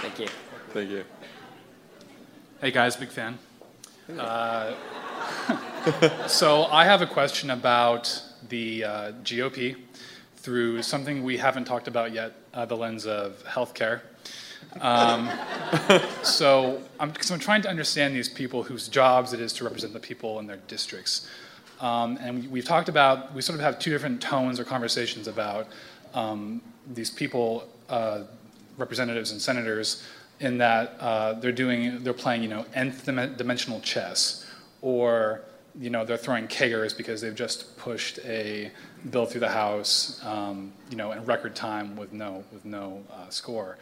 [0.03, 0.27] Thank you.
[0.71, 1.05] Thank you.
[2.61, 3.39] Hey guys, big fan.
[4.19, 4.75] Uh,
[6.27, 9.77] so I have a question about the uh, GOP
[10.37, 14.01] through something we haven't talked about yet, uh, the lens of healthcare.
[14.81, 15.31] Um,
[16.23, 20.01] so I'm, I'm trying to understand these people whose jobs it is to represent the
[20.01, 21.29] people in their districts.
[21.81, 25.29] Um, and we- we've talked about, we sort of have two different tones or conversations
[25.29, 25.69] about
[26.15, 26.63] um,
[26.93, 28.23] these people, uh,
[28.79, 30.03] representatives and senators,
[30.41, 34.47] in that uh, they're doing, they're playing, you know, nth dimensional chess,
[34.83, 35.43] or
[35.79, 38.71] you know, they're throwing kegers because they've just pushed a
[39.11, 43.29] bill through the House, um, you know, in record time with no with no uh,
[43.29, 43.77] score,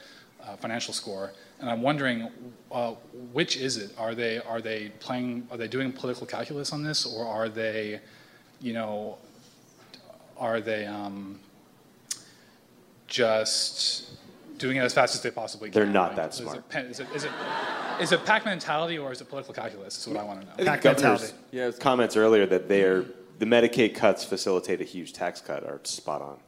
[0.47, 1.33] uh, financial score.
[1.61, 2.29] And I'm wondering,
[2.71, 2.93] uh,
[3.33, 3.93] which is it?
[3.99, 5.47] Are they are they playing?
[5.51, 8.01] Are they doing political calculus on this, or are they,
[8.61, 9.19] you know,
[10.37, 11.39] are they um,
[13.07, 14.11] just
[14.59, 15.81] doing it as fast as they possibly can?
[15.83, 16.69] They're not Like, that is it smart.
[16.69, 17.31] pa- Is it, is it,
[18.01, 19.99] is it pack mentality or is it political calculus?
[19.99, 20.53] Is what I want to know.
[20.73, 23.05] I think governor's comments earlier that they are
[23.39, 26.39] the Medicaid cuts facilitate a huge tax cut are spot on.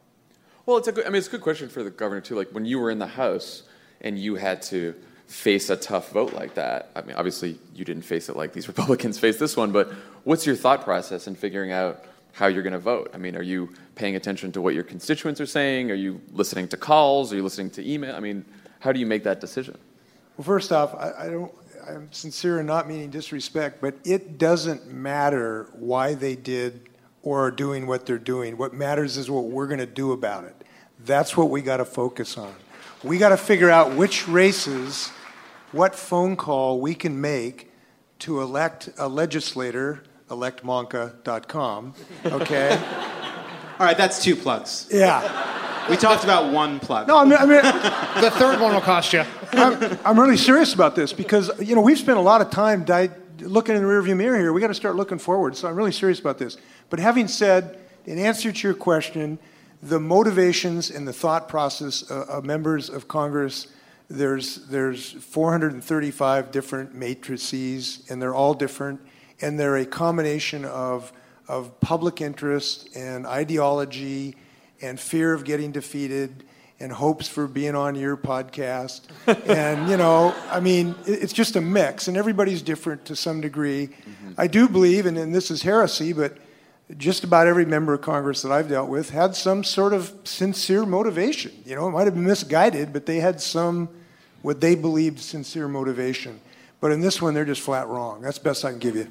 [0.67, 2.35] Well, it's a good, I mean, it's a good question for the governor too.
[2.37, 3.63] Like when you were in the House
[4.01, 4.95] and you had to
[5.27, 6.91] face a tough vote like that.
[6.95, 9.93] I mean, obviously you didn't face it like these Republicans faced this one, but
[10.25, 13.11] what's your thought process in figuring out how you're going to vote?
[13.15, 15.91] I mean, are you paying attention to what your constituents are saying?
[15.91, 17.33] Are you listening to calls?
[17.33, 18.15] Are you listening to email?
[18.15, 18.45] I mean,
[18.81, 19.79] how do you make that decision?
[20.37, 21.53] Well, first off, I, I don't.
[21.89, 26.89] I'm sincere and not meaning disrespect, but it doesn't matter why they did
[27.23, 28.57] or are doing what they're doing.
[28.57, 30.65] What matters is what we're going to do about it.
[31.05, 32.53] That's what we got to focus on.
[33.07, 35.13] We got to figure out which races,
[35.71, 37.71] what phone call we can make
[38.19, 42.71] to elect a legislator, electmanka.com, okay?
[43.79, 44.89] All right, that's two plugs.
[44.91, 45.89] Yeah.
[45.89, 47.07] We talked about one plug.
[47.07, 47.63] No, I mean, I mean
[48.25, 49.23] the third one will cost you.
[49.53, 52.83] I'm, I'm really serious about this because you know we've spent a lot of time
[52.83, 54.53] di- looking in the rearview mirror here.
[54.53, 55.57] We got to start looking forward.
[55.57, 56.57] So I'm really serious about this.
[56.91, 59.39] But having said, in answer to your question,
[59.83, 63.67] the motivations and the thought process uh, of members of Congress,
[64.09, 69.01] there's there's 435 different matrices, and they're all different,
[69.41, 71.13] and they're a combination of
[71.49, 74.37] of public interest and ideology
[74.83, 76.43] and fear of getting defeated
[76.81, 79.03] and hopes for being on your podcast.
[79.49, 83.41] and, you know, I mean, it- it's just a mix, and everybody's different to some
[83.41, 83.89] degree.
[84.37, 86.37] I do believe, and, and this is heresy, but
[86.97, 90.87] just about every member of Congress that I've dealt with had some sort of sincere
[90.87, 91.53] motivation.
[91.65, 93.89] You know, it might have been misguided, but they had some
[94.43, 96.41] what they believed sincere motivation.
[96.81, 98.21] But in this one, they're just flat wrong.
[98.21, 99.09] That's the best I can give you.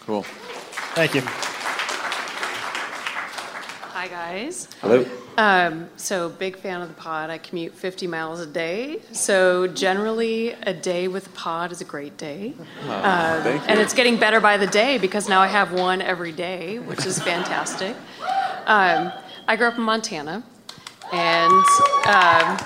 [0.00, 0.22] Cool.
[0.94, 1.22] Thank you.
[4.10, 4.68] Hi, guys.
[4.80, 5.04] Hello.
[5.36, 7.28] Um, so, big fan of the pod.
[7.28, 9.00] I commute 50 miles a day.
[9.12, 12.54] So, generally, a day with the pod is a great day.
[12.86, 13.68] Oh, Um, thank you.
[13.68, 17.04] And it's getting better by the day because now I have one every day, which
[17.04, 17.94] is fantastic.
[18.64, 19.12] Um,
[19.46, 20.42] I grew up in Montana,
[21.12, 21.64] and
[22.06, 22.58] um,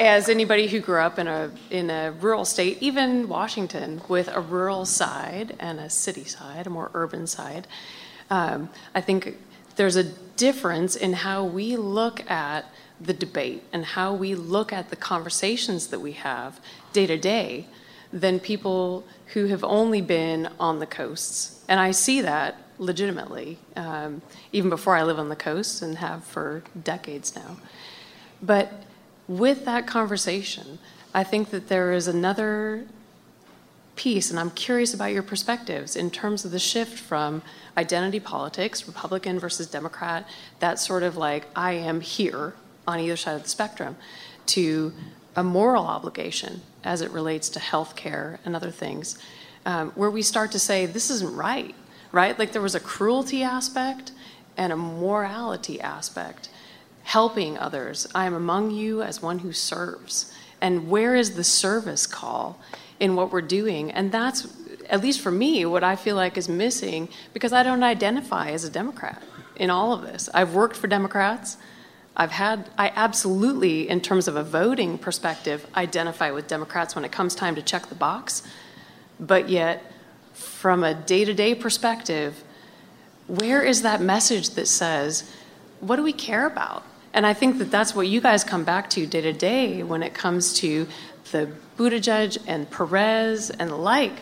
[0.00, 4.40] as anybody who grew up in a in a rural state, even Washington, with a
[4.40, 7.66] rural side and a city side, a more urban side,
[8.30, 9.36] um, I think
[9.76, 12.66] there's a difference in how we look at
[13.00, 16.60] the debate and how we look at the conversations that we have
[16.92, 17.66] day to day
[18.12, 19.04] than people
[19.34, 21.62] who have only been on the coasts.
[21.68, 24.22] And I see that legitimately, um,
[24.52, 27.56] even before I live on the coast and have for decades now.
[28.42, 28.72] But
[29.28, 30.78] with that conversation,
[31.14, 32.84] I think that there is another
[33.96, 37.42] piece, and I'm curious about your perspectives in terms of the shift from
[37.76, 40.28] identity politics, Republican versus Democrat,
[40.60, 42.54] that sort of like, I am here
[42.86, 43.96] on either side of the spectrum,
[44.46, 44.92] to
[45.34, 49.18] a moral obligation as it relates to health care and other things,
[49.64, 51.74] um, where we start to say, this isn't right,
[52.12, 52.38] right?
[52.38, 54.12] Like there was a cruelty aspect
[54.56, 56.48] and a morality aspect
[57.02, 58.06] helping others.
[58.14, 60.32] I am among you as one who serves.
[60.60, 62.58] And where is the service call
[63.00, 63.90] in what we're doing?
[63.90, 64.46] And that's,
[64.88, 68.64] at least for me, what I feel like is missing because I don't identify as
[68.64, 69.22] a Democrat
[69.56, 70.28] in all of this.
[70.34, 71.56] I've worked for Democrats.
[72.16, 77.12] I've had, I absolutely, in terms of a voting perspective, identify with Democrats when it
[77.12, 78.42] comes time to check the box.
[79.20, 79.82] But yet,
[80.32, 82.42] from a day to day perspective,
[83.26, 85.30] where is that message that says,
[85.80, 86.84] what do we care about?
[87.16, 90.02] And I think that that's what you guys come back to day to day when
[90.02, 90.86] it comes to
[91.32, 94.12] the Buttigieg and Perez and the like,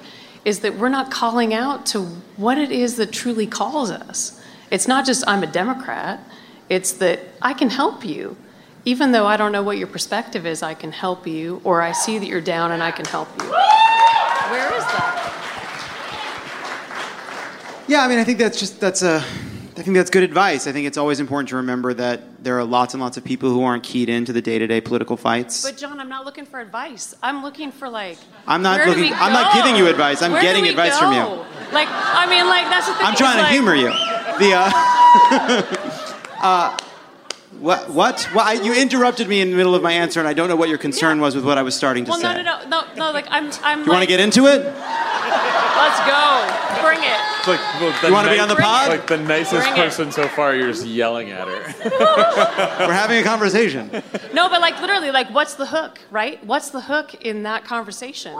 [0.44, 2.02] is that we're not calling out to
[2.36, 4.40] what it is that truly calls us.
[4.70, 6.20] It's not just I'm a Democrat,
[6.68, 8.36] it's that I can help you.
[8.84, 11.90] Even though I don't know what your perspective is, I can help you, or I
[11.90, 13.48] see that you're down and I can help you.
[13.48, 15.32] Where is that?
[17.88, 19.24] Yeah, I mean, I think that's just that's a.
[19.76, 20.68] I think that's good advice.
[20.68, 23.50] I think it's always important to remember that there are lots and lots of people
[23.50, 25.64] who aren't keyed into the day-to-day political fights.
[25.64, 27.12] But Jon, I'm not looking for advice.
[27.24, 28.18] I'm looking for like.
[28.46, 29.12] I'm not looking.
[29.14, 30.22] I'm not giving you advice.
[30.22, 31.24] I'm Where getting advice from you.
[31.72, 33.04] Like, I mean, like that's the thing.
[33.04, 33.88] I'm trying to like- humor you.
[34.38, 34.70] The uh,
[36.40, 36.76] uh,
[37.58, 38.28] what what?
[38.32, 40.56] Well, I, you interrupted me in the middle of my answer, and I don't know
[40.56, 42.32] what your concern was with what I was starting to Well, say.
[42.32, 43.10] no, no, no, no, no.
[43.10, 43.84] Like, I'm, I'm.
[43.84, 44.62] You want to get into it?
[44.62, 46.80] Let's go.
[46.80, 47.33] Bring it.
[47.46, 48.88] It's like, well, the You wanna be on the pod?
[48.88, 49.76] Like the nicest Bring it.
[49.76, 51.74] person so far, you're just yelling at her.
[52.86, 53.90] We're having a conversation.
[54.32, 56.42] No, but like literally, like, what's the hook, right?
[56.46, 58.34] What's the hook in that conversation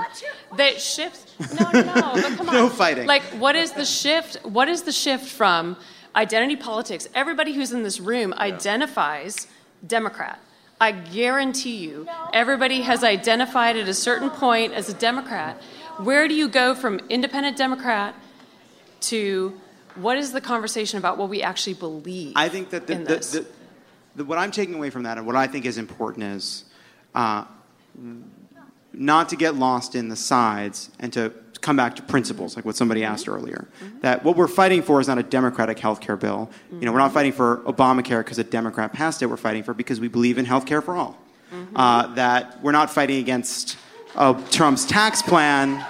[0.57, 1.27] that shifts?
[1.55, 1.95] No, no, no.
[2.15, 2.55] But come on.
[2.55, 3.07] No fighting.
[3.07, 4.37] Like, what is the shift?
[4.43, 5.77] What is the shift from
[6.17, 7.07] identity politics?
[7.15, 9.49] Everybody who's in this room identifies
[9.87, 10.41] Democrat.
[10.81, 15.63] I guarantee you, everybody has identified at a certain point as a Democrat.
[15.99, 18.15] Where do you go from independent Democrat
[19.09, 19.61] to
[19.97, 22.33] what is the conversation about what we actually believe?
[22.37, 23.33] I think that the, in the, this?
[23.33, 23.47] the,
[24.17, 26.65] the, what I'm taking away from that and what I think is important is
[27.15, 27.45] uh,
[28.93, 32.77] not to get lost in the sides and to come back to principles, like what
[32.77, 33.67] somebody asked earlier.
[34.01, 36.51] That what we're fighting for is not a democratic health care bill.
[36.71, 39.27] You know, we're not fighting for Obamacare because a Democrat passed it.
[39.27, 41.19] We're fighting for because we believe in health care for all.
[41.77, 43.79] Uh, that we're not fighting against
[44.17, 45.85] uh, Trump's tax plan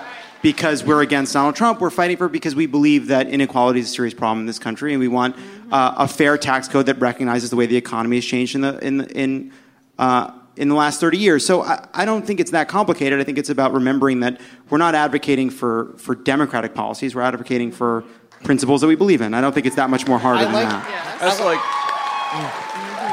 [0.44, 1.80] because we're against Donald Trump.
[1.80, 4.58] We're fighting for it because we believe that inequality is a serious problem in this
[4.58, 5.34] country, and we want
[5.72, 8.78] uh, a fair tax code that recognizes the way the economy has changed in the
[8.86, 9.52] in in
[9.98, 11.46] uh, in the last 30 years.
[11.46, 13.18] So I, I don't think it's that complicated.
[13.18, 14.38] I think it's about remembering that
[14.68, 17.14] we're not advocating for for democratic policies.
[17.14, 18.04] We're advocating for
[18.42, 19.32] principles that we believe in.
[19.32, 21.18] I don't think it's that much more harder than that.
[21.20, 21.58] That's like.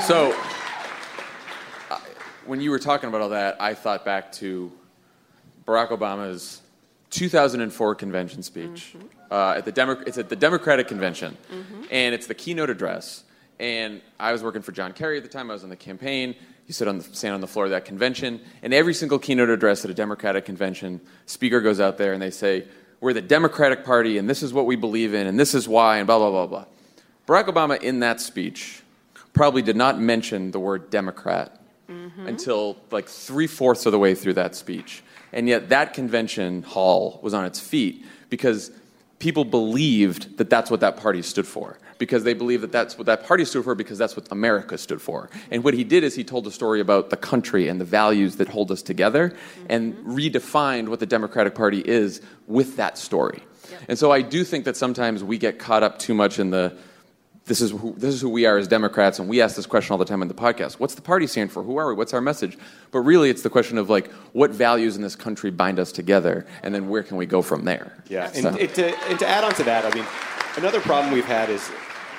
[0.04, 0.38] So,
[1.90, 2.00] uh,
[2.46, 4.70] when you were talking about all that, I thought back to
[5.66, 6.61] Barack Obama's
[7.12, 8.96] 2004 convention speech.
[8.98, 9.08] Mm-hmm.
[9.30, 11.84] Uh, at the Demo- it's at the Democratic Convention, mm-hmm.
[11.90, 13.24] and it's the keynote address.
[13.60, 15.50] And I was working for John Kerry at the time.
[15.50, 16.36] I was on the campaign.
[16.66, 19.50] He stood on the, stand on the floor of that convention, and every single keynote
[19.50, 22.66] address at a Democratic convention, speaker goes out there and they say,
[23.00, 25.98] "We're the Democratic Party, and this is what we believe in, and this is why,"
[25.98, 26.66] and blah blah blah blah.
[27.28, 28.82] Barack Obama, in that speech,
[29.34, 32.28] probably did not mention the word Democrat mm-hmm.
[32.28, 35.04] until like three fourths of the way through that speech.
[35.34, 38.72] And yet, that convention hall was on its feet because
[39.20, 41.78] people believed that that's what that party stood for.
[42.00, 45.00] Because they believed that that's what that party stood for because that's what America stood
[45.00, 45.30] for.
[45.52, 48.38] And what he did is he told a story about the country and the values
[48.38, 49.36] that hold us together
[49.70, 50.16] and mm-hmm.
[50.16, 53.44] redefined what the Democratic Party is with that story.
[53.88, 56.76] And so I do think that sometimes we get caught up too much in the
[57.46, 59.92] this is who, this is who we are as Democrats, and we ask this question
[59.92, 60.74] all the time in the podcast.
[60.74, 61.64] What's the party stand for?
[61.64, 61.96] Who are we?
[61.96, 62.58] What's our message?
[62.92, 66.46] But really, it's the question of like, what values in this country bind us together,
[66.64, 68.04] and then where can we go from there?
[68.08, 70.06] Yeah, So- and, and, to, and to add on to that, I mean,
[70.58, 71.70] another problem we've had is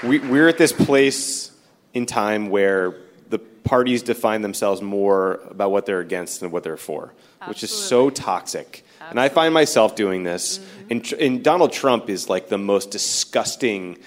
[0.03, 1.53] we, we're at this place
[1.94, 2.97] in time where
[3.28, 7.12] the parties define themselves more about what they're against than what they're for,
[7.47, 8.85] which is so toxic.
[9.11, 10.59] And I find myself doing this.
[10.59, 10.86] Mm-hmm.
[10.90, 13.99] And, and Donald Trump is like the most disgusting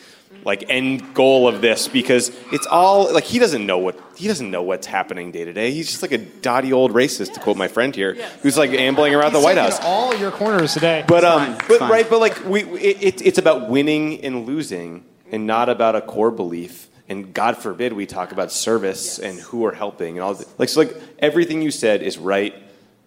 [0.46, 4.50] like end goal of this because it's all like he doesn't know what he doesn't
[4.50, 5.72] know what's happening day to day.
[5.72, 9.16] He's just like a dotty old racist, to quote my friend here, who's like ambling
[9.16, 9.80] around the White House.
[9.82, 11.04] All your corners today.
[11.08, 15.48] But um, but right, but like we, it, it, it's about winning and losing, and
[15.48, 16.90] not about a core belief.
[17.10, 20.36] And God forbid we talk about service and who are helping and all.
[20.36, 22.54] The, like so, like everything you said is right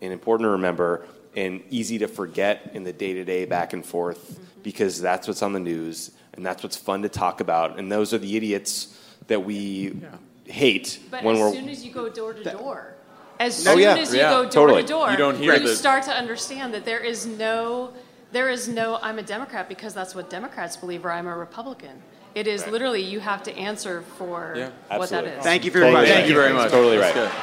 [0.00, 1.06] and important to remember
[1.36, 5.42] and easy to forget in the day to day back and forth because that's what's
[5.42, 7.78] on the news and that's what's fun to talk about.
[7.80, 8.96] And those are the idiots
[9.26, 10.00] that we
[10.46, 11.52] hate But when as we're.
[11.52, 12.94] soon as you go door to door,
[13.40, 13.96] as Oh, soon yeah.
[13.96, 14.82] as you Yeah, go door totally.
[14.82, 17.90] to door, You don't hear you the- start to understand that there is no,
[18.30, 22.02] there is no, I'm a Democrat because that's what Democrats believe, or I'm a Republican.
[22.36, 24.66] It is literally you have to answer for Yeah,
[24.96, 25.30] what that absolutely.
[25.38, 25.42] is.
[25.44, 26.16] Thank you for your Totally question.
[26.18, 26.70] Thank you very much.
[26.70, 27.24] Totally That's right.
[27.24, 27.32] good.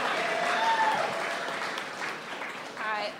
[2.77, 3.11] Hi.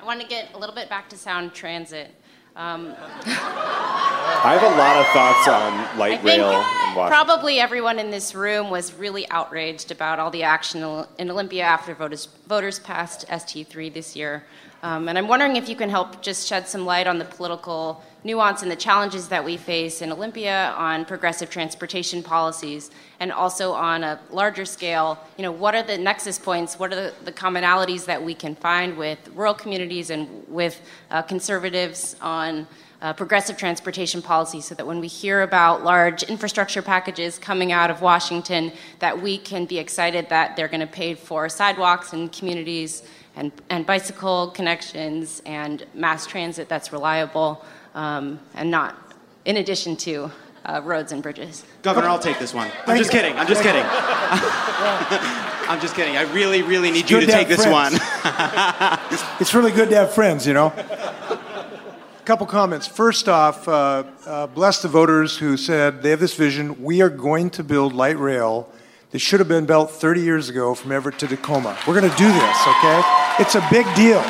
[0.00, 2.14] I want to get a little bit back to sound transit.
[2.56, 2.94] Um,
[3.26, 7.26] I have a lot of thoughts on light rail and Washington.
[7.26, 10.82] Probably everyone in this room was really outraged about all the action
[11.18, 14.44] in Olympia after voters, voters passed ST3 this year.
[14.84, 18.04] Um, and I'm wondering if you can help just shed some light on the political
[18.22, 23.72] nuance and the challenges that we face in Olympia on progressive transportation policies, and also
[23.72, 25.18] on a larger scale.
[25.38, 26.78] You know, what are the nexus points?
[26.78, 31.22] What are the, the commonalities that we can find with rural communities and with uh,
[31.22, 32.66] conservatives on
[33.00, 37.90] uh, progressive transportation policy so that when we hear about large infrastructure packages coming out
[37.90, 42.30] of Washington, that we can be excited that they're going to pay for sidewalks and
[42.32, 43.02] communities
[43.36, 48.96] and, and bicycle connections and mass transit that's reliable um, and not
[49.44, 50.30] in addition to
[50.64, 51.64] uh, roads and bridges.
[51.82, 52.70] Governor, I'll take this one.
[52.86, 53.36] I'm just kidding.
[53.36, 53.84] I'm just kidding.
[55.66, 56.16] I'm just kidding.
[56.16, 57.98] I really, really need you to to take this friends.
[57.98, 58.00] one.
[59.40, 60.66] it's really good to have friends, you know.
[60.66, 62.86] A couple comments.
[62.86, 66.82] First off, uh, uh, bless the voters who said they have this vision.
[66.82, 68.70] We are going to build light rail
[69.10, 71.78] that should have been built 30 years ago from Everett to Tacoma.
[71.86, 73.23] We're going to do this, okay?
[73.36, 74.22] It's a big deal.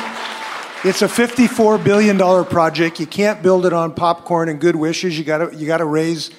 [0.83, 2.99] It's a $54 billion project.
[2.99, 5.15] You can't build it on popcorn and good wishes.
[5.15, 6.31] You gotta, you got to raise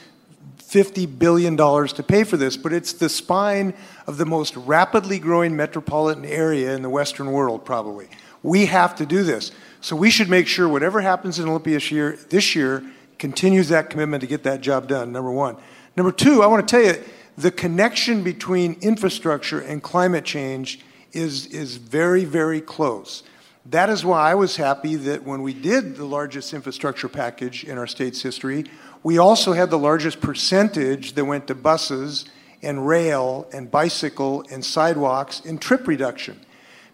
[0.59, 3.72] $50 billion to pay for this, but it's the spine
[4.09, 8.09] of the most rapidly growing metropolitan area in the Western world, probably.
[8.43, 9.52] We have to do this.
[9.80, 12.82] So we should make sure whatever happens in Olympia year, this year
[13.20, 15.56] continues that commitment to get that job done, number one.
[15.97, 17.01] Number two, I want to tell you
[17.38, 20.80] the connection between infrastructure and climate change
[21.16, 23.22] is, is very, very close.
[23.70, 27.78] That is why I was happy that when we did the largest infrastructure package in
[27.78, 28.66] our state's history,
[29.02, 32.26] we also had the largest percentage that went to buses
[32.62, 36.40] and rail and bicycle and sidewalks and trip reduction.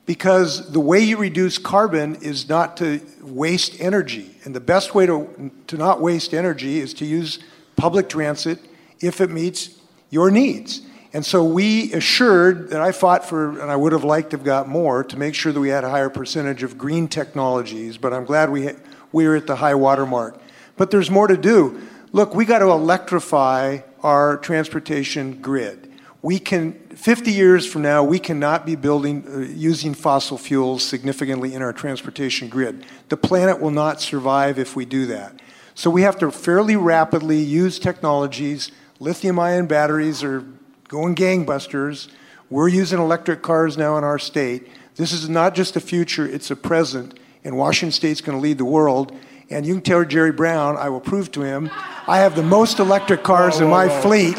[0.07, 4.35] Because the way you reduce carbon is not to waste energy.
[4.45, 7.39] And the best way to, to not waste energy is to use
[7.77, 8.59] public transit
[9.01, 9.79] if it meets
[10.11, 10.83] your needs.
[11.15, 14.45] And so we assured that I fought for, and I would have liked to have
[14.45, 18.15] got more to make sure that we had a higher percentage of green technologies, but
[18.15, 18.71] I'm glad we,
[19.13, 20.41] we are at the high water mark.
[20.77, 21.81] But there's more to do.
[22.13, 25.93] Look, we got to electrify our transportation grid.
[26.23, 31.53] We can, 50 years from now, we cannot be building, uh, using fossil fuels significantly
[31.53, 32.87] in our transportation grid.
[33.11, 35.41] The planet will not survive if we do that.
[35.75, 38.71] So we have to fairly rapidly use technologies.
[39.01, 40.45] Lithium ion batteries are
[40.93, 42.09] going gangbusters.
[42.51, 44.69] We're using electric cars now in our state.
[44.97, 48.59] This is not just a future, it's a present, and Washington State's going to lead
[48.59, 49.17] the world.
[49.49, 51.71] And you can tell Jerry Brown, I will prove to him,
[52.07, 54.37] I have the most electric cars in my fleet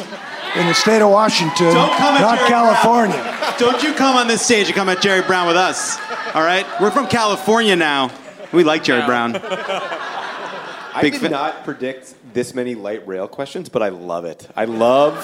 [0.55, 3.17] in the state of Washington, Don't come not Jerry California.
[3.17, 3.53] Brown.
[3.57, 5.97] Don't you come on this stage and come at Jerry Brown with us.
[6.35, 6.67] All right?
[6.79, 8.11] We're from California now.
[8.51, 9.35] We like Jerry Brown.
[9.41, 14.47] I Big did fa- not predict this many light rail questions, but I love it.
[14.55, 15.17] I love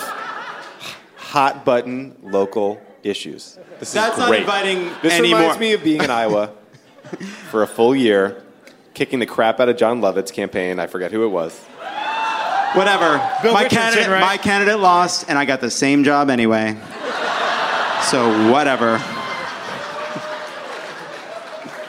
[1.29, 3.59] hot button local issues.
[3.79, 4.41] This That's is not great.
[4.41, 6.47] inviting This any reminds me of being in Iowa
[7.51, 8.43] for a full year,
[8.95, 10.79] kicking the crap out of Jon Lovett's campaign.
[10.79, 11.55] I forget who it was.
[12.73, 13.17] Whatever.
[13.43, 14.21] Bill my Richardson, candidate, right?
[14.21, 16.75] my candidate lost, and I got the same job anyway.
[18.09, 19.01] So whatever.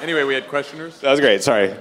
[0.03, 1.01] Anyway, we had questioners.
[1.01, 1.43] That was great.
[1.43, 1.75] Sorry.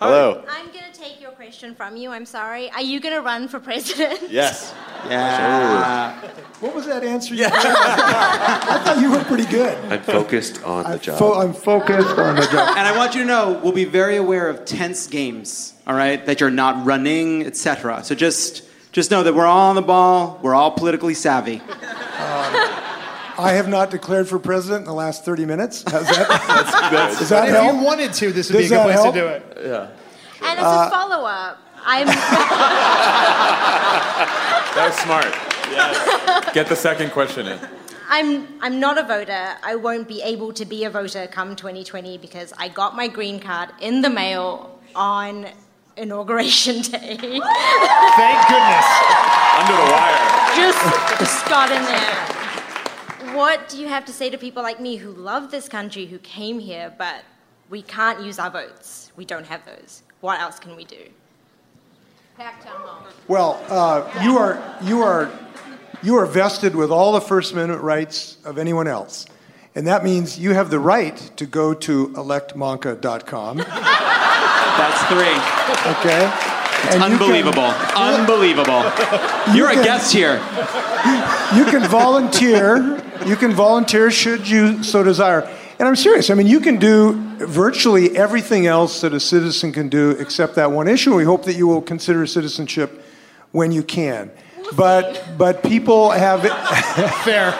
[0.00, 0.44] Hello.
[0.48, 2.10] I'm going to take your question from you.
[2.10, 2.70] I'm sorry.
[2.72, 4.30] Are you going to run for president?
[4.30, 4.74] Yes.
[5.10, 6.20] Yeah.
[6.60, 7.34] What was that answer?
[7.34, 9.76] You I thought you were pretty good.
[9.92, 11.18] I'm focused on the I'm, job.
[11.18, 12.68] fo- I'm focused on the job.
[12.78, 16.24] And I want you to know we'll be very aware of tense games, all right?
[16.24, 18.02] That you're not running, etc.
[18.04, 18.62] So just
[18.92, 21.60] just know that we're all on the ball, we're all politically savvy.
[23.38, 25.82] I have not declared for president in the last 30 minutes.
[25.90, 26.28] Has that,
[26.90, 27.74] That's- does that if help?
[27.76, 29.14] you wanted to, this would Does be a good that place help?
[29.14, 29.58] to do it.
[29.66, 30.48] Yeah.
[30.48, 32.06] And as Uh, a follow up, I'm.
[34.76, 35.32] That was smart.
[35.70, 36.52] Yes.
[36.52, 37.58] Get the second question in.
[38.10, 39.56] I'm I'm not a voter.
[39.62, 43.40] I won't be able to be a voter come 2020 because I got my green
[43.40, 45.46] card in the mail on
[45.96, 47.16] inauguration day.
[47.16, 48.86] Thank goodness.
[49.56, 50.26] Under the wire.
[50.54, 53.34] just just got in there.
[53.34, 56.18] What do you have to say to people like me who love this country, who
[56.18, 57.24] came here, but
[57.70, 59.10] we can't use our votes?
[59.16, 60.02] We don't have those.
[60.20, 61.08] What else can we do?
[62.36, 63.02] Pack town hall.
[63.28, 65.30] Well, uh, you are you are
[66.02, 69.26] you are vested with all the First Amendment rights of anyone else,
[69.74, 73.56] and that means you have the right to go to electmanka.com.
[73.56, 75.36] That's three.
[75.92, 76.30] Okay.
[76.84, 77.72] It's And you can- unbelievable.
[77.96, 78.82] Unbelievable.
[79.54, 80.34] You You're a guest here.
[81.56, 83.02] You can volunteer.
[83.24, 85.48] You can volunteer should you so desire.
[85.78, 86.30] And I'm serious.
[86.30, 90.72] I mean, you can do virtually everything else that a citizen can do except that
[90.72, 91.14] one issue.
[91.14, 93.04] We hope that you will consider citizenship
[93.52, 94.30] when you can.
[94.74, 96.42] But but people have
[97.24, 97.50] fair.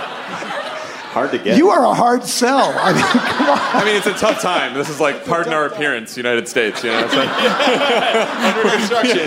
[1.17, 1.57] Hard to get.
[1.57, 2.75] You are a hard sell.
[2.77, 3.59] I mean, come on.
[3.59, 4.75] I mean, it's a tough time.
[4.75, 6.83] This is like pardon our appearance, United States.
[6.85, 7.29] You know, it's like
[8.57, 9.25] Under construction.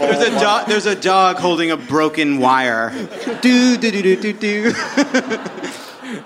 [0.00, 2.90] There's a, dog, there's a dog holding a broken wire.
[3.42, 4.72] Do, do, do, do, do, do.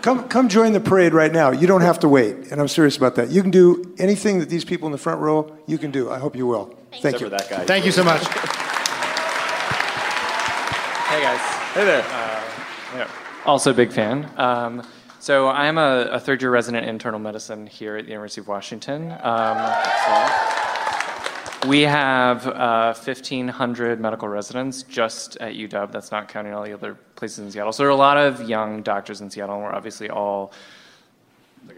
[0.02, 1.52] Come, come join the parade right now.
[1.52, 3.30] You don't have to wait, and I'm serious about that.
[3.30, 6.10] You can do anything that these people in the front row you can do.
[6.10, 6.76] I hope you will.
[7.00, 7.28] Thank you.
[7.28, 7.64] that guy.
[7.64, 8.20] Thank you so much.
[11.06, 11.40] Hey guys.
[11.74, 12.02] Hey there.
[12.02, 12.42] Uh,
[12.96, 13.08] yeah.
[13.46, 14.28] Also a big fan.
[14.36, 14.82] Um,
[15.20, 18.48] so I'm a, a third year resident in internal medicine here at the University of
[18.48, 19.12] Washington.
[19.12, 19.56] Um,
[21.66, 25.92] we have uh, 1,500 medical residents just at UW.
[25.92, 27.72] That's not counting all the other places in Seattle.
[27.72, 30.52] So there are a lot of young doctors in Seattle, and we're obviously all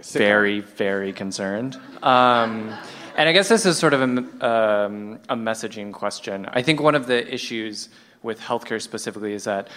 [0.03, 1.77] very, very concerned.
[2.03, 2.75] Um,
[3.17, 6.47] and I guess this is sort of a, um, a messaging question.
[6.47, 7.91] I think one of the issues
[8.23, 9.69] with healthcare specifically is that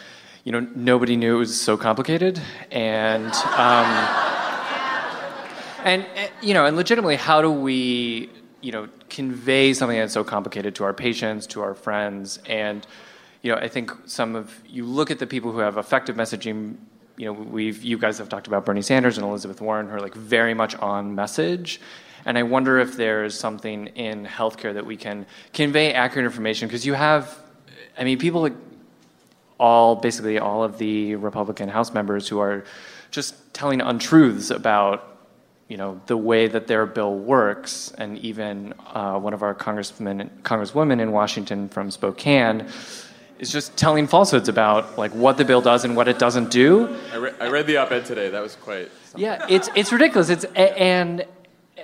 [0.45, 2.39] you know nobody knew it was so complicated,
[2.71, 3.85] and um,
[5.83, 6.05] and
[6.41, 8.29] you know, and legitimately, how do we
[8.67, 12.85] you know convey something that's so complicated to our patients, to our friends, and
[13.41, 16.75] you know, I think some of you look at the people who have effective messaging.
[17.15, 20.01] You know, we've you guys have talked about Bernie Sanders and Elizabeth Warren, who are
[20.01, 21.79] like very much on message.
[22.25, 26.85] And I wonder if there's something in healthcare that we can convey accurate information because
[26.85, 27.39] you have,
[27.97, 28.55] I mean, people like
[29.61, 32.65] all basically all of the Republican House members who are
[33.11, 35.16] just telling untruths about
[35.67, 40.29] you know the way that their bill works, and even uh, one of our congressmen,
[40.43, 42.67] congresswomen in Washington from Spokane,
[43.39, 46.95] is just telling falsehoods about like what the bill does and what it doesn't do.
[47.11, 48.29] I, re- I read the op-ed today.
[48.29, 48.89] That was quite.
[49.15, 50.29] Yeah, it's it's ridiculous.
[50.29, 51.25] It's and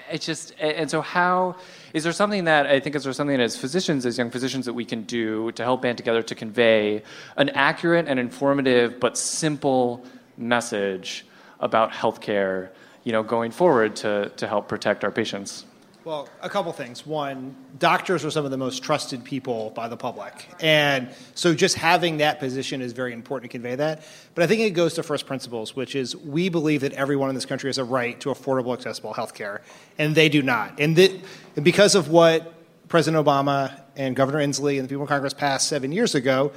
[0.10, 1.56] it's just and so how
[1.94, 4.74] is there something that I think is there something as physicians, as young physicians, that
[4.74, 7.04] we can do to help band together to convey
[7.38, 10.04] an accurate and informative but simple
[10.38, 11.26] message
[11.60, 12.70] about healthcare,
[13.04, 15.66] you know, going forward to to help protect our patients.
[16.06, 17.06] Well, a couple things.
[17.06, 20.50] One, doctors are some of the most trusted people by the public.
[20.60, 24.04] And so just having that position is very important to convey that.
[24.36, 27.36] But I think it goes to first principles, which is we believe that everyone in
[27.36, 29.62] this country has a right to affordable, accessible health care,
[29.98, 30.78] and they do not.
[30.78, 31.12] And, that,
[31.56, 32.54] and because of what
[32.90, 36.52] President Obama and Governor Inslee and the people in Congress passed seven years ago,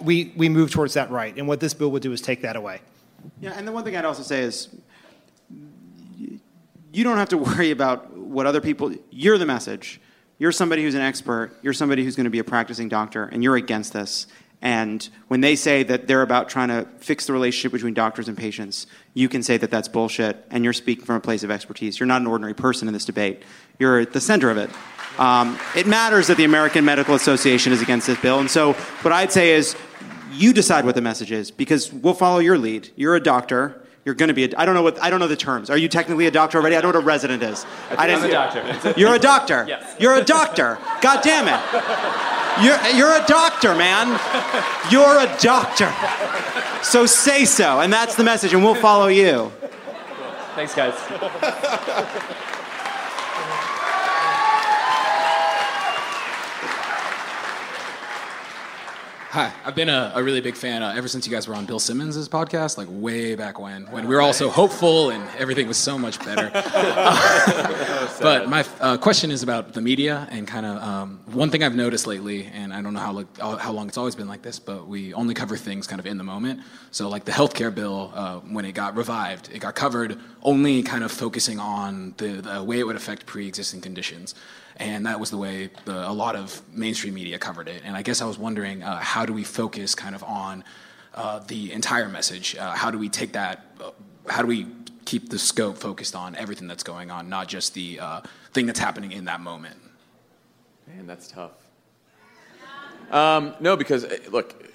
[0.00, 1.36] we, we moved towards that right.
[1.36, 2.80] And what this bill would do is take that away.
[3.40, 4.68] Yeah, and the one thing I'd also say is
[6.92, 10.00] you don't have to worry about what other people you're the message.
[10.38, 11.52] You're somebody who's an expert.
[11.62, 14.26] You're somebody who's going to be a practicing doctor and you're against this.
[14.60, 18.36] And when they say that they're about trying to fix the relationship between doctors and
[18.36, 22.00] patients you can say that that's bullshit and you're speaking from a place of expertise.
[22.00, 23.42] You're not an ordinary person in this debate.
[23.78, 24.70] You're at the center of it.
[25.18, 29.12] Um, it matters that the american medical association is against this bill and so what
[29.12, 29.74] i'd say is
[30.32, 32.90] you decide what the message is because we'll follow your lead.
[32.96, 34.44] You're a doctor you're going to be.
[34.44, 35.00] A, I don't know what.
[35.02, 35.68] I don't know the terms.
[35.68, 36.76] Are you technically a doctor already?
[36.76, 37.66] I don't know what a resident is.
[37.90, 38.94] I I'm a doctor.
[38.96, 39.66] You're a doctor.
[39.68, 39.96] Yes.
[40.00, 40.78] You're a doctor.
[41.02, 41.60] God damn it.
[42.64, 44.18] You're you're a doctor, man.
[44.90, 45.92] You're a doctor.
[46.82, 49.52] So say so, and that's the message, and we'll follow you.
[50.54, 50.94] Thanks, guys.
[59.30, 61.66] Hi, I've been a, a really big fan uh, ever since you guys were on
[61.66, 65.68] Bill Simmons' podcast, like way back when, when we were all so hopeful and everything
[65.68, 66.48] was so much better.
[68.22, 71.74] but my uh, question is about the media and kind of um, one thing I've
[71.74, 74.58] noticed lately, and I don't know how, like, how long it's always been like this,
[74.58, 76.60] but we only cover things kind of in the moment.
[76.90, 81.04] So, like the healthcare bill, uh, when it got revived, it got covered only kind
[81.04, 84.34] of focusing on the, the way it would affect pre existing conditions
[84.78, 87.82] and that was the way the, a lot of mainstream media covered it.
[87.84, 90.64] And I guess I was wondering, uh, how do we focus kind of on
[91.14, 92.56] uh, the entire message?
[92.56, 93.64] Uh, how do we take that?
[93.80, 93.90] Uh,
[94.28, 94.66] how do we
[95.04, 98.20] keep the scope focused on everything that's going on, not just the uh,
[98.52, 99.76] thing that's happening in that moment?
[100.86, 101.52] Man, that's tough.
[103.10, 104.70] Um, no, because eh, look,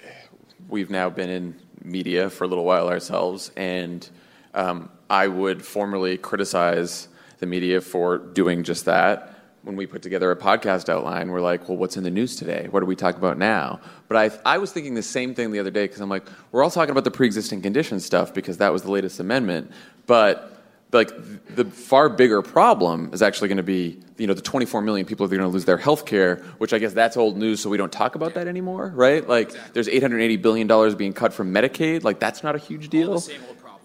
[0.68, 4.08] we've now been in media for a little while ourselves, and
[4.54, 7.08] um, I would formally criticize
[7.38, 9.33] the media for doing just that
[9.64, 12.68] when we put together a podcast outline, we're like, well, what's in the news today?
[12.70, 13.80] What do we talk about now?
[14.08, 16.62] But I, I was thinking the same thing the other day because I'm like, we're
[16.62, 19.72] all talking about the pre-existing conditions stuff because that was the latest amendment,
[20.06, 20.50] but
[20.92, 21.10] like
[21.56, 25.26] the far bigger problem is actually going to be you know the 24 million people
[25.26, 27.68] that are going to lose their health care which i guess that's old news so
[27.68, 29.28] we don't talk about that anymore right?
[29.28, 32.04] Like there's 880 billion dollars being cut from medicaid.
[32.04, 33.20] Like that's not a huge deal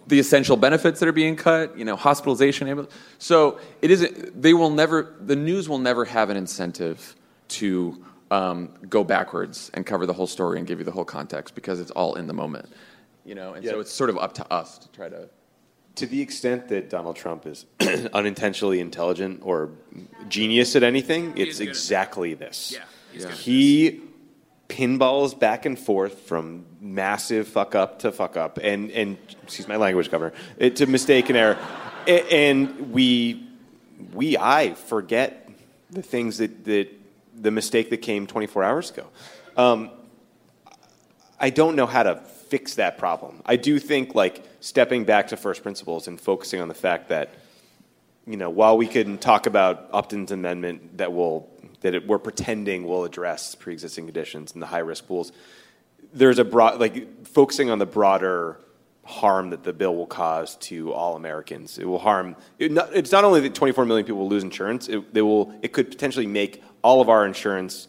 [0.09, 2.87] the essential benefits that are being cut, you know, hospitalization.
[3.19, 4.41] So it isn't.
[4.41, 5.15] They will never.
[5.21, 7.15] The news will never have an incentive
[7.49, 11.55] to um, go backwards and cover the whole story and give you the whole context
[11.55, 12.69] because it's all in the moment,
[13.23, 13.53] you know.
[13.53, 15.29] And so it's sort of up to us to try to.
[15.95, 17.65] To the extent that Donald Trump is
[18.13, 19.71] unintentionally intelligent or
[20.29, 22.71] genius at anything, it's exactly this.
[23.11, 24.01] he's He
[24.69, 29.75] pinballs back and forth from massive fuck up to fuck up, and and excuse my
[29.75, 31.57] language, Governor, it, to mistake and error,
[32.07, 33.45] and we
[34.13, 35.49] we I forget
[35.89, 36.87] the things that that
[37.35, 39.07] the mistake that came 24 hours ago.
[39.57, 39.91] Um,
[41.39, 43.41] I don't know how to fix that problem.
[43.45, 47.29] I do think like stepping back to first principles and focusing on the fact that
[48.27, 51.49] you know while we can talk about Upton's amendment that will
[51.81, 55.31] that it, we're pretending will address pre-existing conditions and the high risk pools,
[56.13, 58.59] there's a broad like focusing on the broader
[59.03, 61.79] harm that the bill will cause to all Americans.
[61.79, 62.35] It will harm.
[62.59, 64.87] It not, it's not only that 24 million people will lose insurance.
[64.87, 65.53] It, they will.
[65.61, 67.87] It could potentially make all of our insurance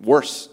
[0.00, 0.48] worse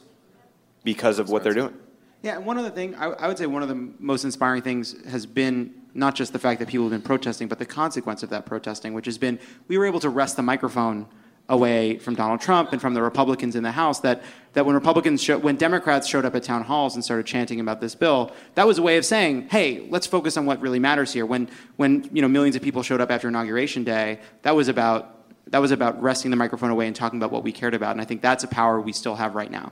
[0.84, 1.74] because of what they're doing.
[2.22, 5.26] Yeah, one other thing, I, I would say one of the most inspiring things has
[5.26, 8.46] been not just the fact that people have been protesting, but the consequence of that
[8.46, 11.06] protesting, which has been we were able to wrest the microphone
[11.54, 14.00] away from Donald Trump and from the Republicans in the House.
[14.02, 14.24] That
[14.54, 17.80] that when Republicans, show, when Democrats showed up at town halls and started chanting about
[17.82, 21.14] this bill, that was a way of saying, "Hey, let's focus on what really matters
[21.14, 24.68] here." When when you know millions of people showed up after inauguration day, that was
[24.68, 25.16] about
[25.48, 27.92] that was about wresting the microphone away and talking about what we cared about.
[27.92, 29.72] And I think that's a power we still have right now.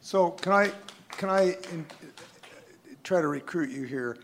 [0.00, 0.72] So can I
[1.10, 1.86] can I in,
[3.02, 4.16] try to recruit you here?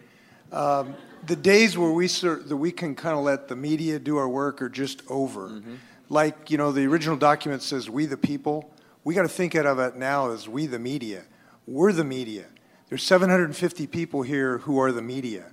[0.53, 0.95] Um,
[1.27, 4.29] the days where we ser- that we can kind of let the media do our
[4.29, 5.63] work are just over.
[6.09, 8.71] Like you know, the original document says "We the people."
[9.05, 11.25] We got to think out of it now as "We the media."
[11.67, 12.45] We're the media.
[12.89, 15.47] There's 750 people here who are the media.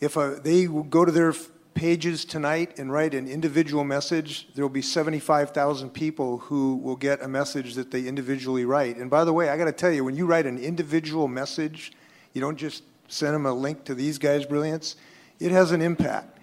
[0.00, 1.32] If uh, they go to their
[1.74, 7.22] pages tonight and write an individual message, there will be 75,000 people who will get
[7.22, 8.96] a message that they individually write.
[8.96, 11.92] And by the way, I got to tell you, when you write an individual message,
[12.32, 14.96] you don't just send them a link to these guys' brilliance,
[15.40, 16.33] it has an impact.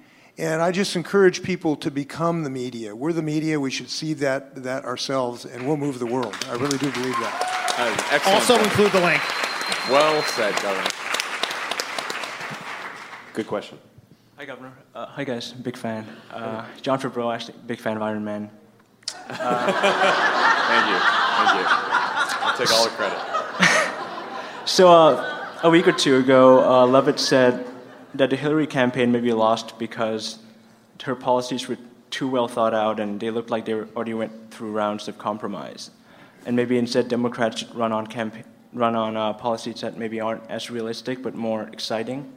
[0.42, 2.96] And I just encourage people to become the media.
[2.96, 3.60] We're the media.
[3.60, 6.36] We should see that, that ourselves, and we'll move the world.
[6.50, 8.24] I really do believe that.
[8.26, 9.22] Also include the link.
[9.88, 10.90] Well said, Governor.
[13.34, 13.78] Good question.
[14.38, 14.74] Hi, Governor.
[14.96, 15.54] Uh, hi, guys.
[15.54, 16.08] Big fan.
[16.32, 18.50] Uh, Jon Favreau, actually, big fan of Iron Man.
[19.06, 19.46] Thank you.
[21.38, 21.66] Thank you.
[22.42, 23.20] I'll take all the credit.
[24.64, 27.66] So, uh, a week or two ago, uh, Lovett said
[28.16, 30.40] that the Hillary campaign may be lost because
[31.04, 31.78] her policies were
[32.10, 35.92] too well thought out and they looked like they already went through rounds of compromise.
[36.46, 38.08] And maybe instead, Democrats should run on,
[38.74, 42.32] run on uh, policies that maybe aren't as realistic but more exciting.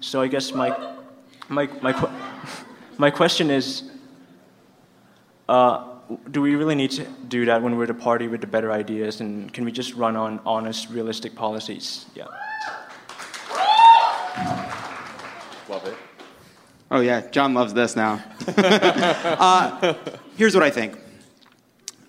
[0.00, 0.76] So, I guess my,
[1.48, 2.10] my, my, que-
[2.98, 3.90] my question is
[5.48, 5.84] uh,
[6.30, 9.20] do we really need to do that when we're the party with the better ideas?
[9.20, 12.06] And can we just run on honest, realistic policies?
[12.14, 12.26] Yeah.
[15.72, 15.96] Lovett.
[16.90, 18.22] Oh yeah, Jon loves this now.
[18.46, 19.94] uh,
[20.36, 20.98] here's what I think.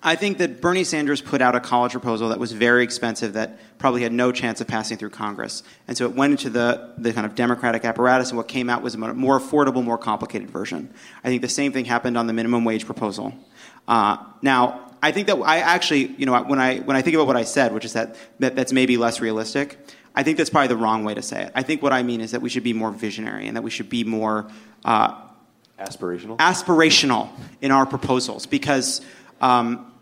[0.02, 3.58] I think that Bernie Sanders put out a college proposal that was very expensive, that
[3.78, 7.14] probably had no chance of passing through Congress, and so it went into the the
[7.14, 10.92] kind of Democratic apparatus, and what came out was a more affordable, more complicated version.
[11.24, 13.32] I think the same thing happened on the minimum wage proposal.
[13.88, 17.26] Uh, now, I think that I actually, you know, when I when I think about
[17.26, 19.78] what I said, which is that, that that's maybe less realistic,
[20.14, 21.52] I think that's probably the wrong way to say it.
[21.54, 23.70] I think what I mean is that we should be more visionary and that we
[23.70, 24.48] should be more
[24.84, 25.20] uh,
[25.78, 26.38] aspirational.
[26.38, 27.28] Aspirational
[27.60, 29.00] in our proposals because
[29.40, 29.92] um,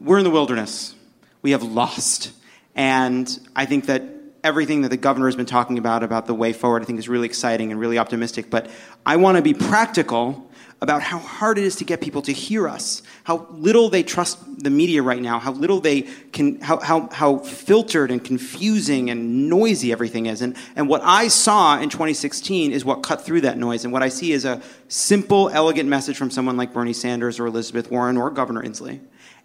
[0.00, 0.94] we're in the wilderness.
[1.42, 2.32] We have lost,
[2.74, 4.02] and I think that
[4.44, 7.08] everything that the governor has been talking about about the way forward, I think is
[7.08, 8.50] really exciting and really optimistic.
[8.50, 8.70] But
[9.04, 12.68] I want to be practical about how hard it is to get people to hear
[12.68, 16.02] us, how little they trust the media right now, how little they
[16.32, 20.42] can, how, how, how filtered and confusing and noisy everything is.
[20.42, 23.84] And, and what I saw in 2016 is what cut through that noise.
[23.84, 27.46] And what I see is a simple, elegant message from someone like Bernie Sanders or
[27.46, 29.00] Elizabeth Warren or Governor Inslee.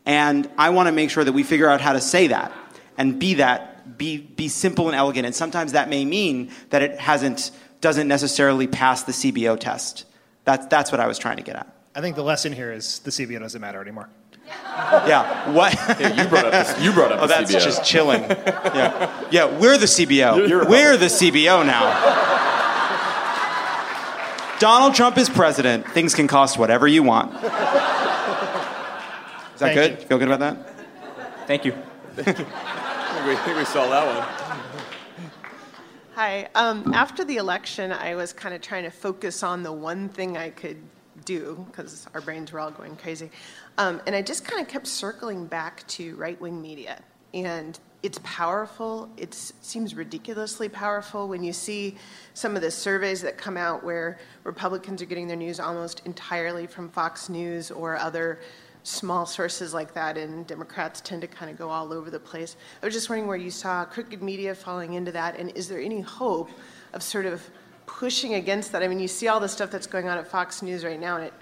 [0.05, 2.51] And I want to make sure that we figure out how to say that
[2.97, 5.25] and be that, be, be simple and elegant.
[5.25, 7.51] And sometimes that may mean that it hasn't,
[7.81, 10.05] doesn't necessarily pass the CBO test.
[10.49, 11.67] That's, that's what I was trying to get at.
[11.93, 14.09] I think the lesson here is the CBO doesn't matter anymore.
[14.47, 15.51] Yeah.
[15.53, 15.75] What?
[15.99, 17.63] Yeah, you brought up the- you brought up Oh, the that's CBO.
[17.63, 18.23] just chilling.
[18.23, 19.27] Yeah.
[19.29, 20.47] Yeah, we're the CBO.
[20.49, 21.85] You're- we're the CBO now.
[24.57, 25.87] Donald Trump is president.
[25.91, 27.31] Things can cost whatever you want.
[27.35, 27.53] Is that
[29.59, 29.91] Thank good?
[30.01, 30.05] you.
[30.07, 30.57] Feel good about that?
[31.45, 31.73] Thank you.
[32.17, 32.43] I think we,
[33.33, 34.25] I think we saw that one.
[36.21, 36.49] Hi.
[36.53, 40.35] Um, after the election, I was kind of trying to focus on the one thing
[40.35, 40.75] I could
[41.23, 43.31] do because our brains were all going crazy.
[43.77, 46.99] Um, and I just kind of kept circling back to right wing media.
[47.33, 49.09] And it's powerful.
[49.15, 51.95] It seems ridiculously powerful when you see
[52.33, 56.67] some of the surveys that come out where Republicans are getting their news almost entirely
[56.67, 58.41] from Fox News or other
[58.83, 62.55] small sources like that, and Democrats tend to kind of go all over the place.
[62.81, 65.79] I was just wondering where you saw crooked media falling into that, and is there
[65.79, 66.49] any hope
[66.93, 67.47] of sort of
[67.85, 68.83] pushing against that?
[68.83, 71.17] I mean, you see all the stuff that's going on at Fox News right now,
[71.17, 71.33] and it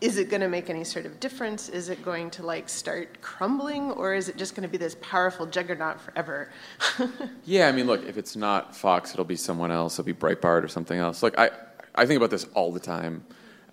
[0.00, 1.70] is it going to make any sort of difference?
[1.70, 4.96] Is it going to like start crumbling, or is it just going to be this
[5.00, 6.50] powerful juggernaut forever?
[7.44, 9.94] Yeah, I mean, look, if it's not Fox, it'll be someone else.
[9.94, 11.22] It'll be Breitbart or something else.
[11.22, 11.50] Like I,
[11.94, 13.24] I think about this all the time.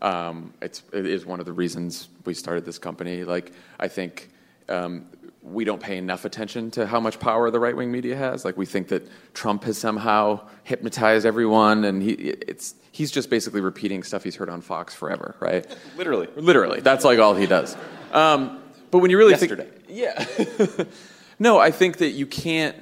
[0.03, 3.23] Um, it's it is one of the reasons we started this company.
[3.23, 4.29] Like I think
[4.69, 5.07] um,
[5.41, 8.45] we don't pay enough attention to how much power the right wing media has.
[8.45, 13.61] Like we think that Trump has somehow hypnotized everyone, and he it's he's just basically
[13.61, 15.65] repeating stuff he's heard on Fox forever, right?
[15.97, 16.27] Literally.
[16.35, 17.75] Literally, that's like all he does.
[18.11, 18.59] Um,
[18.91, 19.67] but when you really Yesterday.
[19.67, 20.85] think, yeah,
[21.39, 22.75] no, I think that you can't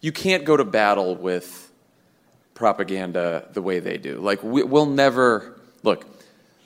[0.00, 1.70] you can't go to battle with
[2.54, 4.20] propaganda the way they do.
[4.20, 6.06] Like we, we'll never look.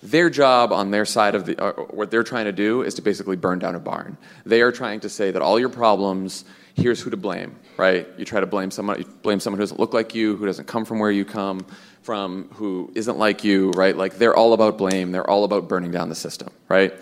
[0.02, 3.02] Their job on their side of the, uh, what they're trying to do is to
[3.02, 4.16] basically burn down a barn.
[4.46, 6.44] They are trying to say that all your problems,
[6.74, 8.08] here's who to blame, right?
[8.16, 10.66] You try to blame someone, you blame someone who doesn't look like you, who doesn't
[10.66, 11.66] come from where you come
[12.02, 13.94] from, who isn't like you, right?
[13.96, 15.12] Like they're all about blame.
[15.12, 16.94] They're all about burning down the system, right?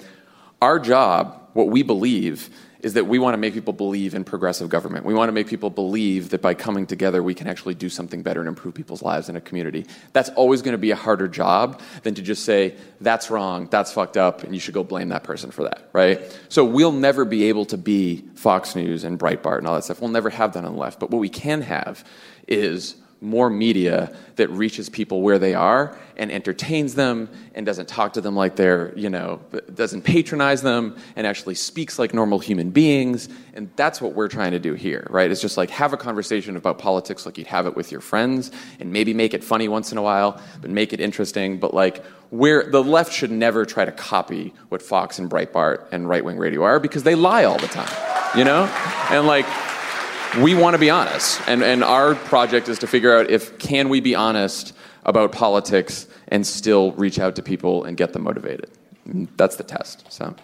[0.61, 2.51] Our job, what we believe,
[2.81, 5.05] is that we want to make people believe in progressive government.
[5.05, 8.23] We want to make people believe that by coming together, we can actually do something
[8.23, 9.85] better and improve people's lives in a community.
[10.13, 13.93] That's always going to be a harder job than to just say, that's wrong, that's
[13.93, 16.21] fucked up, and you should go blame that person for that, right?
[16.49, 20.01] So we'll never be able to be Fox News and Breitbart and all that stuff.
[20.01, 21.01] We'll never have that on the left.
[21.01, 22.05] But what we can have
[22.47, 28.13] is more media that reaches people where they are and entertains them and doesn't talk
[28.13, 29.41] to them like they're, you know,
[29.75, 33.29] doesn't patronize them and actually speaks like normal human beings.
[33.55, 35.31] And that's what we're trying to do here, right?
[35.31, 38.53] It's just like have a conversation about politics like you'd have it with your friends
[38.79, 41.59] and maybe make it funny once in a while, but make it interesting.
[41.59, 46.07] But like, where the left should never try to copy what Fox and Breitbart and
[46.07, 47.89] right wing radio are because they lie all the time,
[48.37, 48.65] you know?
[49.11, 49.47] And like,
[50.43, 53.89] we want to be honest and, and our project is to figure out if can
[53.89, 54.75] we be honest
[55.05, 58.71] about politics and still reach out to people and get them motivated
[59.37, 60.35] that's the test so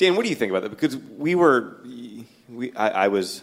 [0.00, 0.70] Dan, what do you think about that?
[0.70, 1.76] Because we were,
[2.48, 3.42] we, I, I was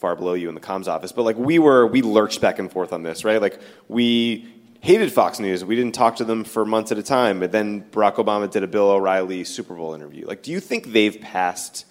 [0.00, 2.70] far below you in the comms office, but like we were, we lurched back and
[2.70, 3.40] forth on this, right?
[3.40, 4.46] Like we
[4.82, 5.64] hated Fox News.
[5.64, 7.40] We didn't talk to them for months at a time.
[7.40, 10.26] But then Barack Obama did a Bill O'Reilly Super Bowl interview.
[10.26, 11.86] Like, do you think they've passed?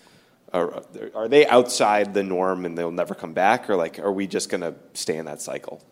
[0.53, 0.83] Are,
[1.15, 4.49] are they outside the norm and they'll never come back, or like, are we just
[4.49, 5.83] going to stay in that cycle?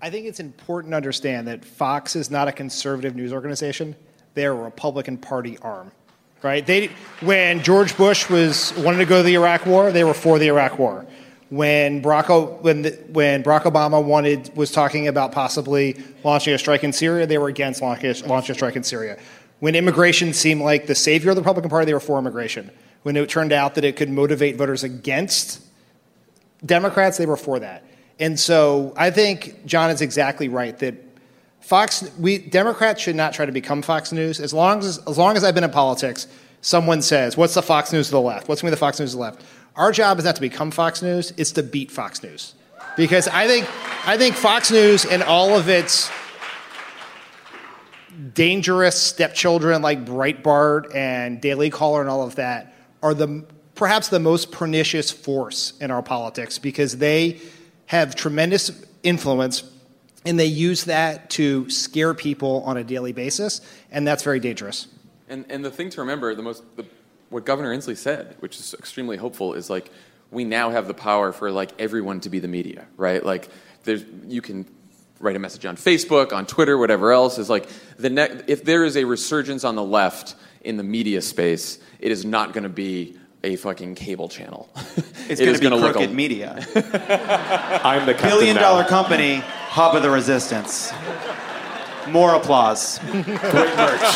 [0.00, 3.96] I think it's important to understand that Fox is not a conservative news organization.
[4.34, 5.90] They're a Republican Party arm,
[6.42, 6.64] right?
[6.64, 10.38] They, when George Bush was wanted to go to the Iraq War, they were for
[10.38, 11.04] the Iraq War.
[11.50, 16.84] When Barack, when, the, when Barack Obama wanted was talking about possibly launching a strike
[16.84, 19.18] in Syria, they were against launching launching a strike in Syria.
[19.58, 22.70] When immigration seemed like the savior of the Republican Party, they were for immigration.
[23.02, 25.62] When it turned out that it could motivate voters against
[26.64, 27.84] Democrats, they were for that.
[28.18, 30.94] And so I think Jon is exactly right that
[31.60, 34.40] Fox, we Democrats should not try to become Fox News.
[34.40, 36.26] As long as as long as I've been in politics,
[36.60, 38.48] someone says, What's the Fox News of the left?
[38.48, 39.44] What's going to be the Fox News of the left?
[39.76, 42.54] Our job is not to become Fox News, it's to beat Fox News.
[42.96, 43.68] Because I think,
[44.08, 46.10] I think Fox News and all of its
[48.34, 53.44] dangerous stepchildren like Breitbart and Daily Caller and all of that are the
[53.74, 57.40] perhaps the most pernicious force in our politics because they
[57.86, 59.62] have tremendous influence
[60.24, 63.60] and they use that to scare people on a daily basis
[63.90, 64.88] and that's very dangerous.
[65.28, 66.86] And, and the thing to remember, the most, the,
[67.28, 69.90] what Governor Inslee said, which is extremely hopeful, is like
[70.30, 73.24] we now have the power for like everyone to be the media, right?
[73.24, 73.48] Like
[73.84, 74.66] there's you can
[75.20, 77.38] write a message on Facebook, on Twitter, whatever else.
[77.38, 77.68] Is like
[77.98, 80.34] the ne- if there is a resurgence on the left
[80.68, 84.68] in the media space, it is not going to be a fucking cable channel.
[85.30, 86.52] It's It going to be gonna look crooked a- media.
[87.84, 88.62] I'm the captain billion now.
[88.62, 89.42] dollar company,
[89.76, 90.90] hub of the resistance.
[92.08, 92.98] More applause.
[93.10, 93.26] Great
[93.76, 94.08] merch.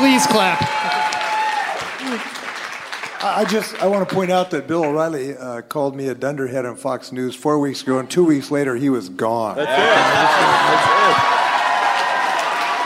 [0.00, 0.58] Please clap.
[3.20, 6.14] I I just I want to point out that Bill O'Reilly uh, called me a
[6.14, 9.56] dunderhead on Fox News four weeks ago, and two weeks later he was gone.
[9.56, 11.34] That's it.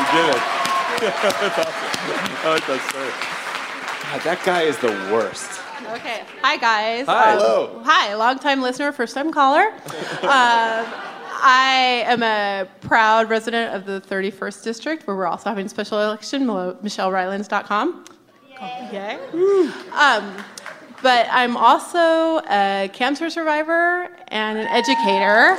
[0.00, 0.42] You did it.
[1.00, 1.67] That's
[2.48, 2.64] awesome.
[2.70, 4.08] I like that.
[4.12, 5.60] God, that guy is the worst.
[5.92, 6.22] Okay.
[6.42, 7.06] Hi, guys.
[7.06, 7.32] Hi.
[7.32, 7.82] Um, Hello.
[7.84, 9.72] Hi, long-time listener, first-time caller.
[10.22, 10.84] uh,
[11.40, 16.00] I am a proud resident of the 31st District, where we're also having a special
[16.00, 18.04] election, MichelleRylands.com.
[18.92, 19.18] Yay.
[19.92, 20.44] Um,
[21.00, 25.56] but I'm also a cancer survivor and an educator.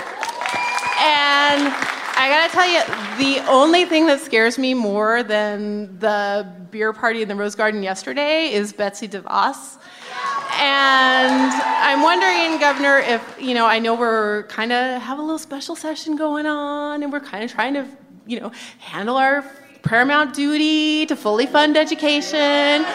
[0.99, 1.73] And
[2.21, 2.81] I gotta tell you,
[3.23, 7.81] the only thing that scares me more than the beer party in the Rose Garden
[7.81, 9.77] yesterday is Betsy DeVos.
[10.59, 15.39] And I'm wondering, Governor, if, you know, I know we're kind of have a little
[15.39, 17.87] special session going on and we're kind of trying to,
[18.27, 19.49] you know, handle our
[19.83, 22.85] paramount duty to fully fund education.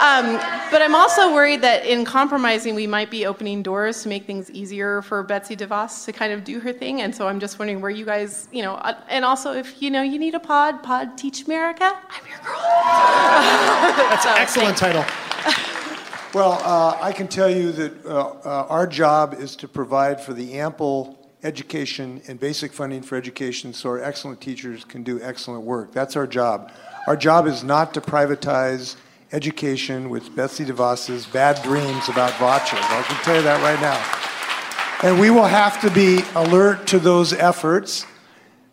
[0.00, 0.36] Um,
[0.70, 4.50] but I'm also worried that in compromising, we might be opening doors to make things
[4.50, 7.02] easier for Betsy DeVos to kind of do her thing.
[7.02, 9.90] And so I'm just wondering where you guys, you know, uh, and also if you
[9.90, 11.84] know you need a pod, pod Teach America.
[11.84, 12.60] I'm your girl.
[14.10, 15.04] That's an excellent title.
[16.34, 20.32] Well, uh, I can tell you that uh, uh, our job is to provide for
[20.32, 25.62] the ample education and basic funding for education so our excellent teachers can do excellent
[25.62, 25.92] work.
[25.92, 26.72] That's our job.
[27.06, 28.96] Our job is not to privatize
[29.34, 32.78] education with Betsy DeVos's bad dreams about vouchers.
[32.80, 35.10] I can tell you that right now.
[35.10, 38.06] And we will have to be alert to those efforts.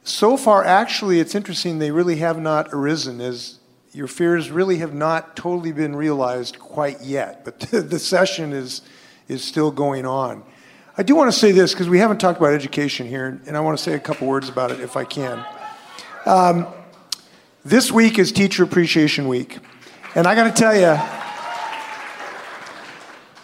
[0.03, 3.57] So far, actually, it's interesting, they really have not arisen as
[3.91, 8.81] your fears really have not totally been realized quite yet, but the session is,
[9.27, 10.43] is still going on.
[10.95, 13.61] I do want to say this because we haven't talked about education here, and I
[13.61, 15.43] want to say a couple words about it if I can.
[16.27, 16.67] Um,
[17.65, 19.57] this week is Teacher Appreciation Week,
[20.13, 20.99] and I got to tell you,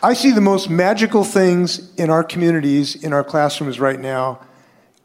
[0.03, 4.41] I see the most magical things in our communities, in our classrooms right now.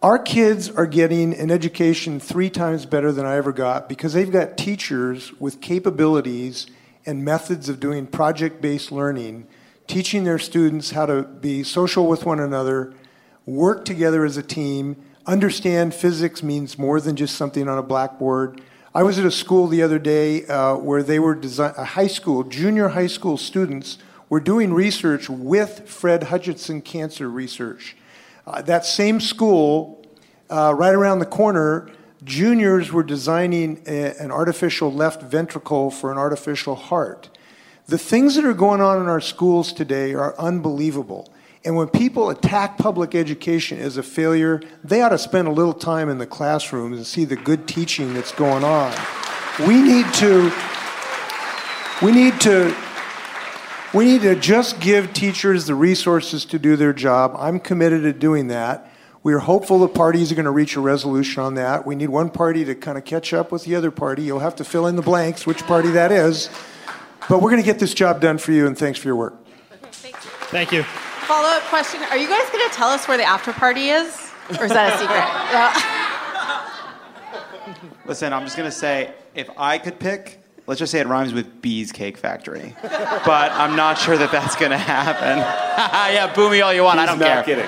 [0.03, 4.31] Our kids are getting an education three times better than I ever got because they've
[4.31, 6.67] got teachers with capabilities
[7.07, 9.47] and methods of doing project based learning,
[9.87, 12.93] teaching their students how to be social with one another,
[13.47, 18.61] work together as a team, understand physics means more than just something on a blackboard.
[18.95, 22.09] I was at a school the other day uh, where they were design- a high
[22.09, 23.97] school, junior high school students
[24.29, 27.97] were doing research with Fred Hutchinson Cancer Research.
[28.47, 30.05] Uh, that same school,
[30.51, 31.89] uh, right around the corner,
[32.23, 37.31] juniors were designing a, an artificial left ventricle for an artificial heart.
[37.87, 41.33] The things that are going on in our schools today are unbelievable.
[41.65, 45.75] And when people attack public education as a failure, they ought to spend a little
[45.75, 48.93] time in the classrooms and see the good teaching that's going on.
[49.67, 50.53] We need to
[52.03, 52.75] we need to
[53.95, 57.37] we need to just give teachers the resources to do their job.
[57.39, 58.91] I'm committed to doing that.
[59.23, 61.87] We are hopeful the parties are going to reach a resolution on that.
[61.87, 64.23] We need one party to kind of catch up with the other party.
[64.23, 66.49] You'll have to fill in the blanks, which party that is.
[67.29, 69.37] But we're going to get this job done for you, and thanks for your work.
[70.51, 70.85] Thank you.
[71.27, 74.31] Follow up question Are you guys going to tell us where the after party is?
[74.59, 75.23] Or is that a secret?
[75.53, 76.03] Yeah.
[78.05, 81.63] Listen, I'm just gonna say, if I could pick, let's just say it rhymes with
[81.63, 82.75] Bee's Cake Factory.
[82.83, 85.39] But I'm not sure that that's gonna happen.
[86.15, 86.99] yeah, boo me all you want.
[86.99, 87.65] I He's don't not care.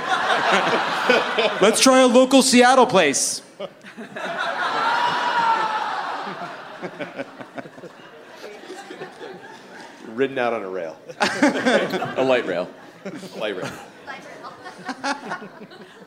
[1.46, 1.60] kidding.
[1.62, 3.42] Let's try a local Seattle place.
[10.08, 10.96] Ridden out on a rail.
[11.20, 12.68] a light rail.
[13.04, 13.12] A.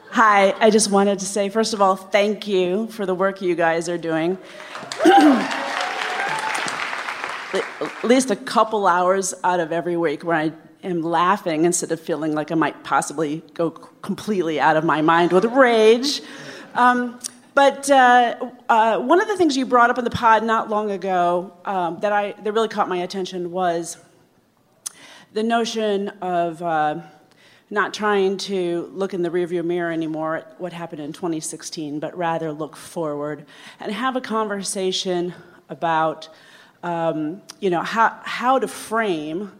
[0.09, 3.53] Hi, I just wanted to say, first of all, thank you for the work you
[3.53, 4.37] guys are doing.
[7.53, 10.51] at least a couple hours out of every week where I
[10.83, 15.31] am laughing instead of feeling like I might possibly go completely out of my mind
[15.31, 16.21] with rage.
[16.73, 17.19] Um,
[17.53, 20.89] but uh, uh, one of the things you brought up in the pod not long
[20.89, 23.97] ago um, that I that really caught my attention was
[25.33, 27.01] the notion of uh,
[27.69, 32.17] not trying to look in the rearview mirror anymore at what happened in 2016, but
[32.17, 33.45] rather look forward
[33.79, 35.33] and have a conversation
[35.69, 36.29] about
[36.83, 39.51] um, you know how how to frame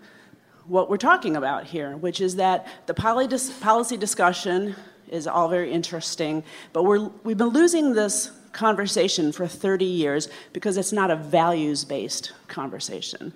[0.68, 4.76] what we're talking about here, which is that the policy discussion
[5.10, 10.78] is all very interesting, but we're, we've been losing this conversation for 30 years because
[10.78, 13.32] it's not a values based conversation.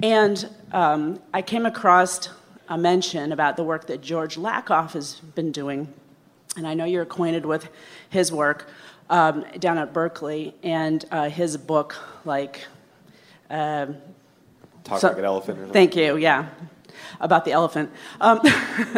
[0.00, 2.28] And um, I came across
[2.68, 5.92] a mention about the work that George Lakoff has been doing,
[6.56, 7.68] and I know you're acquainted with
[8.10, 8.68] his work
[9.10, 12.64] um, down at Berkeley and uh, his book, like.
[13.50, 13.96] Um,
[14.84, 15.72] Talk so- like an elephant.
[15.72, 16.16] Thank you.
[16.16, 16.46] Yeah,
[17.20, 17.90] about the elephant.
[18.20, 18.40] Um,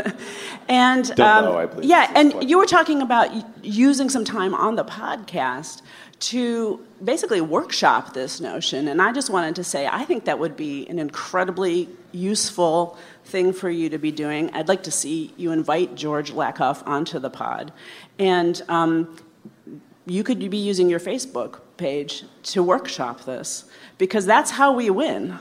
[0.69, 1.89] and um, know, I believe.
[1.89, 3.31] yeah, and you were talking about
[3.65, 5.83] using some time on the podcast
[6.20, 8.87] to basically workshop this notion.
[8.87, 13.53] And I just wanted to say, I think that would be an incredibly useful thing
[13.53, 14.49] for you to be doing.
[14.55, 17.73] I'd like to see you invite George Lakoff onto the pod,
[18.19, 19.16] and um,
[20.07, 23.65] you could be using your Facebook page to workshop this
[23.99, 25.39] because that's how we win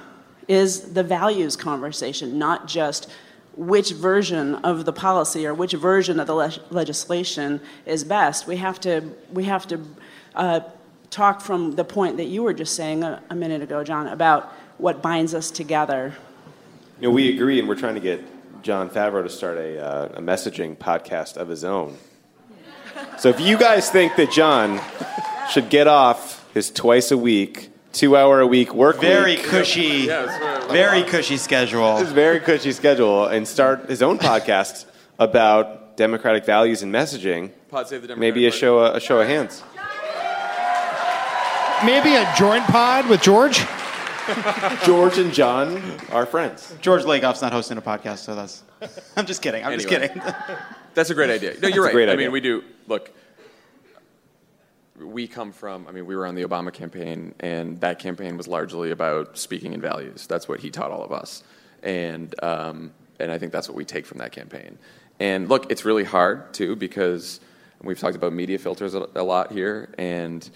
[0.52, 3.10] is the values conversation not just
[3.56, 8.58] which version of the policy or which version of the le- legislation is best we
[8.58, 9.02] have to
[9.32, 9.78] we have to
[10.36, 10.60] uh,
[11.10, 14.52] talk from the point that you were just saying a, a minute ago Jon about
[14.78, 16.14] what binds us together
[17.00, 18.22] You know, we agree, and we're trying to get
[18.62, 21.98] Jon Favreau to start a, uh, a messaging podcast of his own.
[23.18, 24.80] So if you guys think that Jon
[25.50, 30.08] should get off his twice a week, two hour a week work Very week, cushy,
[30.08, 31.98] very cushy schedule.
[31.98, 34.86] his very cushy schedule, and start his own podcast
[35.20, 38.60] about democratic values and messaging, Pod Save the Democratic maybe a Party.
[38.60, 39.64] show a show of hands.
[41.84, 43.60] Maybe a joint pod with George.
[44.86, 45.82] George and Jon
[46.12, 46.76] are friends.
[46.80, 48.62] George Lakoff's not hosting a podcast, so that's.
[49.18, 49.66] I'm just kidding.
[49.66, 50.22] I'm just kidding.
[50.94, 51.56] That's a great idea.
[51.62, 51.94] No, you're a right.
[51.94, 52.26] great I idea.
[52.26, 52.64] mean, we do.
[52.86, 53.12] Look,
[55.06, 55.88] we come from.
[55.88, 59.74] I mean, we were on the Obama campaign, and that campaign was largely about speaking
[59.74, 60.28] in values.
[60.28, 61.44] That's what he taught all of us,
[61.84, 64.78] and um, and I think that's what we take from that campaign.
[65.20, 67.40] And look, it's really hard too because
[67.82, 70.48] we've talked about media filters a, a lot here, and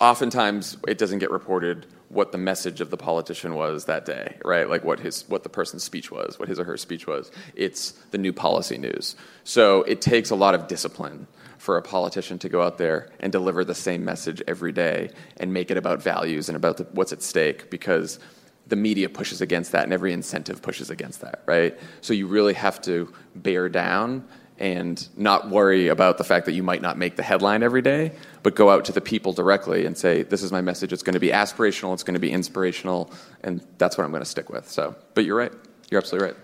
[0.00, 4.68] oftentimes it doesn't get reported what the message of the politician was that day, right?
[4.68, 7.30] Like what his what the person's speech was, what his or her speech was.
[7.54, 9.16] It's the new policy news.
[9.42, 11.26] So it takes a lot of discipline
[11.64, 15.08] for a politician to go out there and deliver the same message every day
[15.38, 18.18] and make it about values and about the, what's at stake because
[18.66, 21.78] the media pushes against that and every incentive pushes against that, right?
[22.02, 24.28] So you really have to bear down
[24.58, 28.12] and not worry about the fact that you might not make the headline every day,
[28.42, 30.92] but go out to the people directly and say, "This is my message.
[30.92, 31.94] It's going to be aspirational.
[31.94, 33.10] It's going to be inspirational,
[33.42, 35.52] and that's what I'm going to stick with." So, but you're right.
[35.90, 36.43] You're absolutely right.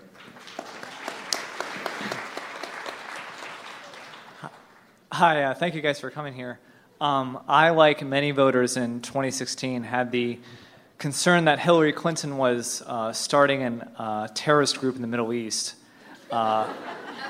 [5.13, 6.57] Hi, uh, thank you guys for coming here.
[7.01, 10.39] Um, I, like many voters in 2016, had the
[10.99, 15.75] concern that Hillary Clinton was uh, starting a uh, terrorist group in the Middle East.
[16.31, 16.71] Uh,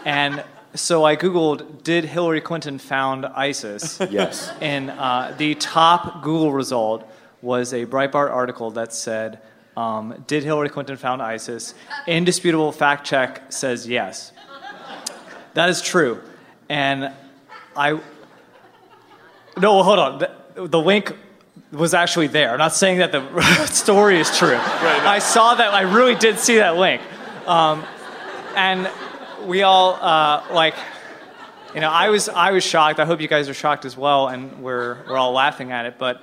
[0.05, 0.43] and
[0.75, 3.99] so I Googled, did Hillary Clinton found ISIS?
[4.11, 4.51] Yes.
[4.61, 7.09] And uh, the top Google result
[7.41, 9.39] was a Breitbart article that said,
[9.75, 11.73] um, did Hillary Clinton found ISIS?
[12.05, 14.33] Indisputable fact check says yes.
[15.55, 16.21] That is true.
[16.69, 17.11] And
[17.75, 17.99] I.
[19.57, 20.19] No, hold on.
[20.19, 21.15] The, the link
[21.71, 22.51] was actually there.
[22.51, 24.57] I'm not saying that the story is true.
[24.57, 25.73] I saw that.
[25.73, 27.01] I really did see that link.
[27.47, 27.83] Um,
[28.55, 28.89] and
[29.45, 30.75] we all, uh, like,
[31.73, 32.99] you know, I was, I was shocked.
[32.99, 35.97] I hope you guys are shocked as well, and we're, we're all laughing at it.
[35.97, 36.21] But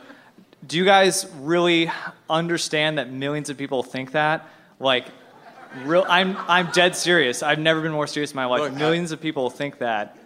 [0.67, 1.91] do you guys really
[2.29, 4.47] understand that millions of people think that?
[4.79, 5.07] Like,
[5.85, 7.43] real, I'm, I'm dead serious.
[7.43, 8.61] I've never been more serious in my life.
[8.61, 10.17] Look, I- millions of people think that.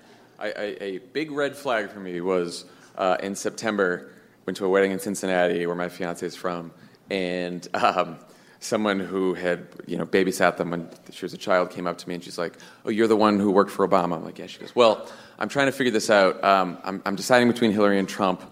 [0.42, 2.64] I, I, a big red flag for me was
[2.96, 4.10] uh, in September.
[4.44, 6.72] Went to a wedding in Cincinnati, where my fiance is from,
[7.10, 8.18] and um,
[8.58, 12.08] someone who had you know babysat them when she was a child came up to
[12.08, 12.54] me and she's like,
[12.84, 15.08] "Oh, you're the one who worked for Obama." I'm like, "Yeah." She goes, "Well,
[15.38, 16.42] I'm trying to figure this out.
[16.42, 18.42] Um, I'm, I'm deciding between Hillary and Trump.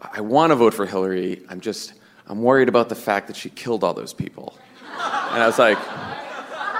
[0.00, 1.42] I want to vote for Hillary.
[1.50, 1.92] I'm just
[2.26, 4.56] I'm worried about the fact that she killed all those people."
[4.94, 5.78] And I was like,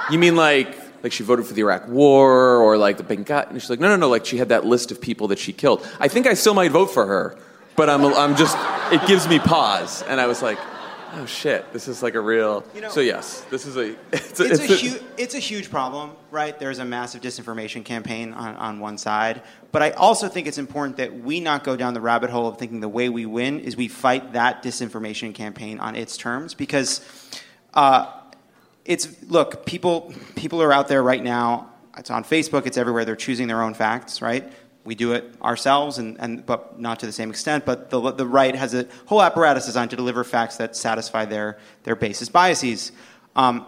[0.09, 3.51] "You mean like?" Like she voted for the Iraq War or like the Benghazi.
[3.51, 4.09] And she's like, no, no, no.
[4.09, 5.87] Like she had that list of people that she killed.
[5.99, 7.37] I think I still might vote for her,
[7.75, 8.57] but I'm, I'm just,
[8.91, 10.01] it gives me pause.
[10.01, 10.57] And I was like,
[11.13, 12.63] oh shit, this is like a real.
[12.73, 13.95] You know, so yes, this is a.
[14.13, 16.57] It's a, it's, it's a, hu- it's a huge problem, right?
[16.59, 19.43] There's a massive disinformation campaign on, on one side.
[19.71, 22.57] But I also think it's important that we not go down the rabbit hole of
[22.57, 27.05] thinking the way we win is we fight that disinformation campaign on its terms because
[27.75, 28.11] uh,
[28.85, 31.71] it's look people people are out there right now.
[31.97, 32.65] It's on facebook.
[32.65, 33.05] It's everywhere.
[33.05, 34.51] They're choosing their own facts right?
[34.83, 38.27] We do it ourselves and, and but not to the same extent but the, the
[38.27, 42.91] right has a whole apparatus designed to deliver facts that satisfy their their basis biases.
[43.35, 43.65] Um,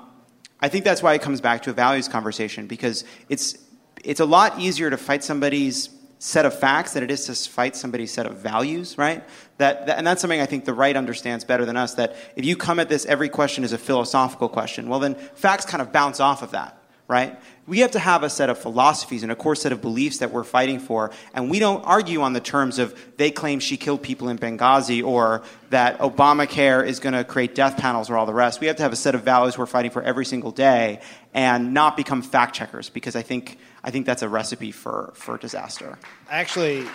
[0.59, 3.57] i think that's why it comes back to a values conversation because it's
[4.03, 5.89] it's a lot easier to fight somebody's
[6.19, 9.23] set of facts than it is to fight somebody's set of values, right?
[9.57, 11.93] That, that, and that's something I think the right understands better than us.
[11.95, 14.89] That if you come at this, every question is a philosophical question.
[14.89, 17.39] Well, then facts kind of bounce off of that, right?
[17.67, 20.31] We have to have a set of philosophies and a core set of beliefs that
[20.31, 24.01] we're fighting for, and we don't argue on the terms of they claim she killed
[24.01, 28.33] people in Benghazi or that Obamacare is going to create death panels or all the
[28.33, 28.61] rest.
[28.61, 31.01] We have to have a set of values we're fighting for every single day,
[31.33, 35.37] and not become fact checkers because I think I think that's a recipe for for
[35.37, 35.97] disaster.
[36.29, 36.85] I actually,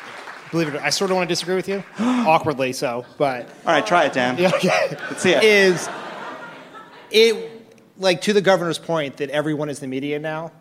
[0.51, 3.49] believe it or not, I sort of want to disagree with you, awkwardly so, but.
[3.67, 4.37] All right, try it, Dan.
[4.39, 4.97] Yeah, okay.
[5.11, 5.43] Let's see it.
[5.43, 5.89] Is
[7.11, 7.51] it,
[7.99, 10.53] like, to the governor's point that everyone is the media now,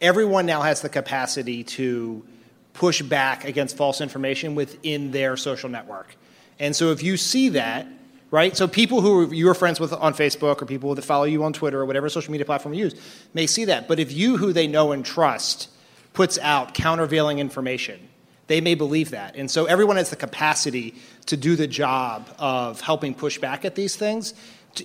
[0.00, 2.24] everyone now has the capacity to
[2.72, 6.16] push back against false information within their social network.
[6.60, 7.86] And so if you see that,
[8.30, 8.56] right?
[8.56, 11.52] So people who you are friends with on Facebook or people that follow you on
[11.52, 12.94] Twitter or whatever social media platform you use
[13.34, 13.88] may see that.
[13.88, 15.68] But if you, who they know and trust,
[16.12, 18.08] puts out countervailing information,
[18.48, 19.36] they may believe that.
[19.36, 20.94] And so everyone has the capacity
[21.26, 24.34] to do the job of helping push back at these things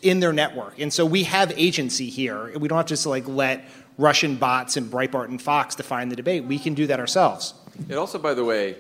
[0.02, 0.80] in their network.
[0.80, 2.58] And so we have agency here.
[2.58, 3.66] We don't have to just like let
[3.98, 6.46] Russian bots and Breitbart and Fox define the debate.
[6.46, 7.54] We can do that ourselves.
[7.90, 8.76] It also, by the way,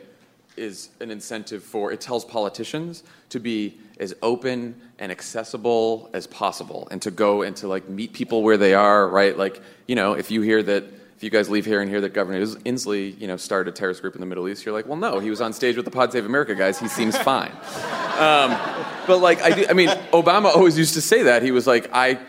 [0.58, 6.88] is an incentive for it tells politicians to be as open and accessible as possible
[6.92, 9.38] and to go and to like meet people where they are, right?
[9.38, 10.84] Like, you know, if you hear that
[11.16, 14.02] if you guys leave here and hear that Governor Inslee, you know, started a terrorist
[14.02, 15.92] group in the Middle East, you're like, well, no, he was on stage with the
[15.92, 16.80] Pod Save America guys.
[16.80, 17.52] He seems fine.
[18.14, 18.56] Um,
[19.08, 21.42] but like, I, do, I mean, Obama always used to say that.
[21.42, 22.20] He was like, I,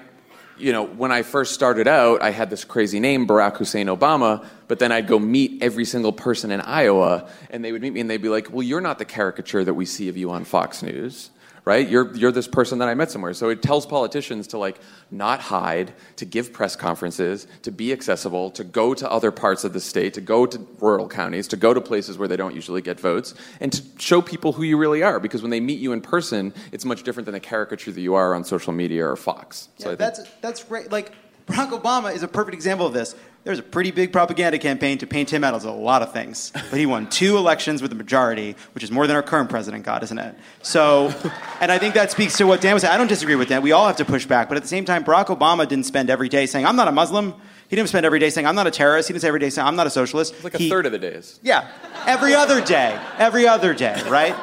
[0.56, 4.47] you know, when I first started out, I had this crazy name, Barack Hussein Obama,
[4.68, 8.01] but then I'd go meet every single person in Iowa, and they would meet me
[8.01, 10.44] and they'd be like, well, you're not the caricature that we see of you on
[10.44, 11.31] Fox News.
[11.66, 11.89] Right?
[11.89, 13.32] You're, you're this person that I met somewhere.
[13.32, 14.78] So it tells politicians to like
[15.11, 19.73] not hide, to give press conferences, to be accessible, to go to other parts of
[19.73, 22.82] the state, to go to rural counties, to go to places where they don't usually
[22.82, 25.19] get votes, and to show people who you really are.
[25.19, 28.15] Because when they meet you in person, it's much different than the caricature that you
[28.15, 29.69] are on social media or Fox.
[29.78, 30.93] So I Yeah, think- that's that's great.
[30.93, 31.12] Like
[31.47, 33.15] Barack Obama is a perfect example of this.
[33.45, 36.51] There's a pretty big propaganda campaign to paint him out as a lot of things,
[36.71, 39.85] but he won two elections with a majority, which is more than our current president
[39.85, 40.35] got, isn't it?
[40.62, 41.12] So,
[41.61, 42.95] and I think that speaks to what Dan was saying.
[42.95, 43.61] I don't disagree with Dan.
[43.61, 46.09] We all have to push back, but at the same time, Barack Obama didn't spend
[46.09, 47.35] every day saying, "I'm not a Muslim."
[47.69, 49.51] He didn't spend every day saying, "I'm not a terrorist." He didn't say every day
[49.51, 51.39] saying, "I'm not a socialist." It's like a He- third of the days.
[51.43, 51.69] Yeah,
[52.07, 54.35] every other day, every other day, right?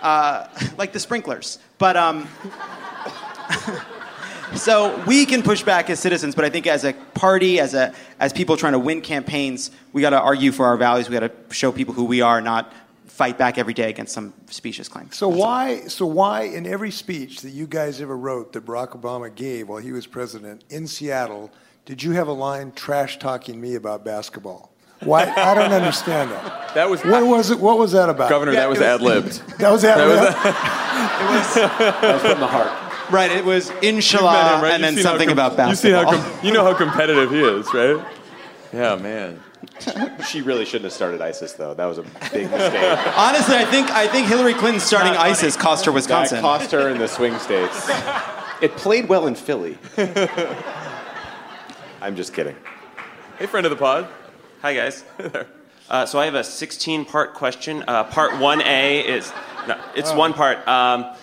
[0.00, 0.46] Uh,
[0.76, 1.58] like the sprinklers.
[1.78, 2.28] But um,
[4.54, 7.94] so we can push back as citizens, but I think as a party, as a
[8.20, 11.08] as people trying to win campaigns, we got to argue for our values.
[11.08, 12.72] We got to show people who we are, not
[13.06, 15.10] fight back every day against some specious claim.
[15.12, 15.82] So why?
[15.88, 19.78] So why in every speech that you guys ever wrote that Barack Obama gave while
[19.78, 21.50] he was president in Seattle
[21.88, 24.70] did you have a line trash talking me about basketball?
[25.00, 25.24] Why?
[25.24, 26.56] I don't understand that.
[26.74, 27.58] That was what was it?
[27.58, 28.28] What was that about?
[28.28, 29.40] Governor, that was ad libbed.
[29.58, 30.34] That was ad That lib.
[32.02, 32.68] That was from the heart.
[33.10, 33.30] Right.
[33.30, 34.72] It was You've met inshallah, him, right?
[34.74, 37.72] and then something com- about You see how com- you know how competitive he is,
[37.72, 38.04] right?
[38.72, 39.40] Yeah, man.
[40.28, 41.72] She really shouldn't have started ISIS, though.
[41.74, 42.98] That was a big mistake.
[43.16, 45.30] Honestly, I think I think Hillary Clinton starting Not funny.
[45.32, 46.36] ISIS cost her Wisconsin.
[46.36, 47.88] That cost her in the swing states.
[48.60, 49.78] It played well in Philly.
[52.00, 52.56] I'm just kidding.
[53.38, 54.08] Hey, friend of the pod.
[54.62, 55.04] Hi, guys.
[55.88, 57.82] Uh, so I have a 16-part question.
[57.86, 59.32] Uh, part 1A is
[59.66, 60.16] no, it's Oh.
[60.16, 60.66] one part.
[60.68, 61.14] Um,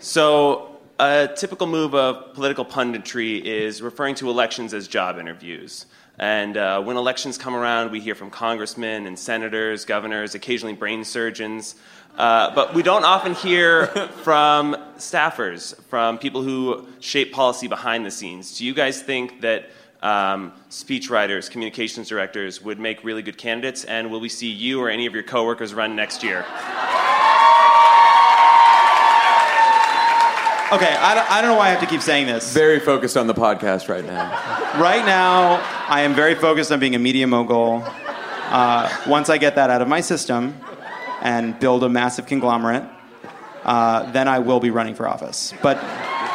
[0.00, 0.71] so
[1.02, 5.86] a typical move of political punditry is referring to elections as job interviews.
[6.16, 11.04] And uh, when elections come around, we hear from congressmen and senators, governors, occasionally brain
[11.04, 11.74] surgeons.
[12.16, 13.86] Uh, but we don't often hear
[14.22, 18.56] from staffers, from people who shape policy behind the scenes.
[18.58, 19.70] Do you guys think that
[20.02, 23.82] um, speechwriters, communications directors would make really good candidates?
[23.82, 26.46] And will we see you or any of your coworkers run next year?
[30.72, 32.54] Okay, I don't, I don't know why I have to keep saying this.
[32.54, 34.30] Very focused on the podcast right now.
[34.80, 37.84] Right now, I am very focused on being a media mogul.
[37.84, 40.58] Uh, once I get that out of my system
[41.20, 42.84] and build a massive conglomerate,
[43.64, 45.52] uh, then I will be running for office.
[45.62, 45.76] But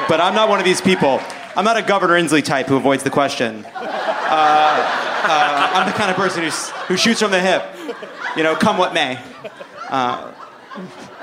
[0.07, 1.19] but I'm not one of these people.
[1.55, 3.65] I'm not a Governor Inslee type who avoids the question.
[3.65, 7.65] Uh, uh, I'm the kind of person who's, who shoots from the hip,
[8.38, 9.19] you know, come what may.
[9.89, 10.31] Uh,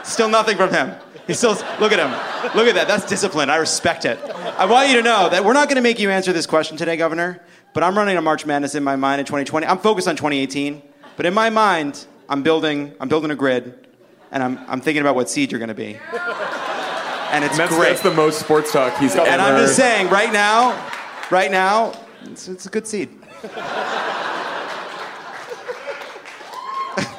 [0.03, 0.97] still nothing from him.
[1.27, 2.11] He still, look at him.
[2.55, 2.87] Look at that.
[2.87, 3.49] That's discipline.
[3.49, 4.19] I respect it.
[4.59, 6.77] I want you to know that we're not going to make you answer this question
[6.77, 7.41] today, Governor,
[7.73, 9.67] but I'm running a March Madness in my mind in 2020.
[9.67, 10.83] I'm focused on 2018,
[11.17, 13.87] but in my mind, I'm building, I'm building a grid,
[14.31, 15.97] and I'm, I'm thinking about what seed you're going to be.
[17.31, 17.89] And it's And that's, great.
[17.89, 19.27] that's the most sports talk he's ever.
[19.27, 20.73] And I'm just saying, right now,
[21.31, 21.95] right now,
[22.25, 23.09] it's, it's a good seed.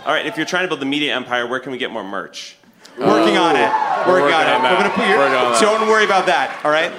[0.06, 2.04] All right, if you're trying to build the media empire, where can we get more
[2.04, 2.56] merch?
[2.98, 3.70] Working on it.
[4.08, 4.62] We're Working on it.
[4.62, 6.62] We're gonna put your, on so don't worry about that.
[6.64, 6.92] All right.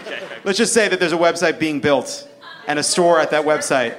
[0.44, 2.28] Let's just say that there's a website being built
[2.66, 3.96] and a store at that website.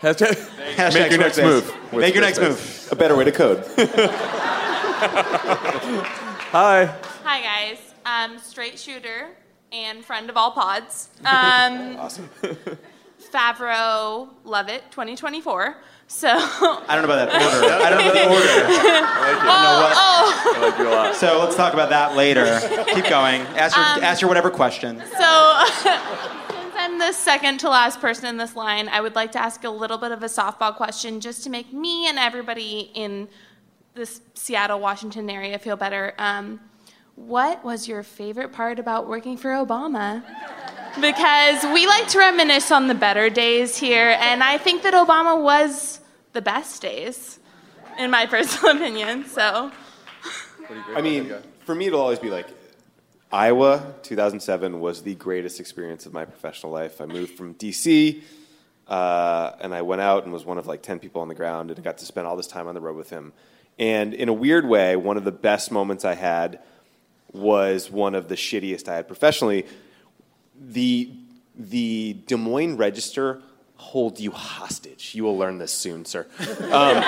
[0.00, 0.34] Hashtag,
[0.74, 1.44] Hashtag make your next Squarespace.
[1.44, 1.92] move.
[1.92, 2.48] with Make your next Squarespace.
[2.48, 2.88] move.
[2.92, 3.64] A better way to code.
[6.52, 6.86] Hi.
[7.24, 9.28] Hi guys, um, straight shooter
[9.70, 11.08] and friend of all pods.
[11.20, 12.28] Um, awesome.
[13.32, 15.76] Favreau, Lovett, 2024.
[16.12, 17.72] So I don't know about that order.
[17.72, 19.02] I don't know about the order.
[19.48, 21.16] oh, I like you a lot.
[21.16, 22.60] So let's talk about that later.
[22.94, 23.40] Keep going.
[23.56, 24.98] Ask your Um, ask her whatever question.
[25.18, 29.40] So, since I'm the second to last person in this line, I would like to
[29.40, 33.26] ask a little bit of a softball question just to make me and everybody in
[33.94, 36.14] this Seattle, Washington area feel better.
[36.18, 36.60] Um,
[37.16, 40.22] what was your favorite part about working for Obama?
[41.00, 45.42] Because we like to reminisce on the better days here, and I think that Obama
[45.42, 46.00] was
[46.32, 47.38] the best days,
[47.98, 49.26] in my personal opinion.
[49.26, 49.70] So,
[50.94, 51.32] I mean,
[51.64, 52.46] for me, it'll always be like
[53.32, 57.00] Iowa 2007 was the greatest experience of my professional life.
[57.00, 58.22] I moved from DC,
[58.88, 61.70] uh, and I went out and was one of like 10 people on the ground,
[61.70, 63.32] and got to spend all this time on the road with him.
[63.78, 66.60] And in a weird way, one of the best moments I had
[67.32, 69.66] was one of the shittiest I had professionally.
[70.60, 71.10] The
[71.56, 73.42] the Des Moines Register
[73.82, 75.14] hold you hostage.
[75.14, 76.26] You will learn this soon, sir.
[76.38, 76.46] Um,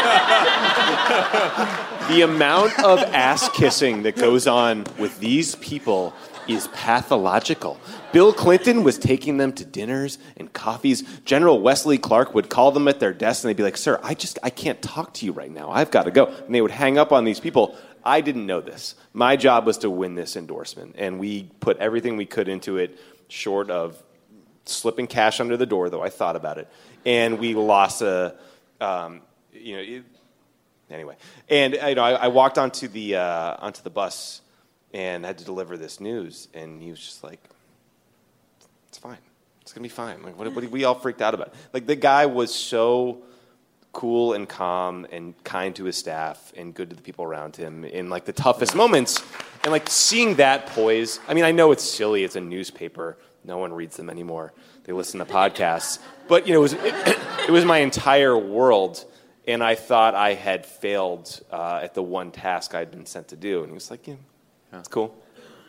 [2.11, 6.13] the amount of ass kissing that goes on with these people
[6.49, 7.79] is pathological.
[8.13, 11.03] Bill Clinton was taking them to dinners and coffees.
[11.25, 14.15] General Wesley Clark would call them at their desk and they'd be like, "Sir, I
[14.15, 15.71] just I can't talk to you right now.
[15.71, 17.77] I've got to go." And they would hang up on these people.
[18.05, 18.97] I didn't know this.
[19.15, 22.99] My job was to win this endorsement, and we put everything we could into it,
[23.29, 24.03] short of
[24.67, 26.69] slipping cash under the door, though I thought about it.
[27.05, 28.35] And we lost a,
[28.81, 29.21] um,
[29.53, 30.05] you know, it,
[30.91, 31.17] anyway.
[31.49, 34.41] And you know, I, I walked onto the uh, onto the bus
[34.93, 37.41] and had to deliver this news, and he was just like,
[38.89, 39.19] "It's fine.
[39.63, 41.53] It's gonna be fine." Like, what, what we all freaked out about?
[41.73, 43.23] Like, the guy was so
[43.93, 47.85] cool and calm and kind to his staff and good to the people around him
[47.85, 49.23] in like the toughest moments
[49.63, 53.59] and like seeing that poise i mean i know it's silly it's a newspaper no
[53.59, 54.53] one reads them anymore
[54.85, 55.99] they listen to podcasts
[56.29, 57.19] but you know it was it,
[57.49, 59.05] it was my entire world
[59.47, 63.37] and i thought i had failed uh, at the one task i'd been sent to
[63.37, 64.15] do and he was like yeah
[64.73, 65.15] it's cool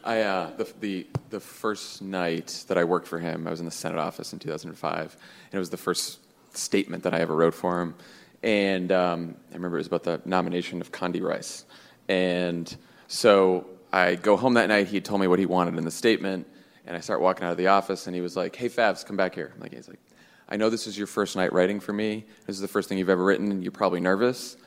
[0.05, 3.65] I uh, the, the the first night that I worked for him, I was in
[3.65, 6.19] the Senate office in 2005, and it was the first
[6.53, 7.95] statement that I ever wrote for him.
[8.43, 11.65] And um, I remember it was about the nomination of Condi Rice.
[12.07, 12.73] And
[13.07, 14.87] so I go home that night.
[14.87, 16.47] He told me what he wanted in the statement,
[16.85, 19.17] and I start walking out of the office, and he was like, "Hey, Favs, come
[19.17, 19.99] back here." I'm like, he's like,
[20.47, 22.25] "I know this is your first night writing for me.
[22.45, 24.57] This is the first thing you've ever written, and you're probably nervous."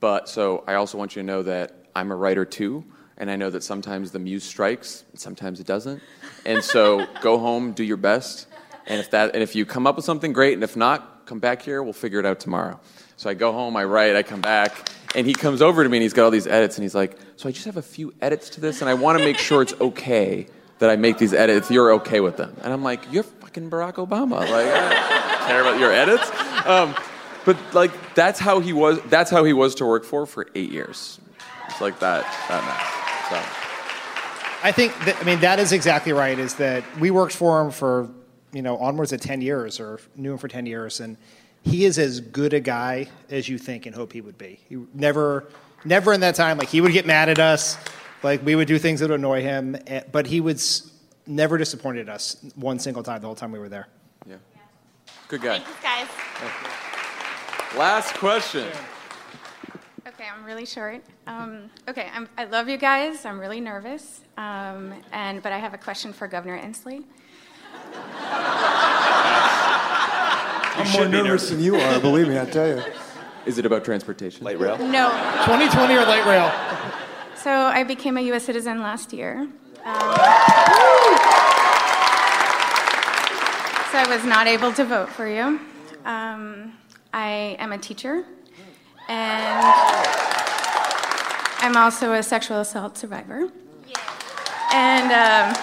[0.00, 2.84] But so I also want you to know that I'm a writer too,
[3.16, 6.02] and I know that sometimes the muse strikes, and sometimes it doesn't.
[6.44, 8.46] And so go home, do your best,
[8.86, 11.38] and if that, and if you come up with something great, and if not, come
[11.38, 11.82] back here.
[11.82, 12.78] We'll figure it out tomorrow.
[13.16, 15.98] So I go home, I write, I come back, and he comes over to me
[15.98, 18.12] and he's got all these edits, and he's like, "So I just have a few
[18.20, 20.48] edits to this, and I want to make sure it's okay
[20.78, 21.70] that I make these edits.
[21.70, 24.40] You're okay with them?" And I'm like, "You're fucking Barack Obama.
[24.40, 26.30] Like, I don't care about your edits."
[26.66, 26.94] Um,
[27.44, 29.00] but like that's how he was.
[29.08, 31.20] That's how he was to work for for eight years.
[31.68, 32.22] It's like that.
[32.48, 33.00] That matters.
[33.30, 33.60] So.
[34.62, 36.38] I think that, I mean that is exactly right.
[36.38, 38.08] Is that we worked for him for
[38.52, 41.16] you know onwards of ten years, or knew him for ten years, and
[41.62, 44.60] he is as good a guy as you think and hope he would be.
[44.68, 45.46] He never,
[45.84, 47.76] never in that time like he would get mad at us,
[48.24, 50.90] like we would do things that would annoy him, eh, but he would s-
[51.26, 53.86] never disappointed us one single time the whole time we were there.
[54.26, 54.36] Yeah,
[55.28, 55.62] good guy.
[55.82, 56.08] guys.
[57.76, 58.66] Last question.
[60.06, 61.02] Okay, I'm really short.
[61.26, 63.24] Um, okay, I'm, I love you guys.
[63.24, 67.04] I'm really nervous, um, and but I have a question for Governor Inslee.
[70.76, 72.82] I'm more nervous than you are, believe me, I tell you.
[73.46, 74.44] Is it about transportation?
[74.44, 74.76] Light rail.
[74.78, 75.10] No.
[75.44, 76.50] 2020 or light rail?
[77.44, 78.46] So I became a U.S.
[78.46, 79.40] citizen last year.
[79.40, 79.50] Um,
[83.92, 85.60] so I was not able to vote for you.
[86.06, 86.72] Um,
[87.12, 88.24] I am a teacher,
[89.10, 89.66] and
[91.58, 93.50] I'm also a sexual assault survivor.
[94.72, 95.54] And um,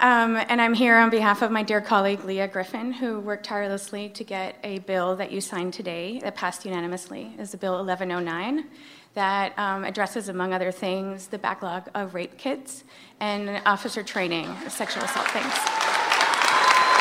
[0.00, 4.08] um, and I'm here on behalf of my dear colleague Leah Griffin, who worked tirelessly
[4.08, 7.36] to get a bill that you signed today that passed unanimously.
[7.38, 8.68] Is the bill 1109
[9.14, 12.84] that um, addresses, among other things, the backlog of rape kits
[13.18, 15.52] and officer training sexual assault things.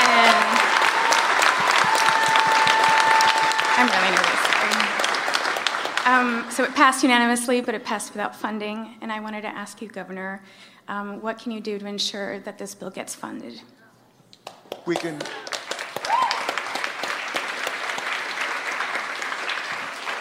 [0.02, 0.60] And
[3.78, 4.40] I'm really nervous.
[6.06, 8.96] Um, so it passed unanimously, but it passed without funding.
[9.02, 10.42] And I wanted to ask you, Governor,
[10.88, 13.62] um, what can you do to ensure that this bill gets funded?
[14.88, 15.20] We can.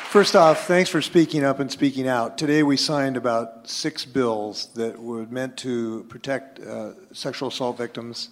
[0.09, 2.39] First off, thanks for speaking up and speaking out.
[2.39, 8.31] Today we signed about six bills that were meant to protect uh, sexual assault victims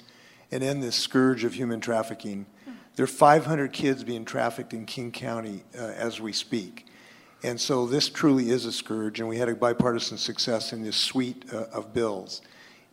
[0.51, 2.47] and end this scourge of human trafficking.
[2.95, 6.87] There are 500 kids being trafficked in King County uh, as we speak.
[7.43, 10.97] And so this truly is a scourge, and we had a bipartisan success in this
[10.97, 12.41] suite uh, of bills.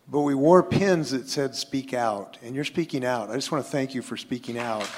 [0.09, 3.29] But we wore pins that said speak out, and you're speaking out.
[3.29, 4.89] I just want to thank you for speaking out,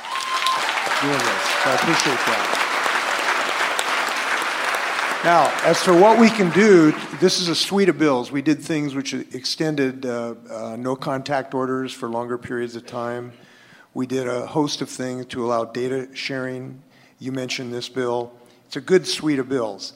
[1.03, 1.65] doing this.
[1.67, 2.64] I appreciate that.
[5.25, 8.31] Now, as for what we can do, this is a suite of bills.
[8.31, 13.33] We did things which extended uh, uh, no contact orders for longer periods of time.
[13.95, 16.83] We did a host of things to allow data sharing.
[17.17, 18.33] You mentioned this bill.
[18.67, 19.93] It's a good suite of bills.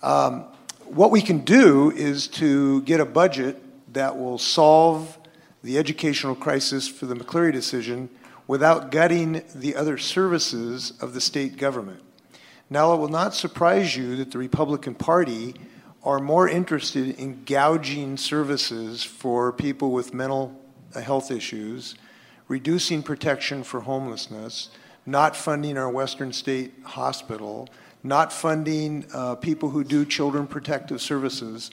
[0.00, 0.44] Um,
[0.84, 3.60] what we can do is to get a budget
[3.94, 5.18] that will solve
[5.64, 8.10] the educational crisis for the McCleary decision
[8.46, 12.00] without gutting the other services of the state government.
[12.70, 15.54] Now, it will not surprise you that the Republican Party
[16.02, 20.58] are more interested in gouging services for people with mental
[20.94, 21.94] health issues,
[22.46, 24.68] reducing protection for homelessness,
[25.06, 27.68] not funding our Western State Hospital,
[28.02, 31.70] not funding uh, people who do children protective services.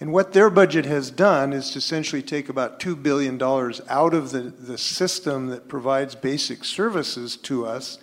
[0.00, 4.30] And what their budget has done is to essentially take about $2 billion out of
[4.30, 7.98] the, the system that provides basic services to us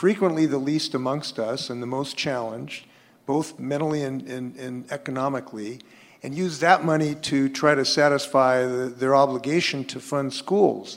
[0.00, 2.86] frequently the least amongst us and the most challenged,
[3.26, 5.78] both mentally and, and, and economically,
[6.22, 10.96] and use that money to try to satisfy the, their obligation to fund schools.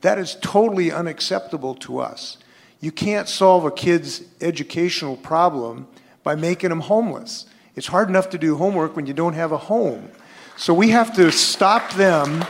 [0.00, 2.38] That is totally unacceptable to us.
[2.80, 5.86] You can't solve a kid's educational problem
[6.22, 7.44] by making them homeless.
[7.76, 10.10] It's hard enough to do homework when you don't have a home.
[10.56, 12.46] So we have to stop them.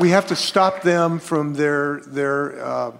[0.00, 2.92] We have to stop them from their, their uh,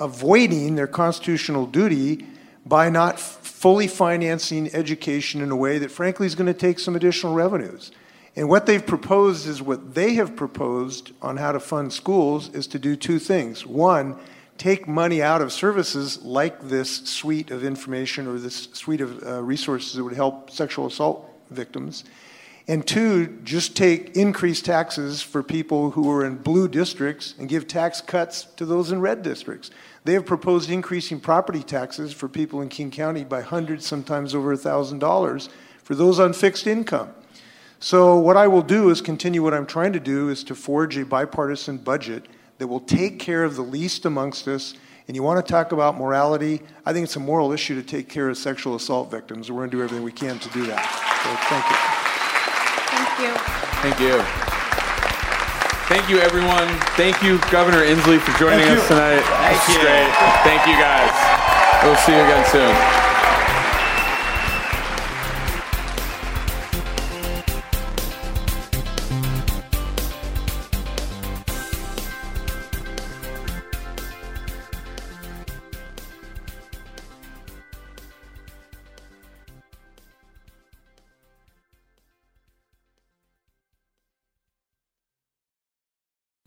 [0.00, 2.26] avoiding their constitutional duty
[2.64, 6.96] by not fully financing education in a way that, frankly, is going to take some
[6.96, 7.92] additional revenues.
[8.34, 12.66] And what they've proposed is what they have proposed on how to fund schools is
[12.68, 13.66] to do two things.
[13.66, 14.18] One,
[14.56, 19.42] take money out of services like this suite of information or this suite of uh,
[19.42, 22.04] resources that would help sexual assault victims.
[22.68, 27.66] And two, just take increased taxes for people who are in blue districts and give
[27.66, 29.70] tax cuts to those in red districts.
[30.04, 34.56] They have proposed increasing property taxes for people in King County by hundreds, sometimes over
[34.56, 35.48] $1,000
[35.82, 37.12] for those on fixed income.
[37.80, 40.96] So what I will do is continue what I'm trying to do is to forge
[40.96, 42.26] a bipartisan budget
[42.58, 44.74] that will take care of the least amongst us.
[45.08, 46.62] And you want to talk about morality?
[46.86, 49.50] I think it's a moral issue to take care of sexual assault victims.
[49.50, 50.84] We're going to do everything we can to do that.
[51.24, 52.11] So thank you.
[53.30, 54.22] Thank you.
[55.88, 56.68] Thank you, everyone.
[56.96, 58.96] Thank you, Governor Inslee, for joining Thank us you.
[58.96, 59.22] tonight.
[59.22, 59.82] Thank this you.
[59.82, 60.10] great.
[60.42, 61.12] Thank you, guys.
[61.84, 63.01] We'll see you again soon.